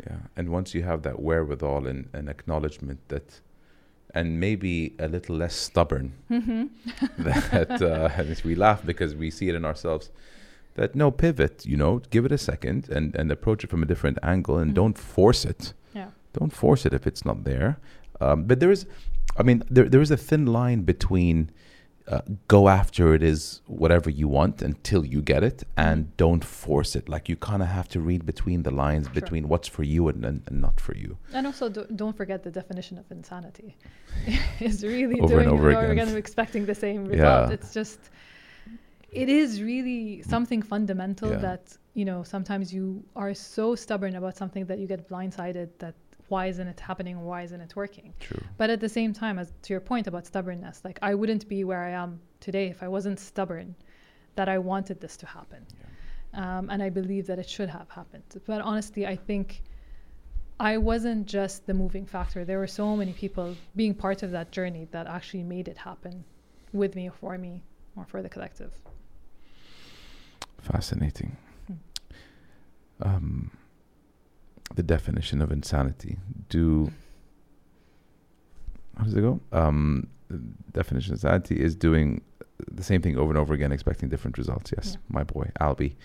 Yeah. 0.08 0.18
And 0.38 0.50
once 0.50 0.74
you 0.74 0.84
have 0.84 1.02
that 1.04 1.20
wherewithal 1.22 1.86
and, 1.88 2.08
acknowledgement 2.30 3.00
that, 3.10 3.40
and 4.16 4.40
maybe 4.40 4.96
a 5.00 5.08
little 5.08 5.36
less 5.36 5.56
stubborn, 5.56 6.14
that 7.18 7.82
uh, 7.82 8.10
we 8.48 8.56
laugh 8.56 8.86
because 8.86 9.16
we 9.16 9.30
see 9.32 9.50
it 9.50 9.56
in 9.56 9.66
ourselves. 9.66 10.12
That 10.76 10.96
no 10.96 11.12
pivot, 11.12 11.66
you 11.66 11.76
know, 11.76 12.00
give 12.10 12.26
it 12.26 12.32
a 12.32 12.38
second 12.38 12.88
and, 12.90 13.14
and 13.16 13.30
approach 13.32 13.64
it 13.66 13.70
from 13.70 13.84
a 13.84 13.86
different 13.86 14.18
angle 14.24 14.58
and 14.58 14.72
Mhm. 14.72 14.76
don't 14.76 14.98
force 14.98 15.44
it. 15.46 15.74
Don't 16.34 16.54
force 16.54 16.86
it 16.86 16.94
if 16.94 17.06
it's 17.08 17.24
not 17.26 17.44
there. 17.44 17.78
Um, 18.20 18.44
but 18.46 18.60
there 18.60 18.72
is, 18.72 18.86
I 19.38 19.44
mean, 19.44 19.64
there 19.70 19.88
there 19.90 20.02
is 20.02 20.12
a 20.12 20.18
thin 20.18 20.46
line 20.46 20.82
between 20.84 21.50
uh, 22.08 22.22
go 22.48 22.68
after 22.68 23.14
it 23.14 23.24
is 23.24 23.62
whatever 23.68 24.10
you 24.10 24.28
want 24.28 24.62
until 24.62 25.06
you 25.06 25.22
get 25.22 25.44
it, 25.44 25.64
and 25.78 26.16
don't 26.18 26.44
force 26.44 26.96
it. 26.96 27.08
Like 27.08 27.30
you 27.30 27.36
kind 27.36 27.62
of 27.62 27.70
have 27.70 27.88
to 27.90 28.00
read 28.00 28.26
between 28.26 28.64
the 28.64 28.72
lines 28.72 29.06
Sure. 29.06 29.14
between 29.22 29.48
what's 29.48 29.68
for 29.68 29.84
you 29.84 30.08
and, 30.10 30.26
and, 30.26 30.42
and 30.48 30.62
not 30.62 30.80
for 30.82 30.96
you. 30.96 31.18
And 31.34 31.46
also, 31.48 31.70
do, 31.70 31.86
don't 31.96 32.16
forget 32.18 32.44
the 32.44 32.52
definition 32.52 32.98
of 32.98 33.06
insanity. 33.12 33.78
is 34.60 34.84
really 34.84 35.20
Over 35.22 35.40
and 35.42 35.44
doing 35.44 35.48
over 35.60 35.72
it 35.72 35.76
or 35.76 35.92
again. 35.92 36.08
again 36.08 36.18
expecting 36.18 36.66
the 36.66 36.76
same 36.76 37.06
result. 37.06 37.50
Yeah. 37.50 37.54
It's 37.56 37.72
just, 37.74 38.00
it 39.12 39.30
is 39.30 39.62
really 39.62 40.22
something 40.24 40.62
fundamental 40.62 41.30
Yeah. 41.32 41.38
that 41.48 41.78
you 41.94 42.06
know 42.06 42.24
sometimes 42.24 42.74
you 42.74 43.04
are 43.16 43.34
so 43.34 43.76
stubborn 43.76 44.16
about 44.16 44.36
something 44.38 44.66
that 44.70 44.80
you 44.80 44.88
get 44.88 45.08
blindsided 45.10 45.70
that 45.80 45.96
why 46.32 46.46
isn't 46.48 46.68
it 46.68 46.80
happening? 46.80 47.20
Why 47.26 47.42
isn't 47.42 47.60
it 47.60 47.76
working? 47.76 48.14
True. 48.22 48.42
But 48.58 48.70
at 48.70 48.80
the 48.80 48.88
same 48.88 49.12
time, 49.12 49.38
as 49.38 49.52
to 49.64 49.74
your 49.74 49.82
point 49.82 50.08
about 50.08 50.26
stubbornness, 50.26 50.82
like 50.86 50.98
I 51.02 51.14
wouldn't 51.14 51.46
be 51.50 51.66
where 51.66 51.84
I 51.84 51.90
am 51.90 52.22
today 52.40 52.68
if 52.68 52.82
I 52.82 52.88
wasn't 52.88 53.20
stubborn 53.20 53.76
that 54.36 54.48
I 54.48 54.58
wanted 54.58 55.02
this 55.02 55.18
to 55.18 55.26
happen. 55.26 55.66
Um, 56.34 56.70
and 56.70 56.82
I 56.82 56.90
believe 56.90 57.28
that 57.28 57.38
it 57.38 57.50
should 57.50 57.70
have 57.70 57.90
happened. 57.90 58.24
But 58.46 58.62
honestly, 58.62 59.06
I 59.06 59.18
think 59.18 59.62
I 60.58 60.78
wasn't 60.78 61.28
just 61.28 61.68
the 61.68 61.74
moving 61.74 62.06
factor. 62.06 62.46
There 62.46 62.60
were 62.60 62.74
so 62.82 62.96
many 62.96 63.12
people 63.12 63.58
being 63.76 63.94
part 63.94 64.24
of 64.24 64.32
that 64.32 64.52
journey 64.52 64.88
that 64.92 65.08
actually 65.08 65.44
made 65.44 65.68
it 65.68 65.78
happen 65.78 66.24
with 66.72 66.96
me 66.96 67.10
or 67.10 67.12
for 67.12 67.38
me 67.38 67.62
or 67.98 68.06
for 68.06 68.22
the 68.22 68.30
collective. 68.30 68.72
Fascinating. 70.62 71.36
Hmm. 71.68 71.74
Um, 73.02 73.52
the 74.76 74.84
definition 74.84 75.42
of 75.42 75.52
insanity. 75.52 76.18
Do 76.50 76.92
how 78.98 79.04
does 79.06 79.16
it 79.16 79.22
go? 79.22 79.40
Um, 79.52 80.08
definition 80.72 81.14
of 81.14 81.18
insanity 81.18 81.60
is 81.62 81.76
doing 81.76 82.22
the 82.72 82.84
same 82.84 83.02
thing 83.02 83.18
over 83.18 83.30
and 83.32 83.38
over 83.40 83.54
again, 83.54 83.72
expecting 83.72 84.10
different 84.10 84.38
results. 84.38 84.72
Yes, 84.78 84.92
Yeah. 84.94 84.98
my 85.10 85.24
boy 85.24 85.50
Albie. 85.60 85.96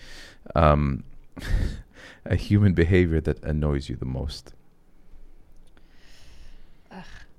Um, 0.55 1.03
a 2.25 2.35
human 2.35 2.73
behavior 2.73 3.21
that 3.21 3.43
annoys 3.43 3.89
you 3.89 3.95
the 3.95 4.05
most. 4.05 4.53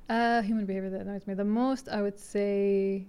Uh, 0.08 0.40
human 0.42 0.64
behavior 0.64 0.88
that 0.88 1.02
annoys 1.02 1.26
me 1.26 1.34
the 1.34 1.44
most, 1.44 1.88
I 1.88 2.00
would 2.00 2.18
say, 2.18 3.04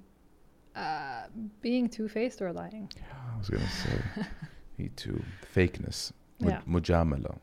uh, 0.76 1.24
being 1.62 1.88
two-faced 1.88 2.42
or 2.42 2.52
lying. 2.52 2.92
Yeah, 2.98 3.04
I 3.34 3.38
was 3.38 3.50
gonna 3.50 3.70
say 3.70 4.26
me 4.78 4.90
too. 4.98 5.24
Fakeness. 5.56 6.12
Mujamala. 6.42 7.38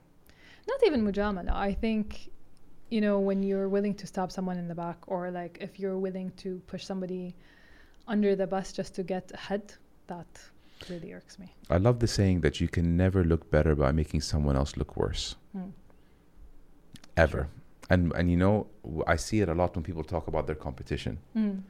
Not 0.68 0.80
even 0.84 1.04
mujamala. 1.04 1.52
I 1.52 1.72
think, 1.72 2.30
you 2.90 3.00
know, 3.00 3.18
when 3.20 3.42
you're 3.42 3.68
willing 3.68 3.94
to 3.94 4.06
stab 4.06 4.32
someone 4.32 4.58
in 4.58 4.68
the 4.68 4.74
back, 4.74 4.98
or 5.06 5.30
like 5.30 5.58
if 5.60 5.78
you're 5.78 5.98
willing 5.98 6.32
to 6.38 6.60
push 6.66 6.84
somebody 6.84 7.34
under 8.08 8.36
the 8.36 8.46
bus 8.46 8.72
just 8.72 8.94
to 8.96 9.02
get 9.02 9.30
ahead, 9.32 9.74
that 10.08 10.26
really 10.90 11.12
irks 11.12 11.38
me. 11.38 11.52
I 11.70 11.78
love 11.78 12.00
the 12.00 12.06
saying 12.06 12.40
that 12.42 12.60
you 12.60 12.68
can 12.68 12.96
never 12.96 13.24
look 13.24 13.50
better 13.50 13.74
by 13.74 13.92
making 13.92 14.20
someone 14.20 14.56
else 14.56 14.76
look 14.76 14.96
worse. 14.96 15.36
Mm. 15.56 15.72
Ever. 17.16 17.48
And 17.88 18.12
and 18.14 18.30
you 18.30 18.36
know, 18.36 18.66
w- 18.82 19.04
I 19.06 19.16
see 19.16 19.40
it 19.40 19.48
a 19.48 19.54
lot 19.54 19.74
when 19.74 19.84
people 19.84 20.04
talk 20.04 20.26
about 20.26 20.46
their 20.46 20.56
competition. 20.56 21.18
Mm. 21.36 21.62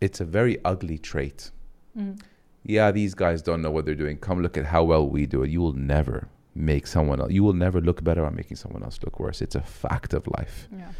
It's 0.00 0.20
a 0.20 0.24
very 0.24 0.58
ugly 0.64 0.98
trait. 0.98 1.50
Mm. 1.96 2.20
Yeah, 2.64 2.90
these 2.92 3.14
guys 3.14 3.42
don't 3.42 3.60
know 3.62 3.70
what 3.70 3.84
they're 3.84 3.94
doing. 3.94 4.18
Come 4.18 4.40
look 4.42 4.56
at 4.56 4.66
how 4.66 4.84
well 4.84 5.08
we 5.08 5.26
do 5.26 5.42
it. 5.42 5.50
You 5.50 5.60
will 5.60 5.72
never 5.72 6.28
make 6.54 6.86
someone 6.86 7.20
else. 7.20 7.32
You 7.32 7.42
will 7.42 7.54
never 7.54 7.80
look 7.80 8.04
better 8.04 8.22
by 8.22 8.30
making 8.30 8.56
someone 8.56 8.82
else 8.84 8.98
look 9.04 9.18
worse. 9.18 9.42
It's 9.42 9.54
a 9.56 9.62
fact 9.62 10.12
of 10.14 10.26
life. 10.38 10.68
Yeah. 10.70 10.92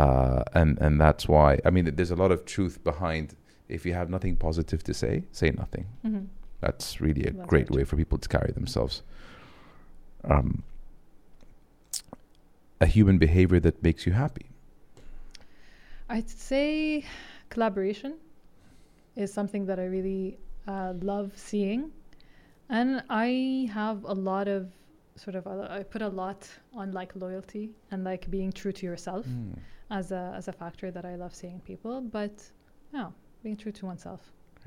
uh, 0.00 0.42
and 0.54 0.78
and 0.80 1.00
that's 1.00 1.26
why 1.28 1.58
I 1.64 1.70
mean 1.70 1.84
there's 1.96 2.10
a 2.12 2.16
lot 2.16 2.30
of 2.30 2.44
truth 2.44 2.82
behind. 2.84 3.34
If 3.68 3.84
you 3.84 3.94
have 3.94 4.08
nothing 4.10 4.36
positive 4.36 4.82
to 4.84 4.94
say, 4.94 5.24
say 5.32 5.50
nothing. 5.50 5.86
hmm 6.02 6.24
That's 6.60 7.00
really 7.00 7.24
a 7.24 7.32
That's 7.32 7.48
great 7.48 7.70
way 7.70 7.84
for 7.84 7.96
people 7.96 8.18
to 8.18 8.28
carry 8.28 8.52
themselves. 8.52 9.02
Um, 10.24 10.62
a 12.80 12.86
human 12.86 13.18
behavior 13.18 13.58
that 13.60 13.82
makes 13.82 14.06
you 14.06 14.12
happy? 14.12 14.46
I'd 16.08 16.28
say 16.28 17.04
collaboration 17.48 18.14
is 19.16 19.32
something 19.32 19.66
that 19.66 19.78
I 19.80 19.86
really 19.86 20.38
uh, 20.66 20.92
love 21.00 21.32
seeing. 21.36 21.90
And 22.68 23.02
I 23.10 23.68
have 23.72 24.04
a 24.04 24.12
lot 24.12 24.48
of 24.48 24.72
sort 25.16 25.36
of, 25.36 25.46
uh, 25.46 25.68
I 25.70 25.82
put 25.82 26.02
a 26.02 26.08
lot 26.08 26.48
on 26.74 26.92
like 26.92 27.14
loyalty 27.16 27.70
and 27.90 28.04
like 28.04 28.30
being 28.30 28.52
true 28.52 28.72
to 28.72 28.84
yourself 28.86 29.24
Mm. 29.26 29.56
as 29.90 30.12
a, 30.12 30.32
as 30.36 30.48
a 30.48 30.52
factor 30.52 30.90
that 30.90 31.04
I 31.04 31.14
love 31.16 31.34
seeing 31.34 31.60
people. 31.60 32.00
But 32.00 32.42
yeah, 32.92 33.10
being 33.42 33.56
true 33.56 33.72
to 33.72 33.86
oneself. 33.86 34.20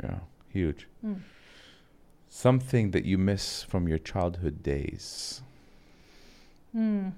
Yeah, 0.03 0.19
huge. 0.47 0.87
Mm. 1.05 1.19
Something 2.29 2.91
that 2.91 3.05
you 3.05 3.17
miss 3.17 3.63
from 3.63 3.87
your 3.87 3.97
childhood 3.97 4.63
days. 4.63 5.41
Mm, 6.75 7.11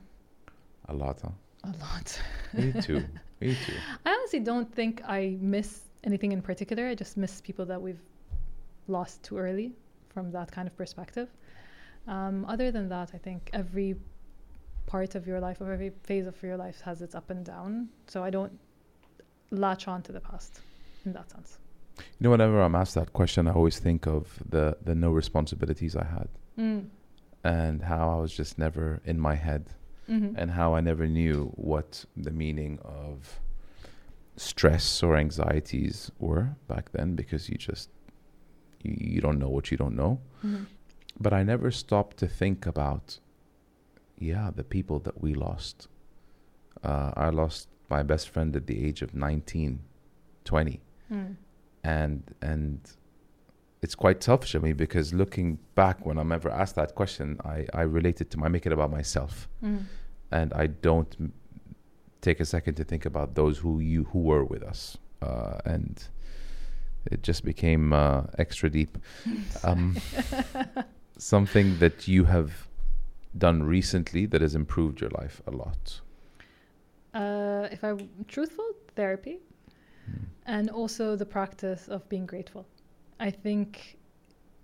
A 0.87 0.93
lot, 0.93 1.21
huh? 1.21 1.29
a 1.63 1.71
lot. 1.79 2.19
Me 2.53 2.71
too. 2.81 3.03
Me 3.41 3.55
too. 3.65 3.73
I 4.05 4.11
honestly 4.13 4.39
don't 4.39 4.73
think 4.73 5.01
I 5.05 5.37
miss 5.41 5.81
anything 6.03 6.31
in 6.31 6.41
particular. 6.41 6.87
I 6.87 6.95
just 6.95 7.17
miss 7.17 7.41
people 7.41 7.65
that 7.65 7.81
we've 7.81 7.99
lost 8.87 9.23
too 9.23 9.37
early 9.37 9.73
from 10.09 10.31
that 10.31 10.51
kind 10.51 10.67
of 10.67 10.75
perspective. 10.75 11.29
Um, 12.07 12.45
other 12.45 12.71
than 12.71 12.89
that, 12.89 13.11
I 13.13 13.17
think 13.17 13.49
every 13.53 13.95
part 14.87 15.15
of 15.15 15.27
your 15.27 15.39
life 15.39 15.61
or 15.61 15.71
every 15.71 15.91
phase 16.03 16.27
of 16.27 16.41
your 16.43 16.57
life 16.57 16.81
has 16.81 17.01
its 17.01 17.15
up 17.15 17.29
and 17.29 17.45
down. 17.45 17.89
So 18.07 18.23
I 18.23 18.29
don't 18.29 18.57
latch 19.51 19.87
on 19.87 20.01
to 20.03 20.11
the 20.11 20.19
past 20.19 20.59
in 21.05 21.13
that 21.13 21.29
sense. 21.29 21.59
You 21.97 22.03
know, 22.25 22.31
whenever 22.31 22.61
I'm 22.61 22.75
asked 22.75 22.95
that 22.95 23.13
question, 23.13 23.47
I 23.47 23.51
always 23.53 23.77
think 23.79 24.07
of 24.07 24.39
the 24.49 24.77
the 24.83 24.95
no 24.95 25.11
responsibilities 25.11 25.95
I 25.95 26.05
had 26.05 26.27
Mm. 26.57 26.89
and 27.43 27.81
how 27.83 28.09
I 28.09 28.19
was 28.19 28.33
just 28.35 28.57
never 28.57 28.99
in 29.05 29.19
my 29.19 29.35
head 29.35 29.63
hmm 30.07 30.33
and 30.35 30.51
how 30.51 30.73
I 30.75 30.81
never 30.81 31.07
knew 31.07 31.51
what 31.55 32.03
the 32.17 32.31
meaning 32.31 32.79
of 32.83 33.39
stress 34.35 35.03
or 35.03 35.15
anxieties 35.15 36.11
were 36.19 36.55
back 36.67 36.91
then 36.91 37.15
because 37.15 37.49
you 37.49 37.57
just 37.57 37.89
you, 38.83 38.95
you 38.99 39.21
don't 39.21 39.39
know 39.39 39.49
what 39.49 39.71
you 39.71 39.77
don't 39.77 39.95
know. 39.95 40.19
hmm 40.41 40.63
But 41.19 41.33
I 41.33 41.43
never 41.43 41.71
stopped 41.71 42.17
to 42.17 42.27
think 42.27 42.65
about 42.65 43.19
yeah, 44.17 44.51
the 44.55 44.63
people 44.63 44.99
that 44.99 45.21
we 45.21 45.33
lost. 45.33 45.87
Uh, 46.83 47.11
I 47.15 47.29
lost 47.29 47.67
my 47.89 48.03
best 48.03 48.29
friend 48.29 48.55
at 48.55 48.65
the 48.67 48.85
age 48.87 49.01
of 49.01 49.13
19, 49.13 49.79
20 50.45 50.79
Mm. 51.11 51.35
and 51.83 52.23
and 52.41 52.79
it's 53.81 53.95
quite 53.95 54.23
selfish 54.23 54.55
of 54.55 54.61
me 54.63 54.71
because 54.73 55.13
looking 55.13 55.57
back 55.75 56.05
when 56.05 56.17
I'm 56.17 56.31
ever 56.31 56.49
asked 56.49 56.75
that 56.75 56.95
question, 56.95 57.37
I, 57.43 57.65
I 57.73 57.81
relate 57.81 58.21
it 58.21 58.29
to 58.31 58.37
I 58.45 58.47
make 58.47 58.65
it 58.65 58.71
about 58.71 58.91
myself 58.91 59.49
Mm. 59.61 59.83
and 60.31 60.53
I 60.53 60.67
don't 60.67 61.13
m- 61.19 61.33
take 62.21 62.39
a 62.39 62.45
second 62.45 62.75
to 62.75 62.83
think 62.85 63.05
about 63.05 63.35
those 63.35 63.57
who 63.63 63.79
you 63.81 64.03
who 64.11 64.19
were 64.19 64.45
with 64.45 64.63
us, 64.63 64.97
uh, 65.21 65.57
and 65.65 65.93
it 67.05 67.23
just 67.23 67.43
became 67.43 67.93
uh, 67.93 68.23
extra 68.37 68.69
deep. 68.69 68.97
Um, 69.63 69.97
something 71.17 71.79
that 71.79 72.07
you 72.07 72.25
have 72.25 72.67
done 73.37 73.63
recently 73.63 74.25
that 74.27 74.41
has 74.41 74.55
improved 74.55 75.01
your 75.01 75.09
life 75.11 75.41
a 75.47 75.51
lot. 75.51 76.01
Uh, 77.13 77.67
if 77.71 77.83
I'm 77.83 78.09
truthful, 78.27 78.71
therapy. 78.95 79.39
Mm. 80.09 80.25
and 80.45 80.69
also 80.69 81.15
the 81.15 81.25
practice 81.25 81.87
of 81.87 82.07
being 82.09 82.25
grateful. 82.25 82.65
I 83.19 83.29
think, 83.29 83.97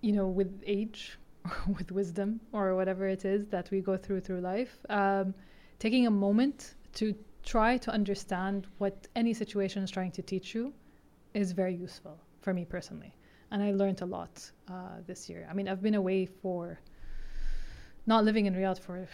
you 0.00 0.12
know, 0.12 0.26
with 0.26 0.62
age 0.66 1.18
or 1.44 1.74
with 1.78 1.92
wisdom 1.92 2.40
or 2.52 2.74
whatever 2.74 3.06
it 3.06 3.24
is 3.24 3.46
that 3.48 3.70
we 3.70 3.80
go 3.80 3.96
through 3.96 4.20
through 4.20 4.40
life, 4.40 4.84
um, 4.88 5.34
taking 5.78 6.06
a 6.06 6.10
moment 6.10 6.74
to 6.94 7.14
try 7.44 7.78
to 7.78 7.90
understand 7.90 8.66
what 8.78 9.06
any 9.14 9.32
situation 9.32 9.82
is 9.82 9.90
trying 9.90 10.10
to 10.12 10.22
teach 10.22 10.54
you 10.54 10.72
is 11.34 11.52
very 11.52 11.74
useful 11.74 12.18
for 12.40 12.52
me 12.54 12.64
personally. 12.64 13.14
And 13.50 13.62
I 13.62 13.72
learned 13.72 14.02
a 14.02 14.06
lot 14.06 14.50
uh, 14.70 15.00
this 15.06 15.28
year. 15.28 15.46
I 15.50 15.54
mean, 15.54 15.68
I've 15.68 15.82
been 15.82 15.94
away 15.94 16.26
for 16.26 16.78
not 18.06 18.24
living 18.24 18.46
in 18.46 18.54
Riyadh 18.54 18.78
for 18.78 19.06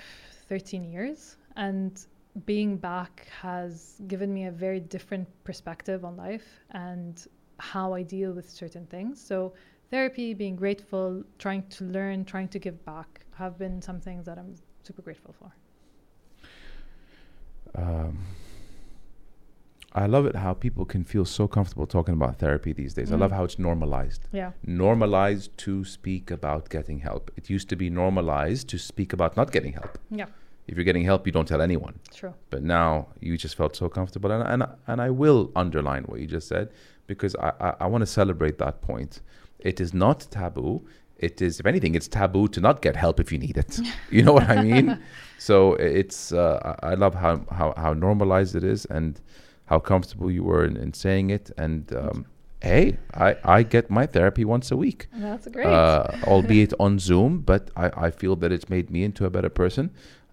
13 0.49 0.85
years, 0.85 1.37
and 1.57 2.05
being 2.47 2.77
back 2.77 3.29
has 3.41 4.01
given 4.09 4.33
me 4.33 4.47
a 4.47 4.51
very 4.51 4.81
different 4.81 5.29
perspective 5.45 6.05
on 6.05 6.17
life 6.17 6.65
and 6.71 7.27
how 7.59 7.95
I 7.95 8.03
deal 8.03 8.33
with 8.33 8.51
certain 8.51 8.87
things. 8.87 9.21
So, 9.21 9.55
therapy, 9.91 10.35
being 10.35 10.57
grateful, 10.57 11.23
trying 11.39 11.65
to 11.69 11.85
learn, 11.85 12.25
trying 12.25 12.49
to 12.49 12.59
give 12.59 12.85
back 12.85 13.25
have 13.35 13.59
been 13.59 13.81
some 13.83 14.01
things 14.01 14.27
that 14.27 14.39
I'm 14.39 14.55
super 14.83 15.03
grateful 15.03 15.35
for. 15.39 15.53
Um, 17.77 18.19
I 19.95 20.07
love 20.07 20.27
it 20.27 20.35
how 20.37 20.55
people 20.55 20.85
can 20.85 21.05
feel 21.05 21.25
so 21.25 21.47
comfortable 21.47 21.87
talking 21.87 22.15
about 22.15 22.39
therapy 22.39 22.73
these 22.73 22.95
days. 22.95 23.13
I 23.13 23.17
love 23.17 23.31
Mm. 23.31 23.37
how 23.37 23.45
it's 23.45 23.59
normalized. 23.59 24.27
Yeah. 24.33 24.51
Normalized 24.67 25.57
to 25.59 25.85
speak 25.85 26.31
about 26.33 26.69
getting 26.69 26.99
help. 26.99 27.31
It 27.37 27.49
used 27.49 27.69
to 27.69 27.77
be 27.77 27.89
normalized 27.91 28.69
to 28.71 28.79
speak 28.79 29.13
about 29.13 29.37
not 29.37 29.53
getting 29.53 29.73
help. 29.75 29.99
Yeah. 30.11 30.27
If 30.67 30.77
you're 30.77 30.85
getting 30.85 31.05
help, 31.05 31.27
you 31.27 31.33
don't 31.33 31.47
tell 31.47 31.61
anyone. 31.63 31.95
True. 32.13 32.35
But 32.51 32.63
now 32.63 33.09
you 33.21 33.37
just 33.37 33.55
felt 33.57 33.77
so 33.77 33.89
comfortable, 33.89 34.31
and 34.33 34.43
and 34.53 34.63
and 34.87 35.01
I 35.01 35.11
will 35.11 35.51
underline 35.55 36.05
what 36.09 36.19
you 36.21 36.27
just 36.27 36.49
said 36.49 36.67
because 37.07 37.37
I 37.37 37.51
I, 37.61 37.75
I 37.85 37.87
want 37.87 38.03
to 38.03 38.07
celebrate 38.21 38.57
that 38.59 38.81
point. 38.81 39.21
It 39.59 39.81
is 39.81 39.93
not 39.95 40.19
taboo. 40.31 40.83
It 41.19 41.41
is, 41.41 41.61
if 41.61 41.67
anything, 41.67 41.95
it's 41.95 42.09
taboo 42.09 42.49
to 42.49 42.61
not 42.61 42.83
get 42.83 42.97
help 42.97 43.21
if 43.21 43.31
you 43.33 43.39
need 43.39 43.57
it. 43.57 43.79
you 44.11 44.23
know 44.23 44.33
what 44.33 44.49
I 44.49 44.63
mean? 44.63 44.99
So 45.39 45.75
it's 45.75 46.33
uh, 46.33 46.77
I 46.83 46.93
I 46.93 46.95
love 46.95 47.15
how, 47.15 47.35
how 47.59 47.69
how 47.77 47.93
normalized 48.09 48.55
it 48.57 48.65
is 48.65 48.87
and 48.87 49.21
how 49.67 49.79
comfortable 49.79 50.31
you 50.31 50.45
were 50.45 50.65
in, 50.65 50.77
in 50.77 50.93
saying 50.93 51.31
it. 51.31 51.51
And 51.57 51.93
um, 51.95 52.27
hey, 52.61 52.97
I 53.15 53.37
I 53.45 53.63
get 53.63 53.91
my 53.91 54.07
therapy 54.07 54.45
once 54.45 54.71
a 54.71 54.77
week 54.77 55.07
That's 55.15 55.47
great. 55.49 55.67
uh, 55.67 56.07
albeit 56.27 56.73
on 56.79 56.99
Zoom, 56.99 57.41
but 57.41 57.71
I, 57.77 58.07
I 58.07 58.11
feel 58.11 58.37
that 58.37 58.53
it's 58.53 58.69
made 58.69 58.91
me 58.91 59.05
into 59.05 59.25
a 59.27 59.31
better 59.31 59.51
person. 59.51 59.91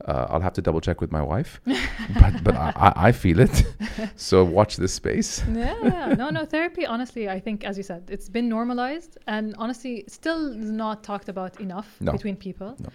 Uh, 0.08 0.26
I'll 0.32 0.42
have 0.42 0.54
to 0.54 0.62
double 0.64 0.82
check 0.82 1.00
with 1.00 1.12
my 1.12 1.22
wife, 1.22 1.62
but 2.20 2.44
but 2.44 2.56
I, 2.56 2.74
I, 2.76 2.94
I 3.08 3.12
feel 3.12 3.40
it. 3.40 3.56
so 4.16 4.44
watch 4.44 4.78
this 4.78 4.94
space. 4.94 5.44
yeah. 5.54 6.16
No, 6.18 6.30
no. 6.32 6.44
Therapy, 6.44 6.88
honestly, 6.88 7.30
I 7.30 7.40
think, 7.40 7.64
as 7.64 7.78
you 7.78 7.84
said, 7.84 8.02
it's 8.10 8.28
been 8.28 8.50
normalized 8.50 9.18
and 9.28 9.54
honestly, 9.60 10.04
still 10.08 10.56
not 10.56 11.04
talked 11.04 11.30
about 11.30 11.60
enough 11.60 11.88
No. 12.00 12.12
between 12.14 12.36
people. 12.36 12.76
No. 12.80 12.90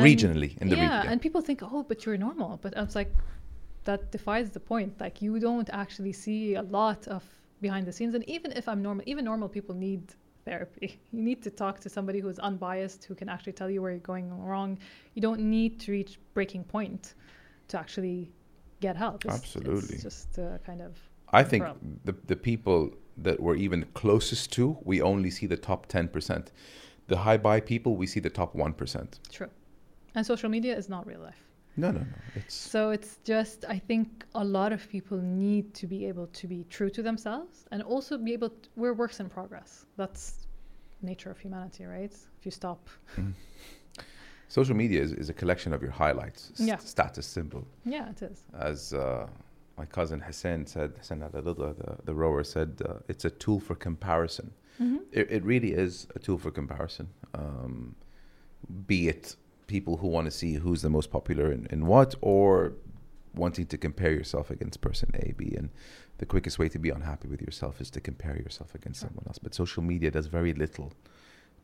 Regionally, 0.00 0.56
in 0.60 0.68
the 0.70 0.76
yeah, 0.76 0.82
region, 0.84 1.02
yeah. 1.04 1.12
and 1.12 1.20
people 1.20 1.40
think, 1.42 1.60
oh, 1.62 1.82
but 1.82 2.04
you're 2.06 2.18
normal. 2.18 2.58
But 2.62 2.76
I 2.76 2.82
was 2.82 2.94
like, 2.94 3.12
that 3.86 4.12
defies 4.12 4.50
the 4.50 4.60
point. 4.60 5.00
Like, 5.00 5.22
you 5.22 5.38
don't 5.40 5.70
actually 5.72 6.12
see 6.12 6.54
a 6.54 6.62
lot 6.62 7.08
of 7.08 7.24
behind 7.60 7.86
the 7.86 7.92
scenes. 7.92 8.14
And 8.14 8.28
even 8.28 8.52
if 8.52 8.68
I'm 8.68 8.82
normal, 8.82 9.04
even 9.06 9.24
normal 9.24 9.48
people 9.48 9.74
need 9.74 10.02
therapy. 10.44 11.00
You 11.12 11.22
need 11.22 11.42
to 11.42 11.50
talk 11.50 11.80
to 11.80 11.88
somebody 11.88 12.20
who's 12.20 12.38
unbiased, 12.38 13.04
who 13.04 13.14
can 13.14 13.28
actually 13.28 13.54
tell 13.60 13.70
you 13.70 13.80
where 13.82 13.92
you're 13.92 14.10
going 14.14 14.26
wrong. 14.50 14.78
You 15.14 15.22
don't 15.22 15.40
need 15.40 15.80
to 15.80 15.92
reach 15.92 16.18
breaking 16.34 16.64
point 16.64 17.14
to 17.68 17.78
actually 17.78 18.30
get 18.80 18.96
help. 18.96 19.24
It's, 19.24 19.34
Absolutely. 19.34 19.94
It's 19.94 20.02
just 20.02 20.38
uh, 20.38 20.58
kind 20.64 20.82
of 20.82 20.92
I 21.32 21.42
think 21.42 21.64
Problem. 21.64 22.00
the 22.04 22.14
the 22.26 22.36
people 22.36 22.90
that 23.22 23.40
we're 23.40 23.56
even 23.56 23.86
closest 23.94 24.52
to, 24.52 24.78
we 24.84 25.02
only 25.02 25.30
see 25.30 25.46
the 25.46 25.56
top 25.56 25.86
ten 25.86 26.08
percent. 26.08 26.52
The 27.08 27.18
high 27.18 27.38
buy 27.38 27.60
people, 27.60 27.96
we 27.96 28.06
see 28.06 28.20
the 28.20 28.30
top 28.30 28.54
one 28.54 28.72
percent. 28.72 29.20
true. 29.30 29.50
And 30.14 30.24
social 30.24 30.48
media 30.48 30.74
is 30.76 30.88
not 30.88 31.06
real 31.06 31.20
life. 31.20 31.45
No, 31.76 31.90
no, 31.90 32.00
no. 32.00 32.06
It's 32.34 32.54
So 32.54 32.90
it's 32.90 33.18
just, 33.24 33.64
I 33.68 33.78
think 33.78 34.24
a 34.34 34.44
lot 34.44 34.72
of 34.72 34.88
people 34.88 35.18
need 35.18 35.74
to 35.74 35.86
be 35.86 36.06
able 36.06 36.26
to 36.28 36.46
be 36.46 36.64
true 36.70 36.90
to 36.90 37.02
themselves 37.02 37.66
and 37.70 37.82
also 37.82 38.16
be 38.16 38.32
able 38.32 38.50
to, 38.50 38.68
we're 38.76 38.94
works 38.94 39.20
in 39.20 39.28
progress. 39.28 39.84
That's 39.96 40.46
nature 41.02 41.30
of 41.30 41.38
humanity, 41.38 41.84
right? 41.84 42.12
If 42.38 42.44
you 42.44 42.50
stop. 42.50 42.88
social 44.48 44.74
media 44.74 45.02
is, 45.02 45.12
is 45.12 45.28
a 45.28 45.34
collection 45.34 45.72
of 45.72 45.82
your 45.82 45.90
highlights. 45.90 46.52
Yeah. 46.56 46.78
Status 46.78 47.26
symbol. 47.26 47.66
Yeah, 47.84 48.08
it 48.10 48.22
is. 48.22 48.42
as 48.58 48.92
uh, 48.94 49.26
my 49.76 49.84
cousin 49.84 50.20
Hassan 50.20 50.66
said, 50.66 50.94
Hassan 50.98 51.20
Alireza, 51.20 51.76
the, 51.76 51.96
the 52.04 52.14
rower 52.14 52.42
said, 52.44 52.80
uh, 52.88 52.94
it's 53.08 53.24
a 53.26 53.30
tool 53.30 53.60
for 53.60 53.74
comparison. 53.74 54.50
Mm-hmm. 54.80 54.96
It, 55.12 55.30
it 55.30 55.44
really 55.44 55.72
is 55.72 56.06
a 56.14 56.18
tool 56.18 56.38
for 56.38 56.50
comparison. 56.50 57.08
Um, 57.34 57.94
be 58.86 59.08
it 59.08 59.36
people 59.66 59.96
who 59.98 60.08
want 60.08 60.26
to 60.26 60.30
see 60.30 60.54
who's 60.54 60.82
the 60.82 60.90
most 60.90 61.10
popular 61.10 61.50
in, 61.50 61.66
in 61.70 61.86
what, 61.86 62.14
or 62.20 62.74
wanting 63.34 63.66
to 63.66 63.78
compare 63.78 64.12
yourself 64.12 64.50
against 64.50 64.80
person 64.80 65.10
A, 65.14 65.32
B. 65.32 65.54
And 65.56 65.70
the 66.18 66.26
quickest 66.26 66.58
way 66.58 66.68
to 66.70 66.78
be 66.78 66.90
unhappy 66.90 67.28
with 67.28 67.42
yourself 67.42 67.80
is 67.80 67.90
to 67.90 68.00
compare 68.00 68.36
yourself 68.36 68.74
against 68.74 69.00
someone 69.00 69.24
else. 69.26 69.38
But 69.38 69.54
social 69.54 69.82
media 69.82 70.10
does 70.10 70.26
very 70.26 70.52
little 70.52 70.92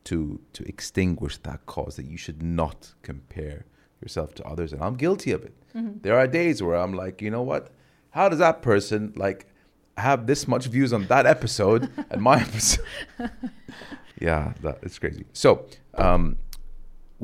to 0.05 0.39
to 0.51 0.67
extinguish 0.67 1.37
that 1.37 1.65
cause 1.65 1.95
that 1.95 2.05
you 2.05 2.17
should 2.17 2.43
not 2.43 2.93
compare 3.01 3.65
yourself 4.01 4.35
to 4.35 4.43
others. 4.43 4.73
And 4.73 4.83
I'm 4.83 4.95
guilty 4.95 5.31
of 5.31 5.43
it. 5.43 5.55
Mm-hmm. 5.75 5.99
There 6.01 6.17
are 6.17 6.27
days 6.27 6.61
where 6.61 6.75
I'm 6.75 6.93
like, 6.93 7.21
you 7.21 7.31
know 7.31 7.41
what? 7.41 7.71
How 8.11 8.29
does 8.29 8.39
that 8.39 8.61
person 8.61 9.13
like 9.15 9.47
have 9.97 10.27
this 10.27 10.47
much 10.47 10.65
views 10.67 10.91
on 10.93 11.07
that 11.07 11.25
episode 11.25 11.89
and 12.11 12.21
my 12.21 12.41
episode? 12.41 12.85
yeah, 14.19 14.53
that, 14.61 14.79
it's 14.83 14.99
crazy. 14.99 15.25
So 15.33 15.65
um, 15.95 16.37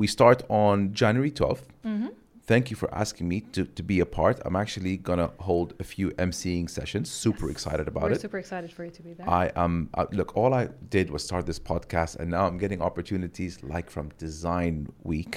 we 0.00 0.06
start 0.18 0.38
on 0.66 0.76
January 1.02 1.30
12th. 1.40 1.64
Mm-hmm. 1.84 2.08
thank 2.52 2.64
you 2.70 2.76
for 2.82 2.88
asking 3.02 3.26
me 3.32 3.38
to, 3.54 3.60
to 3.78 3.82
be 3.92 3.96
a 4.06 4.08
part. 4.20 4.36
I'm 4.46 4.56
actually 4.64 4.94
gonna 5.08 5.30
hold 5.48 5.68
a 5.84 5.86
few 5.94 6.06
emceeing 6.24 6.66
sessions. 6.78 7.06
Super 7.26 7.46
Yes. 7.46 7.54
excited 7.56 7.86
about 7.92 8.04
We're 8.04 8.12
it. 8.18 8.20
super 8.26 8.38
excited 8.44 8.70
for 8.76 8.82
you 8.86 8.92
to 8.98 9.02
be 9.06 9.12
there. 9.18 9.28
I 9.42 9.44
um 9.62 9.74
uh, 10.00 10.06
look. 10.18 10.28
All 10.40 10.52
I 10.62 10.64
did 10.96 11.06
was 11.14 11.22
start 11.30 11.42
this 11.52 11.60
podcast, 11.72 12.12
and 12.20 12.26
now 12.36 12.42
I'm 12.48 12.58
getting 12.64 12.80
opportunities 12.90 13.52
like 13.74 13.88
from 13.94 14.06
Design 14.26 14.74
Week. 15.12 15.32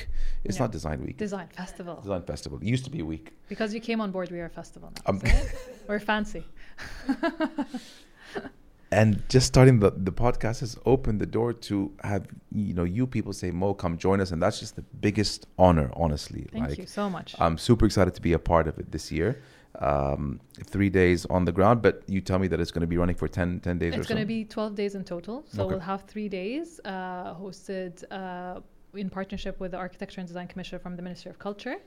It's 0.46 0.58
Yeah. 0.58 0.64
not 0.64 0.70
Design 0.80 1.00
Week. 1.08 1.18
Design 1.28 1.48
festival. 1.62 1.96
Design 2.08 2.24
Festival. 2.34 2.56
It 2.64 2.68
used 2.76 2.86
to 2.90 2.94
be 2.98 3.02
a 3.08 3.10
week. 3.14 3.26
Because 3.54 3.70
you 3.76 3.82
came 3.90 4.00
on 4.06 4.10
board, 4.16 4.28
we 4.36 4.40
are 4.44 4.50
a 4.54 4.56
festival 4.62 4.88
now. 4.96 5.02
Um, 5.10 5.18
it? 5.24 5.48
We're 5.88 6.06
fancy. 6.14 6.44
and 9.00 9.08
just 9.36 9.48
starting 9.54 9.76
the, 9.80 9.92
the 10.10 10.12
podcast 10.12 10.58
has 10.66 10.74
opened 10.94 11.18
the 11.26 11.26
door 11.38 11.50
to 11.70 11.76
have 12.12 12.24
you 12.52 12.74
know 12.78 12.84
you 12.98 13.04
people 13.16 13.34
say 13.42 13.50
mo 13.62 13.74
come 13.84 13.94
join 14.08 14.18
us 14.24 14.30
and 14.34 14.40
that's 14.44 14.60
just 14.64 14.74
the 14.80 14.86
biggest 15.08 15.40
honor 15.66 15.88
honestly 16.04 16.44
Thank 16.52 16.70
like 16.70 16.78
you 16.84 16.86
so 17.00 17.10
much. 17.18 17.30
i'm 17.44 17.58
super 17.70 17.86
excited 17.90 18.14
to 18.20 18.22
be 18.30 18.34
a 18.34 18.44
part 18.52 18.66
of 18.72 18.76
it 18.82 18.88
this 18.96 19.06
year 19.18 19.30
um, 19.90 20.40
three 20.74 20.90
days 21.02 21.20
on 21.36 21.42
the 21.46 21.52
ground 21.52 21.78
but 21.82 21.94
you 22.16 22.22
tell 22.30 22.40
me 22.44 22.48
that 22.52 22.60
it's 22.64 22.74
going 22.76 22.86
to 22.90 22.92
be 22.96 23.00
running 23.04 23.16
for 23.22 23.28
10, 23.28 23.60
10 23.60 23.78
days 23.80 23.94
It's 23.96 24.08
going 24.14 24.22
to 24.22 24.34
be 24.38 24.46
12 24.46 24.76
days 24.76 24.94
in 25.00 25.04
total. 25.04 25.36
So 25.48 25.64
Okay. 25.64 25.70
we'll 25.72 25.88
have 25.94 26.02
three 26.14 26.30
days 26.30 26.80
uh, 26.86 27.34
hosted 27.42 27.94
uh, 28.12 28.60
in 29.04 29.10
partnership 29.10 29.60
with 29.60 29.72
the 29.72 29.78
Architecture 29.86 30.20
and 30.22 30.28
Design 30.28 30.48
Commission 30.48 30.78
from 30.78 30.94
the 30.96 31.02
Ministry 31.02 31.30
of 31.32 31.40
Culture. 31.48 31.78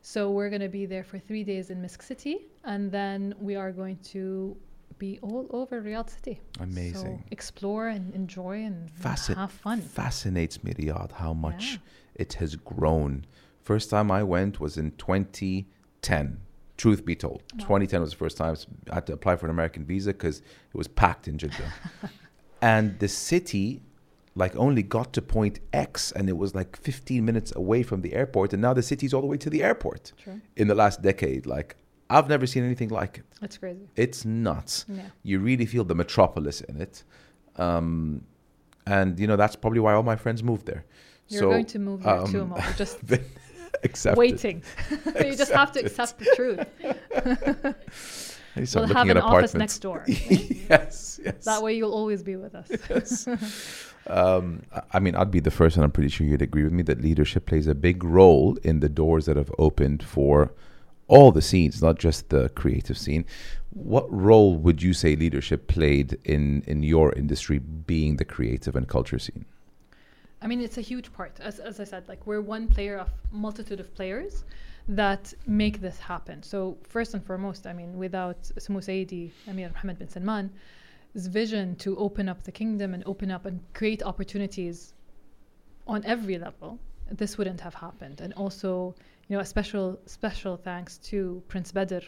So 0.00 0.30
we're 0.30 0.48
going 0.48 0.62
to 0.70 0.74
be 0.80 0.86
there 0.86 1.04
for 1.10 1.18
three 1.18 1.44
days 1.52 1.68
in 1.72 1.76
Misk 1.82 2.00
City, 2.02 2.36
and 2.72 2.90
then 2.98 3.20
we 3.48 3.56
are 3.62 3.72
going 3.72 3.98
to 4.14 4.56
be 4.98 5.18
all 5.22 5.46
over 5.50 5.80
Riyadh 5.82 6.10
City. 6.10 6.40
amazing 6.60 7.18
So 7.18 7.22
explore 7.30 7.88
and 7.88 8.14
enjoy 8.14 8.64
and 8.64 8.90
Fascin- 8.90 9.36
have 9.36 9.52
fun. 9.52 9.80
fascinates 9.80 10.62
me 10.64 10.72
riyadh 10.74 11.12
how 11.12 11.32
much 11.32 11.64
Yeah. 11.72 12.22
it 12.24 12.32
has 12.34 12.56
grown 12.56 13.24
first 13.62 13.90
time 13.90 14.10
i 14.10 14.22
went 14.22 14.60
was 14.60 14.76
in 14.76 14.90
2010 14.92 16.40
truth 16.76 17.04
be 17.04 17.14
told 17.16 17.42
Wow. 17.54 17.64
2010 17.64 18.00
was 18.00 18.10
the 18.10 18.16
first 18.16 18.36
time 18.36 18.56
i 18.90 18.94
had 18.96 19.06
to 19.06 19.12
apply 19.12 19.36
for 19.36 19.46
an 19.46 19.50
american 19.50 19.84
visa 19.84 20.12
because 20.12 20.38
it 20.38 20.74
was 20.82 20.88
packed 20.88 21.26
in 21.28 21.38
jeddah 21.38 21.72
and 22.62 22.98
the 23.00 23.08
city 23.08 23.82
like 24.34 24.54
only 24.56 24.82
got 24.84 25.12
to 25.12 25.20
point 25.22 25.58
x 25.72 26.12
and 26.12 26.28
it 26.28 26.36
was 26.36 26.54
like 26.54 26.76
15 26.76 27.24
minutes 27.24 27.52
away 27.56 27.82
from 27.82 28.02
the 28.02 28.14
airport 28.14 28.52
and 28.52 28.62
now 28.62 28.72
the 28.72 28.82
city's 28.82 29.12
all 29.12 29.20
the 29.20 29.26
way 29.26 29.36
to 29.36 29.50
the 29.50 29.62
airport 29.62 30.12
True. 30.22 30.40
in 30.56 30.68
the 30.68 30.74
last 30.74 31.02
decade 31.02 31.46
like 31.46 31.76
i've 32.10 32.28
never 32.28 32.46
seen 32.46 32.64
anything 32.64 32.88
like 32.88 33.18
it 33.18 33.24
It's 33.42 33.58
crazy. 33.58 33.86
it's 33.96 34.24
nuts 34.24 34.84
Yeah. 34.88 35.02
you 35.22 35.38
really 35.40 35.66
feel 35.66 35.84
the 35.84 35.94
metropolis 35.94 36.60
in 36.62 36.80
it. 36.80 37.04
Um, 37.56 38.22
and 38.86 39.18
you 39.20 39.26
know 39.26 39.36
that's 39.36 39.56
probably 39.56 39.80
why 39.80 39.92
all 39.94 40.02
my 40.04 40.16
friends 40.16 40.42
moved 40.42 40.64
there. 40.66 40.84
You're 41.28 41.40
so 41.42 41.50
going 41.50 41.66
to 41.66 41.78
move 41.78 42.02
there 42.02 42.24
too, 42.26 42.42
um, 42.42 42.48
Mo. 42.50 42.54
We're 42.56 42.72
just 42.84 42.98
accept 43.84 44.14
it. 44.16 44.18
waiting. 44.18 44.62
So 44.88 44.96
you 45.26 45.34
just 45.36 45.52
have 45.52 45.72
to 45.72 45.80
accept 45.80 46.18
the 46.20 46.26
truth. 46.36 46.60
I 48.56 48.60
need 48.60 48.66
to 48.66 48.66
start 48.66 48.86
We'll 48.88 48.96
have 48.96 49.08
an 49.10 49.18
office 49.18 49.54
next 49.54 49.78
door. 49.80 50.04
yes, 50.06 51.20
yes. 51.24 51.44
That 51.44 51.62
way 51.62 51.74
you'll 51.74 51.92
always 51.92 52.22
be 52.22 52.36
with 52.36 52.54
us. 52.54 52.68
Yes. 52.88 53.28
um, 54.06 54.62
I- 54.74 54.82
I 54.94 54.98
mean, 55.00 55.14
I'd 55.14 55.30
be 55.30 55.40
the 55.40 55.50
first, 55.50 55.76
and 55.76 55.84
I'm 55.84 55.90
pretty 55.90 56.08
sure 56.08 56.26
you'd 56.26 56.42
agree 56.42 56.64
with 56.64 56.72
me 56.72 56.82
that 56.84 57.00
leadership 57.02 57.46
plays 57.46 57.66
a 57.66 57.74
big 57.74 58.02
role 58.02 58.56
in 58.64 58.80
the 58.80 58.88
doors 58.88 59.26
that 59.26 59.36
have 59.36 59.52
opened 59.58 60.02
for 60.02 60.52
all 61.08 61.32
the 61.32 61.42
scenes, 61.42 61.82
not 61.82 61.98
just 61.98 62.28
the 62.28 62.48
creative 62.50 62.96
scene. 62.96 63.24
What 63.70 64.06
role 64.12 64.56
would 64.56 64.82
you 64.82 64.94
say 64.94 65.16
leadership 65.16 65.66
played 65.66 66.18
in 66.24 66.62
in 66.66 66.82
your 66.82 67.12
industry, 67.14 67.58
being 67.58 68.16
the 68.16 68.24
creative 68.24 68.76
and 68.76 68.86
culture 68.86 69.18
scene? 69.18 69.44
I 70.40 70.46
mean, 70.46 70.60
it's 70.60 70.78
a 70.78 70.82
huge 70.82 71.12
part. 71.12 71.38
As, 71.40 71.58
as 71.58 71.80
I 71.80 71.84
said, 71.84 72.08
like 72.08 72.26
we're 72.26 72.40
one 72.40 72.68
player 72.68 72.96
of 72.98 73.10
multitude 73.32 73.80
of 73.80 73.92
players 73.94 74.44
that 74.88 75.34
make 75.46 75.80
this 75.80 75.98
happen. 75.98 76.42
So 76.42 76.78
first 76.82 77.14
and 77.14 77.24
foremost, 77.24 77.66
I 77.66 77.72
mean, 77.72 77.98
without 77.98 78.40
Sumu 78.58 78.80
Sayyidi, 78.80 79.30
Amir 79.48 79.70
Mohammed 79.70 79.98
bin 79.98 80.08
Salman's 80.08 80.52
vision 81.14 81.76
to 81.76 81.96
open 81.98 82.28
up 82.28 82.42
the 82.44 82.52
kingdom 82.52 82.94
and 82.94 83.02
open 83.04 83.30
up 83.30 83.46
and 83.46 83.60
create 83.74 84.02
opportunities 84.02 84.94
on 85.86 86.04
every 86.04 86.38
level, 86.38 86.78
this 87.10 87.36
wouldn't 87.36 87.60
have 87.60 87.74
happened. 87.74 88.20
And 88.20 88.32
also, 88.34 88.94
you 89.28 89.36
know, 89.36 89.40
a 89.40 89.44
special 89.44 89.98
special 90.06 90.56
thanks 90.56 90.96
to 90.98 91.42
Prince 91.48 91.70
Badr, 91.72 91.98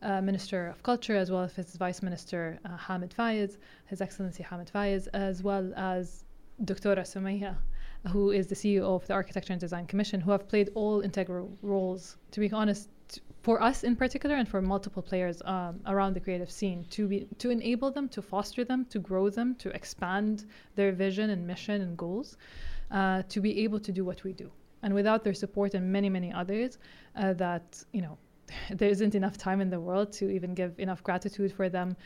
uh, 0.00 0.20
Minister 0.22 0.68
of 0.68 0.82
Culture, 0.82 1.14
as 1.14 1.30
well 1.30 1.42
as 1.42 1.54
his 1.54 1.76
Vice 1.76 2.02
Minister 2.02 2.58
uh, 2.64 2.76
Hamid 2.76 3.14
Fayez, 3.16 3.58
His 3.86 4.00
Excellency 4.00 4.42
Hamid 4.42 4.70
Fayez, 4.74 5.06
as 5.12 5.42
well 5.42 5.72
as 5.76 6.24
Dr. 6.64 6.96
Sumaya, 7.02 7.56
who 8.08 8.30
is 8.30 8.46
the 8.46 8.54
CEO 8.54 8.84
of 8.84 9.06
the 9.06 9.12
Architecture 9.12 9.52
and 9.52 9.60
Design 9.60 9.86
Commission, 9.86 10.18
who 10.20 10.30
have 10.30 10.48
played 10.48 10.70
all 10.74 11.02
integral 11.02 11.58
roles, 11.60 12.16
to 12.30 12.40
be 12.40 12.50
honest, 12.50 12.88
for 13.42 13.62
us 13.62 13.84
in 13.84 13.94
particular 13.94 14.34
and 14.34 14.48
for 14.48 14.62
multiple 14.62 15.02
players 15.02 15.42
um, 15.44 15.80
around 15.86 16.14
the 16.14 16.20
creative 16.20 16.50
scene 16.50 16.84
to 16.90 17.06
be 17.06 17.28
to 17.38 17.50
enable 17.50 17.90
them, 17.90 18.08
to 18.08 18.22
foster 18.22 18.64
them, 18.64 18.86
to 18.86 18.98
grow 18.98 19.28
them, 19.28 19.54
to 19.56 19.68
expand 19.70 20.46
their 20.74 20.92
vision 20.92 21.28
and 21.28 21.46
mission 21.46 21.82
and 21.82 21.98
goals, 21.98 22.38
uh, 22.90 23.22
to 23.28 23.40
be 23.42 23.62
able 23.64 23.78
to 23.78 23.92
do 23.92 24.06
what 24.06 24.24
we 24.24 24.32
do. 24.32 24.50
And 24.86 24.94
without 24.94 25.24
their 25.24 25.34
support 25.34 25.74
and 25.74 25.90
many, 25.90 26.08
many 26.08 26.32
others, 26.32 26.78
uh, 27.16 27.32
that 27.32 27.82
you 27.92 28.02
know, 28.02 28.16
there 28.70 28.88
isn't 28.88 29.16
enough 29.16 29.36
time 29.36 29.60
in 29.60 29.68
the 29.68 29.80
world 29.80 30.12
to 30.12 30.30
even 30.30 30.54
give 30.54 30.78
enough 30.78 31.02
gratitude 31.02 31.52
for 31.52 31.68
them 31.68 31.96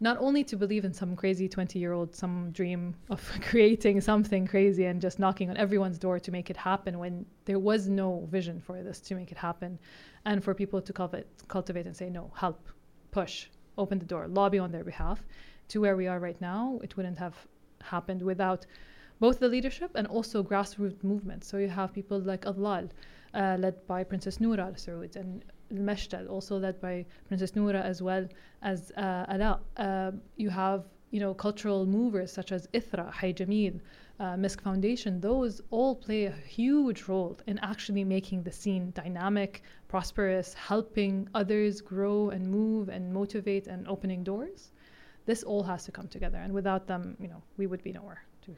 not 0.00 0.16
only 0.18 0.42
to 0.42 0.56
believe 0.56 0.84
in 0.84 0.92
some 0.92 1.14
crazy 1.14 1.48
20 1.48 1.78
year 1.78 1.92
old 1.92 2.12
some 2.12 2.50
dream 2.50 2.92
of 3.08 3.20
creating 3.50 4.00
something 4.00 4.48
crazy 4.48 4.86
and 4.86 5.00
just 5.00 5.20
knocking 5.20 5.48
on 5.48 5.56
everyone's 5.56 5.96
door 5.96 6.18
to 6.18 6.32
make 6.32 6.50
it 6.50 6.56
happen 6.56 6.98
when 6.98 7.24
there 7.44 7.60
was 7.60 7.88
no 7.88 8.26
vision 8.32 8.60
for 8.60 8.82
this 8.82 8.98
to 8.98 9.14
make 9.14 9.30
it 9.30 9.38
happen 9.38 9.78
and 10.24 10.42
for 10.42 10.52
people 10.54 10.82
to 10.82 10.92
cultivate, 10.92 11.28
cultivate 11.46 11.86
and 11.86 11.96
say 11.96 12.10
no 12.10 12.32
help 12.34 12.68
push 13.12 13.46
open 13.78 14.00
the 14.00 14.04
door 14.04 14.26
lobby 14.26 14.58
on 14.58 14.72
their 14.72 14.82
behalf 14.82 15.22
to 15.68 15.80
where 15.80 15.96
we 15.96 16.08
are 16.08 16.18
right 16.18 16.40
now 16.40 16.80
it 16.82 16.96
wouldn't 16.96 17.18
have 17.18 17.36
happened 17.80 18.20
without 18.20 18.66
both 19.20 19.38
the 19.38 19.48
leadership 19.48 19.90
and 19.94 20.06
also 20.06 20.42
grassroots 20.42 21.02
movements 21.02 21.46
so 21.46 21.56
you 21.58 21.68
have 21.68 21.92
people 21.92 22.18
like 22.18 22.44
Adlal 22.44 22.90
uh, 23.34 23.56
led 23.58 23.86
by 23.86 24.04
Princess 24.04 24.40
Noura 24.40 24.64
Al 24.64 24.74
Saud 24.74 25.16
and 25.16 25.44
Al-Mashtal, 25.70 26.28
also 26.28 26.58
led 26.58 26.80
by 26.80 27.04
Princess 27.26 27.56
Noura 27.56 27.80
as 27.80 28.00
well 28.00 28.28
as 28.62 28.92
uh, 28.92 29.26
Ala. 29.28 29.60
Uh, 29.76 30.12
you 30.36 30.50
have 30.50 30.84
you 31.10 31.20
know 31.20 31.34
cultural 31.34 31.86
movers 31.86 32.32
such 32.32 32.52
as 32.52 32.68
Ithra, 32.72 33.12
Hayy 33.12 33.34
Jameel, 33.34 33.80
uh, 34.20 34.34
Misk 34.34 34.60
Foundation. 34.60 35.20
Those 35.20 35.60
all 35.70 35.94
play 35.96 36.26
a 36.26 36.32
huge 36.32 37.02
role 37.08 37.36
in 37.46 37.58
actually 37.58 38.04
making 38.04 38.42
the 38.42 38.52
scene 38.52 38.92
dynamic, 38.94 39.62
prosperous, 39.88 40.54
helping 40.54 41.28
others 41.34 41.80
grow 41.80 42.30
and 42.30 42.48
move 42.48 42.88
and 42.88 43.12
motivate 43.12 43.66
and 43.66 43.86
opening 43.88 44.22
doors. 44.22 44.70
This 45.26 45.42
all 45.42 45.62
has 45.62 45.84
to 45.84 45.92
come 45.92 46.08
together, 46.08 46.38
and 46.38 46.52
without 46.52 46.86
them, 46.86 47.16
you 47.18 47.28
know, 47.28 47.42
we 47.56 47.66
would 47.66 47.82
be 47.82 47.92
nowhere. 47.92 48.22
To 48.44 48.50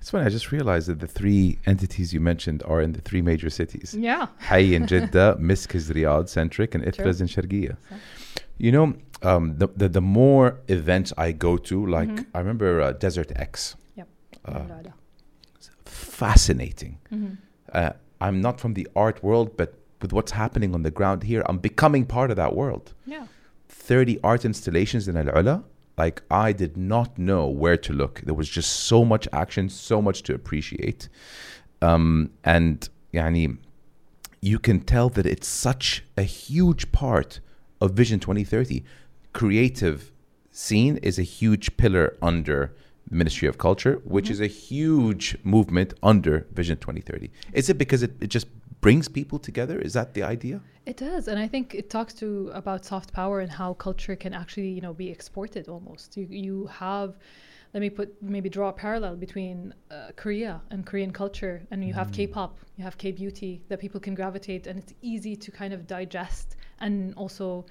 It's 0.00 0.10
funny. 0.10 0.24
I 0.26 0.30
just 0.30 0.50
realized 0.52 0.88
that 0.88 1.00
the 1.00 1.06
three 1.06 1.58
entities 1.66 2.12
you 2.14 2.20
mentioned 2.20 2.62
are 2.64 2.80
in 2.80 2.92
the 2.92 3.00
three 3.02 3.22
major 3.22 3.50
cities. 3.50 3.94
yeah, 3.98 4.26
Hayy 4.48 4.72
in 4.72 4.86
Jeddah, 4.90 5.36
Misk 5.40 5.74
is 5.74 5.90
Riyadh 5.90 6.28
centric, 6.28 6.74
and 6.74 6.82
True. 6.82 6.90
Ithra 6.90 7.08
is 7.08 7.20
in 7.20 7.26
Sharqiya. 7.28 7.76
So- 7.88 7.96
You 8.66 8.72
know, 8.76 8.86
um, 9.30 9.44
the, 9.60 9.66
the 9.80 9.88
the 9.98 10.00
more 10.22 10.46
events 10.68 11.08
I 11.26 11.32
go 11.46 11.52
to, 11.68 11.76
like 11.96 12.08
Mhm. 12.10 12.26
I 12.34 12.38
remember 12.44 12.68
uh, 12.80 12.92
Desert 13.06 13.30
X, 13.36 13.76
Yep. 13.98 14.08
uh, 14.44 14.66
fascinating. 15.84 16.98
Mhm. 17.12 17.36
Uh, 17.72 17.92
I'm 18.20 18.40
not 18.40 18.60
from 18.60 18.74
the 18.74 18.86
art 18.94 19.22
world, 19.22 19.56
but 19.56 19.74
with 20.02 20.12
what's 20.12 20.32
happening 20.32 20.74
on 20.74 20.82
the 20.82 20.90
ground 20.90 21.22
here, 21.22 21.42
I'm 21.46 21.58
becoming 21.58 22.04
part 22.06 22.30
of 22.30 22.36
that 22.36 22.54
world. 22.54 22.92
yeah. 23.06 23.26
30 23.68 24.18
art 24.22 24.44
installations 24.44 25.08
in 25.08 25.16
Al 25.16 25.26
Ula. 25.36 25.62
Like, 25.98 26.22
I 26.30 26.52
did 26.52 26.76
not 26.76 27.18
know 27.18 27.46
where 27.46 27.76
to 27.76 27.92
look. 27.92 28.20
There 28.24 28.34
was 28.34 28.48
just 28.48 28.70
so 28.84 29.04
much 29.04 29.28
action, 29.32 29.68
so 29.68 30.00
much 30.00 30.22
to 30.24 30.34
appreciate. 30.34 31.08
Um, 31.82 32.30
and 32.44 32.88
yani, 33.12 33.58
you 34.40 34.58
can 34.58 34.80
tell 34.80 35.08
that 35.10 35.26
it's 35.26 35.48
such 35.48 36.04
a 36.16 36.22
huge 36.22 36.90
part 36.92 37.40
of 37.80 37.92
Vision 37.92 38.20
2030. 38.20 38.82
Creative 39.32 40.10
scene 40.50 40.96
is 40.98 41.18
a 41.18 41.22
huge 41.22 41.76
pillar 41.76 42.16
under 42.22 42.74
the 43.08 43.16
Ministry 43.16 43.48
of 43.48 43.58
Culture, 43.58 44.00
which 44.04 44.26
Mhm. 44.28 44.30
is 44.30 44.40
a 44.40 44.46
huge 44.46 45.36
movement 45.44 45.94
under 46.02 46.46
Vision 46.54 46.76
2030. 46.78 47.30
Is 47.52 47.68
it 47.68 47.76
because 47.78 48.02
it, 48.02 48.12
it 48.20 48.28
just 48.28 48.46
brings 48.80 49.08
people 49.08 49.38
together? 49.38 49.78
Is 49.78 49.92
that 49.92 50.14
the 50.14 50.22
idea? 50.22 50.60
It 50.86 50.96
does, 50.96 51.28
and 51.28 51.38
I 51.38 51.46
think 51.46 51.74
it 51.74 51.90
talks 51.90 52.14
to 52.14 52.50
about 52.54 52.84
soft 52.84 53.12
power 53.12 53.40
and 53.40 53.50
how 53.50 53.74
culture 53.74 54.16
can 54.16 54.32
actually, 54.34 54.70
you 54.70 54.80
know, 54.80 54.94
be 54.94 55.08
exported 55.10 55.68
almost. 55.68 56.16
You 56.16 56.26
you 56.30 56.66
have, 56.66 57.18
let 57.74 57.80
me 57.80 57.90
put 57.90 58.08
maybe 58.22 58.48
draw 58.48 58.70
a 58.70 58.72
parallel 58.72 59.16
between 59.16 59.74
uh, 59.90 60.10
Korea 60.16 60.60
and 60.70 60.86
Korean 60.86 61.12
culture, 61.12 61.62
and 61.70 61.84
you 61.84 61.92
have 61.92 62.08
Mm. 62.08 62.14
K-pop, 62.14 62.58
you 62.76 62.84
have 62.84 62.96
K-beauty 62.96 63.62
that 63.68 63.78
people 63.78 64.00
can 64.00 64.14
gravitate, 64.14 64.66
and 64.66 64.78
it's 64.78 64.94
easy 65.02 65.36
to 65.36 65.50
kind 65.50 65.72
of 65.74 65.86
digest 65.86 66.56
and 66.80 67.14
also 67.14 67.66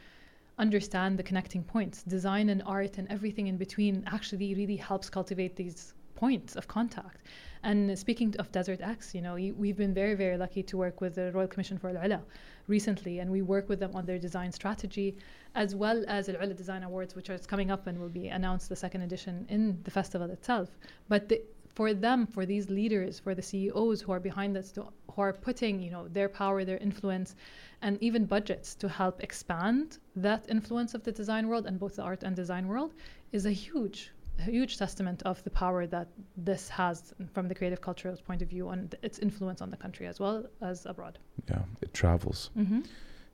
understand 0.60 1.18
the 1.18 1.24
connecting 1.24 1.64
points. 1.64 2.04
Design 2.04 2.50
and 2.50 2.62
art 2.66 2.98
and 3.00 3.08
everything 3.10 3.48
in 3.48 3.58
between 3.58 4.04
actually 4.06 4.54
really 4.54 4.76
helps 4.76 5.10
cultivate 5.10 5.56
these 5.56 5.94
points 6.16 6.56
of 6.56 6.68
contact. 6.68 7.22
And 7.62 8.00
speaking 8.00 8.36
of 8.40 8.52
Desert 8.52 8.80
X, 8.82 9.14
you 9.14 9.22
know, 9.22 9.34
we've 9.34 9.76
been 9.76 9.94
very, 9.94 10.16
very 10.16 10.38
lucky 10.38 10.64
to 10.64 10.78
work 10.78 11.02
with 11.02 11.16
the 11.16 11.32
Royal 11.34 11.48
Commission 11.48 11.78
for 11.78 11.90
Al 11.90 12.02
Ula 12.04 12.22
recently, 12.68 13.20
and 13.20 13.30
we 13.30 13.42
work 13.42 13.68
with 13.68 13.80
them 13.80 13.96
on 13.96 14.06
their 14.06 14.18
design 14.18 14.52
strategy, 14.52 15.18
as 15.56 15.76
well 15.76 16.06
as 16.08 16.30
Al 16.30 16.36
Ula 16.36 16.54
Design 16.54 16.84
Awards, 16.84 17.16
which 17.16 17.30
are 17.30 17.38
coming 17.38 17.70
up 17.70 17.88
and 17.88 18.00
will 18.00 18.16
be 18.22 18.30
announced 18.30 18.70
the 18.70 18.78
second 18.78 19.02
edition 19.02 19.46
in 19.50 19.78
the 19.84 19.92
festival 19.92 20.30
itself. 20.32 20.70
But 21.10 21.28
the, 21.28 21.42
for 21.76 21.94
them, 21.94 22.26
for 22.26 22.46
these 22.46 22.70
leaders, 22.70 23.20
for 23.20 23.36
the 23.36 23.42
CEOs 23.42 24.02
who 24.02 24.12
are 24.14 24.20
behind 24.20 24.56
this, 24.56 24.72
to, 24.74 24.88
who 25.12 25.22
are 25.22 25.34
putting, 25.34 25.82
you 25.82 25.92
know, 25.92 26.08
their 26.08 26.30
power, 26.30 26.64
their 26.64 26.78
influence, 26.78 27.36
and 27.82 28.02
even 28.02 28.26
budgets 28.26 28.74
to 28.76 28.88
help 28.88 29.22
expand 29.22 29.98
that 30.16 30.46
influence 30.50 30.94
of 30.94 31.04
the 31.04 31.12
design 31.12 31.48
world 31.48 31.66
and 31.66 31.80
both 31.80 31.98
the 31.98 32.04
art 32.04 32.24
and 32.24 32.36
design 32.36 32.68
world, 32.68 32.94
is 33.32 33.46
a 33.46 33.52
huge, 33.52 34.12
huge 34.42 34.78
testament 34.78 35.22
of 35.24 35.44
the 35.44 35.50
power 35.50 35.86
that 35.88 36.08
this 36.38 36.70
has 36.70 37.14
from 37.34 37.48
the 37.48 37.56
creative 37.56 37.82
cultural 37.82 38.16
point 38.26 38.42
of 38.42 38.50
view 38.50 38.70
and 38.70 38.96
its 39.02 39.20
influence 39.20 39.62
on 39.62 39.70
the 39.70 39.78
country 39.78 40.08
as 40.08 40.20
well 40.20 40.46
as 40.62 40.86
abroad. 40.86 41.20
Yeah, 41.50 41.62
it 41.82 41.94
travels. 41.94 42.50
Mm-hmm. 42.58 42.82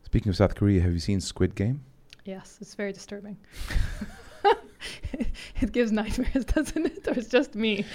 Speaking 0.04 0.30
of 0.30 0.36
South 0.36 0.56
Korea, 0.56 0.82
have 0.82 0.94
you 0.94 1.00
seen 1.00 1.20
Squid 1.22 1.56
Game? 1.56 1.82
Yes, 2.26 2.58
it's 2.62 2.76
very 2.76 2.92
disturbing. 2.94 3.38
it 5.62 5.72
gives 5.72 5.92
nightmares, 5.92 6.46
doesn't 6.56 6.86
it? 6.86 7.08
Or 7.08 7.14
it's 7.14 7.28
just 7.30 7.56
me. 7.56 7.86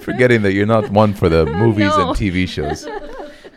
Forgetting 0.00 0.42
that 0.42 0.52
you're 0.52 0.66
not 0.66 0.90
one 0.90 1.14
for 1.14 1.28
the 1.28 1.46
movies 1.64 1.88
No. 1.96 2.08
and 2.10 2.16
TV 2.18 2.48
shows. 2.48 2.86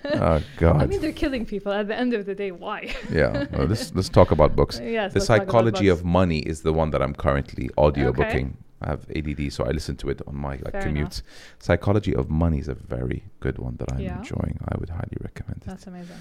Oh 0.06 0.42
God. 0.58 0.82
I 0.82 0.86
mean, 0.86 1.02
they're 1.02 1.12
killing 1.14 1.46
people. 1.46 1.72
At 1.72 1.88
the 1.88 1.96
end 1.96 2.14
of 2.14 2.26
the 2.26 2.36
day, 2.36 2.52
why? 2.52 2.94
yeah. 3.12 3.46
Well, 3.54 3.68
let's 3.68 3.94
let's 3.96 4.10
talk 4.10 4.32
about 4.32 4.56
books. 4.56 4.80
yes. 4.84 5.14
The 5.14 5.20
let's 5.20 5.28
talk 5.28 5.38
about 5.38 5.48
psychology 5.48 5.88
books. 5.90 6.00
of 6.02 6.06
money 6.06 6.40
is 6.40 6.62
the 6.62 6.74
one 6.74 6.92
that 6.92 7.02
I'm 7.02 7.14
currently 7.16 7.70
audio 7.78 8.08
Okay. 8.10 8.24
booking. 8.24 8.58
I 8.84 8.90
have 8.92 9.06
ADD, 9.16 9.52
so 9.54 9.64
I 9.66 9.72
listen 9.72 9.96
to 9.98 10.10
it 10.10 10.22
on 10.28 10.36
my 10.36 10.56
like 10.66 10.74
Fair 10.74 10.84
commutes. 10.84 11.22
Psychology 11.60 12.14
of 12.16 12.30
money 12.30 12.60
is 12.60 12.68
a 12.68 12.74
very 12.98 13.24
good 13.40 13.58
one 13.58 13.76
that 13.78 13.92
I'm 13.94 14.00
Yeah. 14.00 14.18
enjoying. 14.20 14.58
I 14.72 14.78
would 14.80 14.90
highly 14.90 15.18
recommend 15.22 15.58
it. 15.64 15.68
That's 15.68 15.88
amazing. 15.88 16.18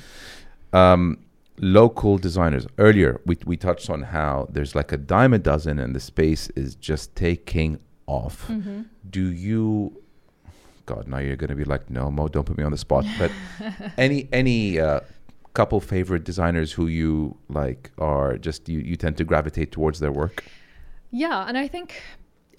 um, 0.72 1.18
local 1.58 2.18
designers. 2.18 2.66
Earlier, 2.78 3.20
we 3.26 3.36
we 3.44 3.56
touched 3.56 3.88
on 3.90 4.02
how 4.02 4.48
there's 4.54 4.74
like 4.74 4.90
a 4.92 4.96
dime 4.96 5.32
a 5.34 5.38
dozen, 5.38 5.78
and 5.78 5.94
the 5.94 6.00
space 6.00 6.48
is 6.56 6.74
just 6.76 7.14
taking 7.16 7.78
off. 8.06 8.48
Mm-hmm. 8.48 8.82
Do 9.10 9.24
you? 9.32 9.98
God, 10.86 11.06
now 11.06 11.18
you're 11.18 11.36
going 11.36 11.50
to 11.50 11.54
be 11.56 11.64
like, 11.64 11.88
no, 11.90 12.10
Mo, 12.10 12.26
don't 12.28 12.44
put 12.44 12.58
me 12.58 12.64
on 12.64 12.72
the 12.72 12.78
spot. 12.78 13.04
But 13.18 13.30
any 13.98 14.28
any 14.32 14.80
uh, 14.80 15.00
couple 15.54 15.80
favorite 15.80 16.24
designers 16.24 16.72
who 16.72 16.86
you 16.86 17.36
like 17.48 17.90
are 17.98 18.36
just 18.38 18.68
you 18.68 18.78
you 18.80 18.96
tend 18.96 19.16
to 19.18 19.24
gravitate 19.24 19.70
towards 19.72 19.98
their 20.00 20.12
work. 20.12 20.44
Yeah, 21.14 21.46
and 21.46 21.58
I 21.58 21.68
think, 21.68 22.00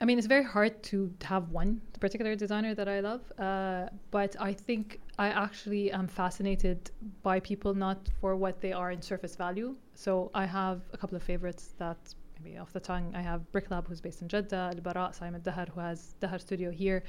I 0.01 0.05
mean, 0.05 0.17
it's 0.17 0.27
very 0.27 0.43
hard 0.43 0.81
to 0.83 1.13
have 1.23 1.51
one 1.51 1.81
particular 1.99 2.35
designer 2.35 2.75
that 2.75 2.89
I 2.89 2.99
love, 2.99 3.21
uh, 3.39 3.87
but 4.11 4.35
I 4.39 4.53
think 4.53 4.99
I 5.17 5.27
actually 5.29 5.91
am 5.91 6.07
fascinated 6.07 6.91
by 7.21 7.39
people 7.39 7.73
not 7.73 7.99
for 8.19 8.35
what 8.35 8.59
they 8.59 8.73
are 8.73 8.91
in 8.91 9.01
surface 9.01 9.35
value. 9.35 9.75
So 9.95 10.31
I 10.33 10.45
have 10.45 10.81
a 10.93 10.97
couple 10.97 11.15
of 11.15 11.23
favorites 11.23 11.73
that 11.77 11.97
maybe 12.43 12.57
off 12.57 12.73
the 12.73 12.79
tongue. 12.79 13.13
I 13.15 13.21
have 13.21 13.49
Brick 13.51 13.71
Lab, 13.71 13.87
who's 13.87 14.01
based 14.01 14.21
in 14.21 14.27
Jeddah, 14.27 14.71
Al 14.75 14.81
Bara, 14.81 15.11
Saim 15.17 15.39
Dahar, 15.41 15.69
who 15.69 15.79
has 15.79 16.15
Dahar 16.21 16.39
Studio 16.41 16.71
here. 16.71 17.03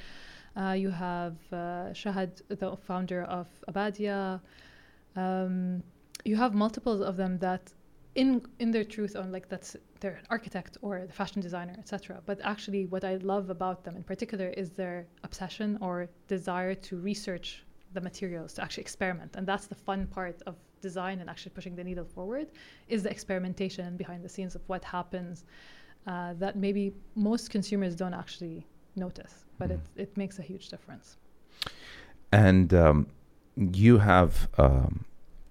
Uh, 0.57 0.72
you 0.72 0.91
have 0.91 1.37
uh, 1.53 1.91
Shahad, 1.93 2.43
the 2.49 2.76
founder 2.87 3.24
of 3.24 3.49
Abadia. 3.68 4.41
Um, 5.16 5.82
you 6.24 6.37
have 6.37 6.55
multiples 6.55 7.01
of 7.01 7.16
them 7.16 7.39
that 7.39 7.72
in 8.15 8.43
in 8.59 8.71
their 8.71 8.85
truth 8.85 9.17
on 9.17 9.33
like 9.33 9.49
that's 9.49 9.77
they're 10.01 10.19
an 10.23 10.27
architect 10.31 10.77
or 10.83 11.05
the 11.07 11.12
fashion 11.12 11.41
designer 11.43 11.75
etc 11.79 12.21
but 12.27 12.39
actually 12.43 12.87
what 12.87 13.03
i 13.05 13.17
love 13.17 13.51
about 13.51 13.83
them 13.85 13.97
in 13.97 14.05
particular 14.05 14.49
is 14.51 14.71
their 14.71 15.07
obsession 15.25 15.77
or 15.81 16.09
desire 16.29 16.75
to 16.75 16.97
research 16.99 17.65
the 17.95 18.01
materials 18.01 18.53
to 18.55 18.62
actually 18.62 18.83
experiment. 18.83 19.37
And 19.37 19.47
that's 19.47 19.67
the 19.67 19.75
fun 19.75 20.07
part 20.09 20.43
of 20.47 20.57
design 20.83 21.21
and 21.21 21.31
actually 21.31 21.53
pushing 21.53 21.75
the 21.75 21.85
needle 21.85 22.05
forward 22.05 22.49
is 22.89 23.03
the 23.03 23.11
experimentation 23.11 23.97
behind 23.97 24.23
the 24.23 24.29
scenes 24.29 24.55
of 24.55 24.62
what 24.67 24.85
happens 24.85 25.45
uh, 26.07 26.35
that 26.35 26.57
maybe 26.57 26.93
most 27.15 27.51
consumers 27.51 27.95
don't 27.95 28.12
actually 28.12 28.67
notice. 28.97 29.45
But 29.59 29.71
it, 29.71 29.81
it 29.97 30.17
makes 30.17 30.39
a 30.39 30.43
huge 30.43 30.69
difference. 30.69 31.17
And 32.33 32.75
um, 32.75 33.07
you 33.57 33.99
have 33.99 34.49
um, 34.59 35.05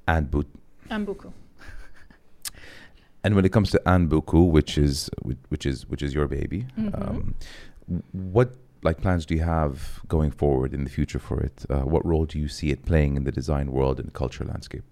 Anbut. 0.07 0.45
and 0.89 1.07
buku 1.07 1.31
And 3.23 3.35
when 3.35 3.45
it 3.45 3.51
comes 3.51 3.71
to 3.71 3.81
&bouqu, 3.85 4.49
which 4.51 4.77
is 4.77 5.09
which 5.49 5.65
is 5.65 5.87
which 5.87 6.01
is 6.03 6.13
your 6.13 6.27
baby, 6.27 6.65
Mhm. 6.77 7.01
um, 7.01 7.35
what 8.11 8.55
like 8.83 8.99
plans 9.01 9.25
do 9.25 9.33
you 9.33 9.41
have 9.43 10.01
going 10.09 10.31
forward 10.31 10.73
in 10.73 10.83
the 10.83 10.89
future 10.89 11.19
for 11.19 11.39
it? 11.39 11.65
Uh, 11.69 11.81
what 11.93 12.05
role 12.05 12.25
do 12.25 12.37
you 12.37 12.49
see 12.49 12.69
it 12.69 12.83
playing 12.85 13.15
in 13.15 13.23
the 13.23 13.31
design 13.31 13.71
world 13.71 13.97
and 13.99 14.11
culture 14.13 14.43
landscape? 14.43 14.83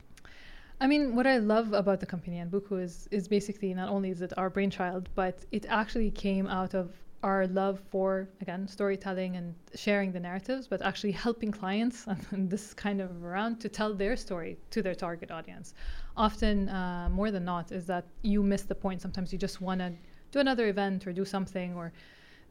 I 0.80 0.88
mean, 0.88 1.16
what 1.16 1.28
I 1.28 1.38
love 1.38 1.74
about 1.74 2.00
the 2.00 2.06
company 2.06 2.38
&bouqu 2.38 2.82
is 2.82 3.08
is 3.12 3.28
basically 3.28 3.74
not 3.74 3.90
only 3.90 4.10
is 4.10 4.22
it 4.22 4.32
our 4.38 4.50
brainchild, 4.50 5.10
but 5.14 5.36
it 5.52 5.66
actually 5.68 6.10
came 6.12 6.48
out 6.48 6.74
of 6.74 6.88
our 7.24 7.48
love 7.48 7.80
for 7.92 8.28
again 8.42 8.68
storytelling 8.68 9.36
and 9.36 9.54
sharing 9.76 10.12
the 10.12 10.20
narratives, 10.20 10.68
but 10.68 10.82
actually 10.82 11.12
helping 11.12 11.52
clients 11.52 12.08
and 12.32 12.50
this 12.50 12.74
kind 12.74 13.02
of 13.02 13.24
around 13.24 13.60
to 13.60 13.70
tell 13.70 13.94
their 13.94 14.16
story 14.16 14.58
to 14.72 14.82
their 14.82 14.96
target 14.96 15.32
audience. 15.32 15.74
Often, 16.18 16.70
uh, 16.70 17.10
more 17.10 17.32
than 17.32 17.46
not, 17.46 17.72
is 17.72 17.86
that 17.88 18.06
you 18.22 18.44
miss 18.44 18.64
the 18.64 18.76
point. 18.76 19.02
Sometimes 19.02 19.32
you 19.32 19.40
just 19.40 19.62
want 19.62 19.80
to 19.80 19.94
do 20.32 20.40
another 20.40 20.68
event 20.68 21.06
or 21.08 21.14
do 21.14 21.26
something 21.26 21.76
or 21.76 21.94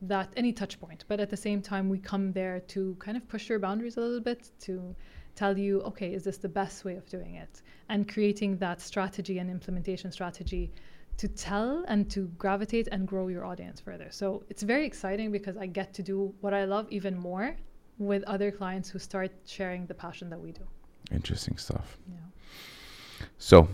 that 0.02 0.32
any 0.36 0.52
touch 0.52 0.80
point. 0.80 1.04
But 1.08 1.20
at 1.20 1.30
the 1.30 1.36
same 1.36 1.60
time, 1.60 1.88
we 1.88 1.98
come 1.98 2.32
there 2.32 2.60
to 2.68 2.96
kind 2.98 3.16
of 3.16 3.28
push 3.28 3.48
your 3.48 3.58
boundaries 3.58 3.96
a 3.96 4.00
little 4.00 4.20
bit 4.20 4.50
to 4.60 4.94
tell 5.34 5.56
you, 5.58 5.82
okay, 5.82 6.12
is 6.12 6.24
this 6.24 6.38
the 6.38 6.48
best 6.48 6.84
way 6.84 6.96
of 6.96 7.08
doing 7.08 7.34
it? 7.34 7.62
And 7.88 8.08
creating 8.08 8.58
that 8.58 8.80
strategy 8.80 9.38
and 9.38 9.50
implementation 9.50 10.10
strategy 10.12 10.72
to 11.20 11.28
tell 11.28 11.84
and 11.86 12.10
to 12.10 12.28
gravitate 12.38 12.88
and 12.92 13.06
grow 13.06 13.28
your 13.28 13.44
audience 13.44 13.78
further. 13.78 14.08
So 14.10 14.42
it's 14.48 14.62
very 14.62 14.86
exciting 14.86 15.30
because 15.30 15.54
I 15.58 15.66
get 15.66 15.92
to 15.98 16.02
do 16.02 16.34
what 16.40 16.54
I 16.54 16.64
love 16.64 16.86
even 16.88 17.14
more 17.18 17.56
with 17.98 18.22
other 18.24 18.50
clients 18.50 18.88
who 18.88 18.98
start 18.98 19.30
sharing 19.44 19.84
the 19.84 19.92
passion 19.92 20.30
that 20.30 20.40
we 20.40 20.52
do. 20.52 20.62
Interesting 21.12 21.58
stuff. 21.58 21.98
Yeah, 22.08 23.26
So, 23.36 23.68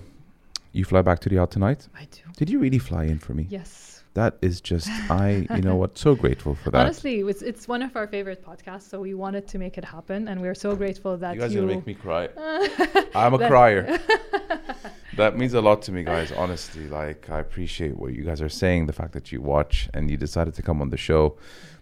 you 0.72 0.84
fly 0.84 1.03
back 1.03 1.20
to 1.20 1.28
the 1.28 1.38
out 1.38 1.53
tonight? 1.53 1.86
I 1.94 2.07
do. 2.11 2.22
Did 2.36 2.51
you 2.51 2.59
really 2.59 2.80
fly 2.80 3.05
in 3.05 3.20
for 3.20 3.32
me? 3.32 3.47
Yes. 3.49 4.03
That 4.14 4.38
is 4.42 4.61
just 4.61 4.88
I. 5.11 5.47
You 5.55 5.61
know 5.61 5.76
what? 5.76 5.97
So 5.99 6.14
grateful 6.24 6.55
for 6.55 6.70
that. 6.70 6.80
Honestly, 6.80 7.20
it's, 7.20 7.42
it's 7.42 7.68
one 7.68 7.82
of 7.82 7.94
our 7.94 8.09
favorite 8.09 8.42
podcasts, 8.44 8.88
so 8.88 8.99
we 8.99 9.12
wanted 9.14 9.47
to 9.49 9.59
make 9.59 9.76
it 9.78 9.84
happen, 9.84 10.26
and 10.28 10.40
we're 10.40 10.55
so 10.55 10.74
grateful 10.74 11.18
that 11.18 11.34
you 11.34 11.40
guys 11.42 11.53
you. 11.53 11.61
are 11.61 11.66
gonna 11.66 11.76
make 11.76 11.86
me 11.86 11.94
cry. 11.94 12.28
I'm 13.14 13.34
a 13.34 13.47
crier. 13.47 14.01
that 15.16 15.36
means 15.36 15.54
a 15.54 15.60
lot 15.60 15.82
to 15.82 15.92
me, 15.92 16.04
guys. 16.04 16.32
Honestly, 16.32 16.86
like 16.88 17.28
I 17.30 17.38
appreciate 17.40 17.96
what 17.96 18.12
you 18.14 18.22
guys 18.24 18.40
are 18.40 18.48
saying. 18.48 18.86
The 18.86 18.92
fact 18.92 19.12
that 19.12 19.32
you 19.32 19.40
watch 19.40 19.88
and 19.94 20.10
you 20.10 20.16
decided 20.16 20.54
to 20.54 20.62
come 20.62 20.80
on 20.80 20.90
the 20.90 20.96
show, 20.96 21.36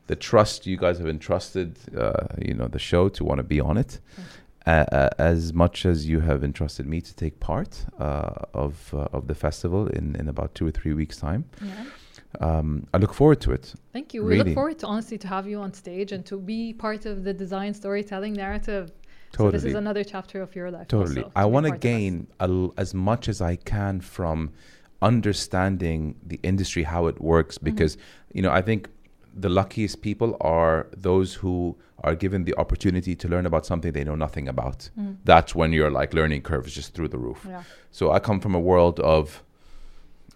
the 0.07 0.17
trust 0.17 0.67
you 0.67 0.77
guys 0.77 0.99
have 0.99 1.09
entrusted, 1.09 1.79
uh, 1.97 2.27
you 2.39 2.55
know, 2.55 2.69
the 2.69 2.79
show 2.79 3.09
to 3.11 3.25
want 3.25 3.39
to 3.39 3.43
be 3.43 3.61
on 3.61 3.77
it, 3.77 4.01
uh, 4.67 4.71
uh, 4.71 5.09
as 5.19 5.53
much 5.53 5.85
as 5.87 6.07
you 6.07 6.21
have 6.21 6.43
entrusted 6.45 6.87
me 6.87 7.01
to 7.01 7.15
take 7.15 7.41
part 7.41 7.87
uh, 7.99 8.31
of 8.55 8.93
uh, 8.95 9.09
of 9.13 9.27
the 9.27 9.35
festival 9.35 9.87
in 9.89 10.17
in 10.17 10.29
about 10.29 10.55
two 10.55 10.67
or 10.67 10.71
three 10.71 10.95
weeks' 10.95 11.17
time. 11.19 11.45
Yeah. 11.61 11.85
Um, 12.41 12.87
I 12.93 12.99
look 12.99 13.15
forward 13.15 13.41
to 13.43 13.53
it. 13.53 13.75
Thank 13.93 14.13
you. 14.13 14.23
We 14.25 14.31
Really. 14.31 14.45
look 14.45 14.55
forward 14.55 14.79
to 14.81 14.87
honestly 14.87 15.19
to 15.19 15.29
have 15.29 15.47
you 15.47 15.61
on 15.61 15.73
stage 15.73 16.11
and 16.11 16.27
to 16.27 16.37
be 16.37 16.73
part 16.73 17.07
of 17.07 17.23
the 17.23 17.33
design 17.33 17.75
storytelling 17.75 18.33
narrative. 18.33 18.91
So 19.37 19.51
this 19.51 19.65
is 19.65 19.75
another 19.75 20.05
chapter 20.05 20.41
of 20.43 20.55
your 20.55 20.71
life. 20.71 20.89
Totally. 20.89 21.23
also, 21.23 21.33
I 21.37 21.45
want 21.45 21.65
to 21.67 21.71
part 21.71 21.85
of 21.85 21.89
us. 21.89 21.93
gain 21.93 22.13
a 22.41 22.49
l 22.49 22.75
as 22.85 22.91
much 22.95 23.29
as 23.29 23.39
I 23.53 23.55
can 23.57 23.95
from 24.01 24.39
understanding 25.11 26.01
the 26.27 26.39
industry, 26.43 26.83
how 26.95 27.03
it 27.13 27.21
works, 27.21 27.55
Mm-hmm. 27.59 27.65
because, 27.71 27.93
you 28.37 28.43
know, 28.45 28.51
I 28.61 28.63
think 28.69 28.89
the 29.45 29.49
luckiest 29.49 29.97
people 30.09 30.31
are 30.41 30.87
those 31.09 31.31
who 31.43 31.77
are 32.07 32.15
given 32.25 32.45
the 32.45 32.55
opportunity 32.63 33.15
to 33.23 33.27
learn 33.33 33.47
about 33.47 33.65
something 33.71 33.91
they 33.93 34.05
know 34.05 34.15
nothing 34.27 34.47
about. 34.49 34.79
Mm. 34.99 35.17
That's 35.25 35.53
when 35.55 35.73
your 35.73 35.91
like 36.01 36.11
learning 36.21 36.43
curve 36.43 36.65
is 36.69 36.75
just 36.81 36.95
through 36.95 37.09
the 37.09 37.19
roof. 37.27 37.41
Yeah. 37.49 37.63
So 37.91 38.13
I 38.17 38.19
come 38.29 38.39
from 38.41 38.55
a 38.55 38.61
world 38.71 39.01
of, 39.01 39.43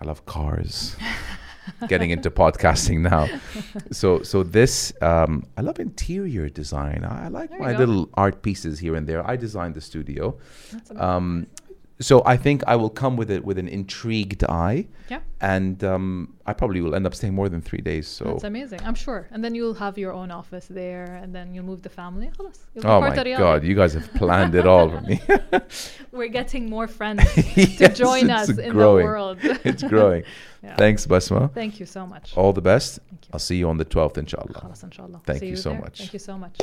I 0.00 0.04
love 0.10 0.20
cars. 0.36 0.96
Getting 1.88 2.10
into 2.10 2.30
podcasting 2.30 3.00
now, 3.00 3.28
so 3.92 4.22
so 4.22 4.42
this 4.42 4.92
um, 5.02 5.46
I 5.56 5.60
love 5.62 5.78
interior 5.78 6.48
design. 6.48 7.04
I, 7.04 7.26
I 7.26 7.28
like 7.28 7.50
There 7.50 7.58
my 7.60 7.76
little 7.76 8.08
art 8.14 8.42
pieces 8.42 8.78
here 8.78 8.94
and 8.94 9.06
there. 9.06 9.26
I 9.26 9.36
designed 9.36 9.74
the 9.74 9.80
studio. 9.80 10.36
Um, 10.96 11.46
so 12.00 12.22
I 12.24 12.36
think 12.36 12.62
I 12.66 12.76
will 12.76 12.90
come 12.90 13.16
with 13.16 13.30
it 13.30 13.44
with 13.44 13.58
an 13.58 13.68
intrigued 13.68 14.44
eye. 14.44 14.86
Yeah. 15.10 15.20
And 15.40 15.82
um, 15.82 16.34
I 16.46 16.52
probably 16.52 16.80
will 16.80 16.94
end 16.94 17.06
up 17.06 17.14
staying 17.14 17.34
more 17.34 17.48
than 17.48 17.60
three 17.60 17.80
days. 17.80 18.06
So 18.06 18.24
that's 18.24 18.44
amazing. 18.44 18.80
I'm 18.84 18.94
sure. 18.94 19.26
And 19.30 19.42
then 19.42 19.54
you'll 19.54 19.74
have 19.74 19.98
your 19.98 20.12
own 20.12 20.30
office 20.30 20.66
there, 20.66 21.18
and 21.22 21.34
then 21.34 21.54
you'll 21.54 21.64
move 21.64 21.82
the 21.82 21.88
family. 21.88 22.30
Oh 22.84 23.00
my 23.00 23.14
God! 23.14 23.64
You 23.64 23.74
guys 23.74 23.94
have 23.94 24.12
planned 24.14 24.54
it 24.54 24.66
all 24.66 24.90
for 24.90 25.00
me. 25.00 25.20
We're 26.12 26.28
getting 26.28 26.68
more 26.68 26.86
friends 26.86 27.24
yes, 27.56 27.78
to 27.78 27.88
join 27.88 28.30
us 28.30 28.50
growing. 28.50 28.68
in 28.68 28.76
the 28.76 28.78
world. 28.78 29.38
it's 29.42 29.82
growing. 29.82 30.24
Yeah. 30.62 30.76
Thanks, 30.76 31.06
Basma. 31.06 31.52
Thank 31.52 31.80
you 31.80 31.86
so 31.86 32.06
much. 32.06 32.36
All 32.36 32.52
the 32.52 32.62
best. 32.62 32.98
I'll 33.32 33.38
see 33.38 33.56
you 33.56 33.68
on 33.68 33.76
the 33.76 33.84
12th, 33.84 34.18
inshallah. 34.18 34.54
Khalas, 34.54 34.82
inshallah. 34.82 35.20
Thank 35.24 35.40
see 35.40 35.46
you, 35.46 35.50
you 35.52 35.56
so 35.56 35.74
much. 35.74 35.98
Thank 35.98 36.12
you 36.12 36.18
so 36.18 36.36
much. 36.36 36.58